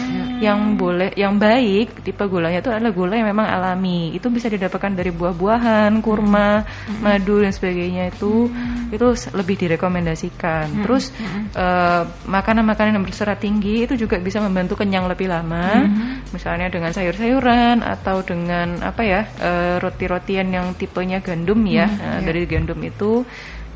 Yang 0.42 0.60
boleh, 0.74 1.10
yang 1.14 1.38
baik 1.38 2.02
tipe 2.02 2.20
gulanya 2.26 2.58
itu 2.58 2.68
adalah 2.68 2.90
gula 2.90 3.14
yang 3.14 3.30
memang 3.30 3.46
alami. 3.46 4.10
Itu 4.10 4.26
bisa 4.28 4.50
didapatkan 4.50 4.90
dari 4.90 5.14
buah-buahan, 5.14 6.02
kurma, 6.02 6.66
madu 6.98 7.40
dan 7.40 7.54
sebagainya 7.54 8.10
itu 8.10 8.50
itu 8.90 9.06
lebih 9.32 9.54
direkomendasikan. 9.54 10.82
Terus 10.82 11.14
eh, 11.54 12.02
makanan-makanan 12.26 12.98
yang 12.98 13.06
berserat 13.06 13.38
tinggi 13.38 13.86
itu 13.86 13.94
juga 14.02 14.18
bisa 14.18 14.42
membantu 14.42 14.74
kenyang 14.74 15.06
lebih 15.06 15.30
lama. 15.30 15.86
Misalnya 16.34 16.66
dengan 16.66 16.90
sayur-sayuran 16.90 17.86
atau 17.86 18.26
dengan 18.26 18.82
apa 18.82 19.02
ya 19.06 19.20
eh, 19.38 19.76
roti-rotian 19.78 20.50
yang 20.50 20.74
tipenya 20.74 21.22
gandum 21.22 21.62
ya. 21.70 21.86
Nah, 21.86 22.18
dari 22.18 22.42
gandum 22.50 22.82
itu 22.82 23.22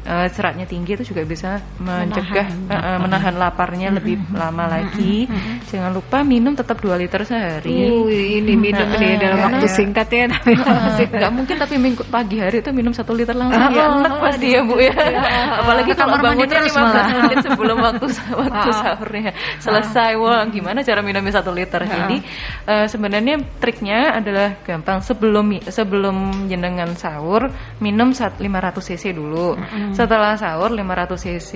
eh, 0.06 0.28
seratnya 0.30 0.64
tinggi 0.64 0.94
itu 0.94 1.04
juga 1.04 1.22
bisa 1.22 1.50
mencegah 1.76 2.46
eh, 2.46 2.72
eh, 2.72 2.98
menahan 2.98 3.34
laparnya 3.34 3.90
lebih 3.90 4.16
lama 4.30 4.64
lagi. 4.66 5.26
Jangan 5.66 5.90
lupa 5.90 6.22
minum 6.22 6.54
tetap 6.54 6.78
2 6.78 6.94
liter 6.96 7.22
sehari. 7.22 7.90
Uh, 7.90 8.06
ini 8.08 8.54
minum 8.54 8.86
Nah, 8.86 8.96
nih 8.96 9.18
dalam 9.18 9.38
waktu 9.42 9.66
singkat 9.66 10.08
ya. 10.08 10.26
nggak 11.16 11.32
mungkin 11.32 11.56
tapi 11.56 11.74
minggu 11.76 12.06
pagi 12.06 12.38
hari 12.38 12.60
itu 12.60 12.70
minum 12.70 12.90
satu 12.90 13.10
liter 13.10 13.34
langsung 13.34 13.58
ya. 13.58 13.86
Enak 13.98 14.14
pasti 14.20 14.46
ya 14.48 14.60
bu 14.62 14.78
ya. 14.78 14.94
Apalagi 15.60 15.90
Ke 15.90 15.98
kalau 15.98 16.16
bangunnya 16.16 16.62
terus 16.62 16.70
15 16.70 16.78
malah. 16.78 17.06
menit 17.20 17.38
sebelum 17.42 17.76
waktu 17.78 18.06
waktu 18.32 18.68
Ah. 18.68 18.76
sahurnya 18.76 19.30
selesai. 19.58 20.10
Wah 20.16 20.46
gimana 20.46 20.80
cara 20.80 21.00
minumnya 21.00 21.34
satu 21.34 21.50
liter 21.50 21.82
jadi 21.82 22.16
eh, 22.64 22.86
sebenarnya 22.86 23.34
triknya 23.58 24.14
adalah 24.14 24.54
gampang. 24.62 25.02
Sebelum 25.02 25.46
sebelum 25.66 26.16
jenengan 26.46 26.94
sahur 26.94 27.50
minum 27.78 28.12
sat- 28.12 28.38
500 28.38 28.52
cc 28.84 29.04
dulu 29.12 29.56
setelah 29.96 30.36
sahur 30.36 30.70
500 30.76 31.16
cc. 31.16 31.50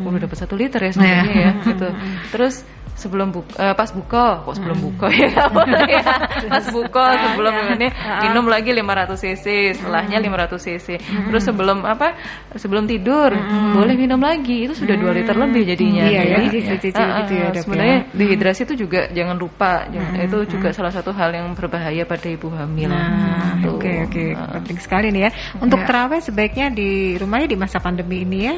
Udah 0.00 0.20
dapat 0.24 0.36
satu 0.40 0.56
liter 0.56 0.80
ya 0.80 0.90
sebenarnya 0.96 1.36
ya 1.36 1.50
gitu. 1.68 1.88
Terus 2.32 2.64
sebelum 2.94 3.34
buka, 3.34 3.54
eh, 3.58 3.74
pas 3.74 3.90
buka. 3.90 4.26
Kok 4.46 4.54
sebelum 4.54 4.78
buka 4.80 5.06
ya? 5.10 5.28
Nggak 5.34 5.50
boleh 5.50 5.82
ya 5.90 6.02
pas 6.50 6.66
buka 6.70 7.04
sebelum 7.18 7.54
ini 7.74 7.88
minum 8.22 8.44
lagi 8.46 8.70
500 8.70 9.18
cc 9.18 9.44
setelahnya 9.76 10.18
500 10.22 10.58
cc. 10.60 10.88
Terus 11.02 11.42
sebelum 11.42 11.82
apa? 11.82 12.14
Sebelum 12.54 12.86
tidur 12.86 13.34
boleh 13.74 13.94
minum 13.98 14.20
lagi. 14.22 14.70
Itu 14.70 14.74
sudah 14.78 14.94
2 14.94 15.10
liter 15.16 15.34
lebih 15.34 15.62
jadinya. 15.66 16.04
Iya 16.06 16.22
ya, 16.22 16.36
ah, 16.38 16.42
gitu 16.48 17.34
ya, 17.34 17.46
ah, 17.48 17.52
ya. 17.52 17.60
sebenarnya 17.62 17.98
dehidrasi 18.14 18.60
itu 18.64 18.74
juga 18.86 19.10
jangan 19.10 19.36
lupa. 19.36 19.86
Jangan- 19.90 20.16
itu 20.24 20.38
juga 20.56 20.68
salah 20.72 20.92
satu 20.94 21.10
hal 21.12 21.34
yang 21.34 21.52
berbahaya 21.52 22.06
pada 22.06 22.26
ibu 22.30 22.48
hamil. 22.54 22.88
Nah, 22.90 23.58
Tuh. 23.60 23.76
oke 23.76 23.92
oke. 24.08 24.24
Ah. 24.34 24.56
penting 24.60 24.78
sekali 24.80 25.10
nih 25.10 25.22
ya. 25.28 25.30
Untuk 25.60 25.82
Ya. 25.82 25.86
terawih 25.86 26.20
sebaiknya 26.22 26.66
di 26.70 27.18
rumah 27.18 27.42
ya 27.42 27.48
di 27.50 27.58
masa 27.58 27.78
pandemi 27.82 28.22
ini 28.24 28.38
ya, 28.48 28.54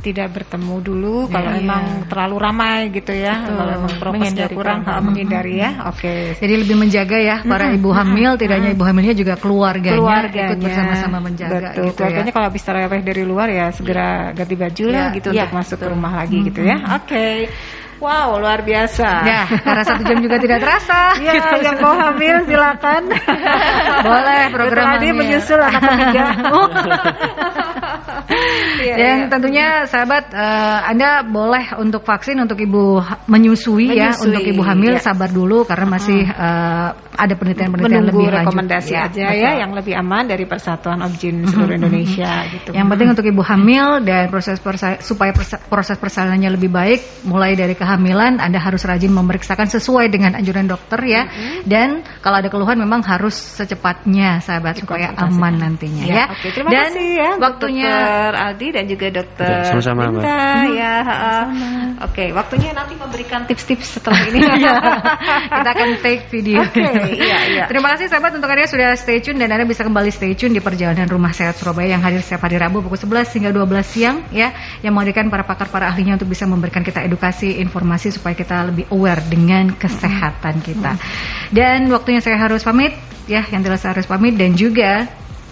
tidak 0.00 0.32
bertemu 0.32 0.74
dulu. 0.80 1.16
Kalau 1.28 1.52
Iya. 1.52 1.60
emang 1.60 1.84
terlalu 2.06 2.36
ramai 2.40 2.78
gitu 2.94 3.12
ya. 3.12 3.34
Betul. 3.44 3.56
Kalau 3.60 3.76
Menghindari 3.88 4.54
kurang, 4.54 4.84
ah, 4.84 5.00
menghindari 5.00 5.54
ya. 5.60 5.70
Oke. 5.88 6.36
Jadi 6.36 6.54
lebih 6.60 6.76
menjaga 6.76 7.16
ya 7.20 7.36
para 7.44 7.72
ibu 7.72 7.90
hamil, 7.92 8.36
tidak 8.36 8.60
hanya 8.60 8.70
ibu 8.76 8.84
hamilnya 8.84 9.14
juga 9.16 9.34
keluarganya, 9.40 9.96
keluarganya. 9.96 10.48
ikut 10.52 10.58
bersama-sama 10.60 11.18
menjaga 11.22 11.56
betul. 11.56 11.84
gitu 11.90 11.96
keluarganya 11.96 12.30
ya. 12.30 12.34
kalau 12.34 12.46
habis 12.50 12.62
tarawih 12.64 13.02
dari 13.02 13.22
luar 13.24 13.48
ya 13.48 13.66
segera 13.72 14.08
ganti 14.36 14.54
baju 14.56 14.84
lah 14.90 14.98
Ya, 15.00 15.16
gitu 15.16 15.28
ya, 15.32 15.48
untuk 15.48 15.56
masuk 15.64 15.76
ke 15.80 15.86
rumah 15.88 16.12
lagi 16.12 16.38
gitu 16.44 16.60
ya. 16.60 16.76
Oke 17.00 17.26
wow 18.00 18.36
luar 18.36 18.60
biasa 18.60 19.08
Ya, 19.22 19.44
karena 19.46 19.82
satu 19.84 20.02
jam 20.02 20.18
juga 20.18 20.36
tidak 20.36 20.58
terasa. 20.58 21.12
Ya, 21.20 21.36
yang 21.60 21.78
mau 21.78 21.92
hamil 21.94 22.42
silakan. 22.44 23.12
Boleh 24.08 24.40
program 24.50 24.86
Tadi 24.96 25.08
menyusul 25.12 25.60
anak 25.60 25.82
ketiga. 25.84 26.24
Iya, 28.80 28.94
Dan 28.96 29.16
iya. 29.18 29.28
tentunya 29.28 29.66
sahabat 29.84 30.30
eh, 30.30 30.78
Anda 30.86 31.26
boleh 31.26 31.74
untuk 31.76 32.06
vaksin 32.06 32.38
untuk 32.38 32.56
ibu 32.56 33.02
menyusui, 33.26 33.90
ya, 33.90 34.14
Menyusui, 34.14 34.26
untuk 34.30 34.42
ibu 34.46 34.62
hamil 34.62 34.94
ya. 34.96 35.02
sabar 35.02 35.28
dulu 35.28 35.66
karena 35.66 35.86
masih 35.90 36.24
eh, 36.24 36.88
ada 36.94 37.34
penelitian-penelitian 37.36 38.06
lebih 38.06 38.26
lanjut. 38.30 38.38
rekomendasi 38.46 38.92
Ya, 38.94 39.10
aja 39.10 39.26
betul. 39.34 39.42
ya 39.44 39.50
yang 39.60 39.72
lebih 39.74 39.94
aman 39.98 40.24
dari 40.24 40.44
Persatuan 40.46 41.02
Objin 41.02 41.42
seluruh 41.44 41.74
Indonesia 41.76 42.46
gitu. 42.48 42.70
Yang 42.72 42.86
penting 42.88 43.08
untuk 43.12 43.26
ibu 43.26 43.42
hamil 43.42 43.86
dan 44.00 44.30
proses 44.30 44.56
persa- 44.56 45.02
supaya 45.02 45.34
proses 45.68 45.98
persalinannya 45.98 46.54
lebih 46.54 46.70
baik, 46.70 47.26
mulai 47.26 47.52
dari 47.52 47.74
kehamilan 47.74 47.89
Anda 47.96 48.60
harus 48.60 48.82
rajin 48.84 49.10
memeriksakan 49.10 49.66
sesuai 49.70 50.12
dengan 50.12 50.36
anjuran 50.36 50.68
dokter 50.68 51.00
ya. 51.06 51.22
Dan 51.64 52.04
kalau 52.20 52.38
ada 52.38 52.52
keluhan 52.52 52.78
memang 52.78 53.00
harus 53.06 53.34
secepatnya 53.34 54.38
sahabat 54.44 54.78
supaya 54.78 55.14
aman 55.16 55.56
nantinya 55.56 56.04
ya. 56.06 56.14
Ya, 56.20 56.24
oke, 56.30 56.48
terima 56.52 56.68
dan 56.68 56.90
kasih 56.92 57.08
ya 57.16 57.30
waktunya 57.40 57.90
Dokter 57.90 58.32
Aldi 58.36 58.68
dan 58.74 58.84
juga 58.86 59.06
Dokter 59.08 59.50
Ya, 59.50 59.66
sama-sama, 59.66 60.02
Mbak. 60.12 60.22
Linda, 60.22 60.44
ya. 60.76 60.96
Oke, 62.00 62.24
waktunya 62.32 62.70
nanti 62.72 62.94
memberikan 62.96 63.44
tips-tips 63.44 64.00
setelah 64.00 64.20
ini. 64.30 64.40
kita 65.48 65.70
akan 65.74 65.88
take 66.00 66.28
video. 66.32 66.64
Oke, 66.64 66.80
iya, 67.16 67.38
iya. 67.50 67.64
Terima 67.68 67.92
kasih 67.96 68.08
sahabat 68.08 68.36
untuk 68.36 68.48
Anda 68.48 68.68
sudah 68.68 68.96
stay 68.96 69.20
tune 69.20 69.40
dan 69.40 69.52
Anda 69.52 69.66
bisa 69.68 69.84
kembali 69.84 70.10
stay 70.12 70.32
tune 70.36 70.56
di 70.56 70.62
perjalanan 70.62 71.08
Rumah 71.08 71.32
Sehat 71.32 71.56
Surabaya 71.60 71.96
yang 71.96 72.02
hadir 72.04 72.20
setiap 72.24 72.46
hari 72.46 72.56
Rabu 72.60 72.84
pukul 72.84 72.96
11 72.96 73.36
hingga 73.36 73.50
12 73.52 73.80
siang 73.84 74.16
ya 74.32 74.52
yang 74.84 74.92
menghadirkan 74.96 75.28
para 75.28 75.44
pakar 75.44 75.68
para 75.68 75.88
ahlinya 75.88 76.16
untuk 76.16 76.30
bisa 76.30 76.44
memberikan 76.48 76.84
kita 76.84 77.04
edukasi 77.04 77.58
informasi 77.58 77.79
supaya 78.12 78.36
kita 78.36 78.68
lebih 78.68 78.88
aware 78.92 79.24
dengan 79.24 79.72
kesehatan 79.74 80.60
kita. 80.60 81.00
Dan 81.50 81.88
waktunya 81.88 82.20
saya 82.20 82.36
harus 82.36 82.62
pamit 82.62 82.94
ya, 83.30 83.46
yang 83.48 83.64
jelas 83.64 83.82
harus 83.86 84.04
pamit 84.04 84.36
dan 84.36 84.54
juga 84.58 85.06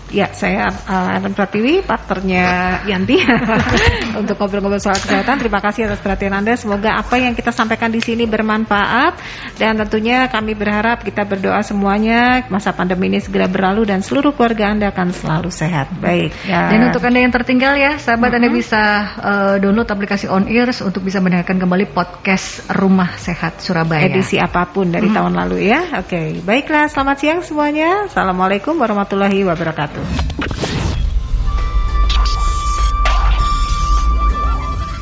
Ya, 0.08 0.32
saya 0.32 0.72
uh, 0.72 1.16
Ellen 1.20 1.36
Pratiwi, 1.36 1.84
partnernya 1.84 2.80
Yanti 2.88 3.20
untuk 4.20 4.40
ngobrol-ngobrol 4.40 4.80
soal 4.80 4.96
kesehatan. 4.96 5.36
Terima 5.36 5.60
kasih 5.60 5.84
atas 5.84 6.00
perhatian 6.00 6.32
Anda. 6.32 6.56
Semoga 6.56 6.96
apa 6.96 7.20
yang 7.20 7.36
kita 7.36 7.52
sampaikan 7.52 7.92
di 7.92 8.00
sini 8.00 8.24
bermanfaat 8.24 9.20
dan 9.60 9.76
tentunya 9.84 10.24
kami 10.32 10.56
berharap 10.56 11.04
kita 11.04 11.28
berdoa 11.28 11.60
semuanya 11.60 12.48
masa 12.48 12.72
pandemi 12.72 13.12
ini 13.12 13.20
segera 13.20 13.44
berlalu 13.44 13.84
dan 13.84 14.00
seluruh 14.00 14.32
keluarga 14.32 14.72
Anda 14.72 14.88
akan 14.88 15.12
selalu 15.12 15.50
sehat. 15.52 15.92
Baik. 16.00 16.32
Ya. 16.48 16.72
Dan 16.72 16.88
untuk 16.88 17.04
Anda 17.04 17.20
yang 17.28 17.34
tertinggal 17.34 17.76
ya, 17.76 18.00
sahabat 18.00 18.32
Anda 18.32 18.48
bisa 18.48 18.82
uh, 19.20 19.54
download 19.60 19.92
aplikasi 19.92 20.24
On 20.32 20.48
Ears 20.48 20.80
untuk 20.80 21.04
bisa 21.04 21.20
mendengarkan 21.20 21.60
kembali 21.60 21.92
podcast 21.92 22.64
Rumah 22.72 23.20
Sehat 23.20 23.60
Surabaya. 23.60 24.08
edisi 24.08 24.40
apa 24.40 24.64
pun 24.72 24.88
dari 24.88 25.12
tahun 25.12 25.36
lalu 25.36 25.68
ya. 25.68 26.00
Oke, 26.00 26.40
baiklah. 26.40 26.88
Selamat 26.88 27.16
siang 27.20 27.40
semuanya. 27.44 28.08
Assalamualaikum 28.08 28.72
warahmatullahi 28.78 29.44
wabarakatuh. 29.44 29.97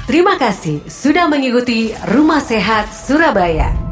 Terima 0.06 0.38
kasih 0.38 0.86
sudah 0.86 1.26
mengikuti 1.26 1.90
Rumah 1.90 2.38
Sehat 2.38 2.94
Surabaya. 2.94 3.85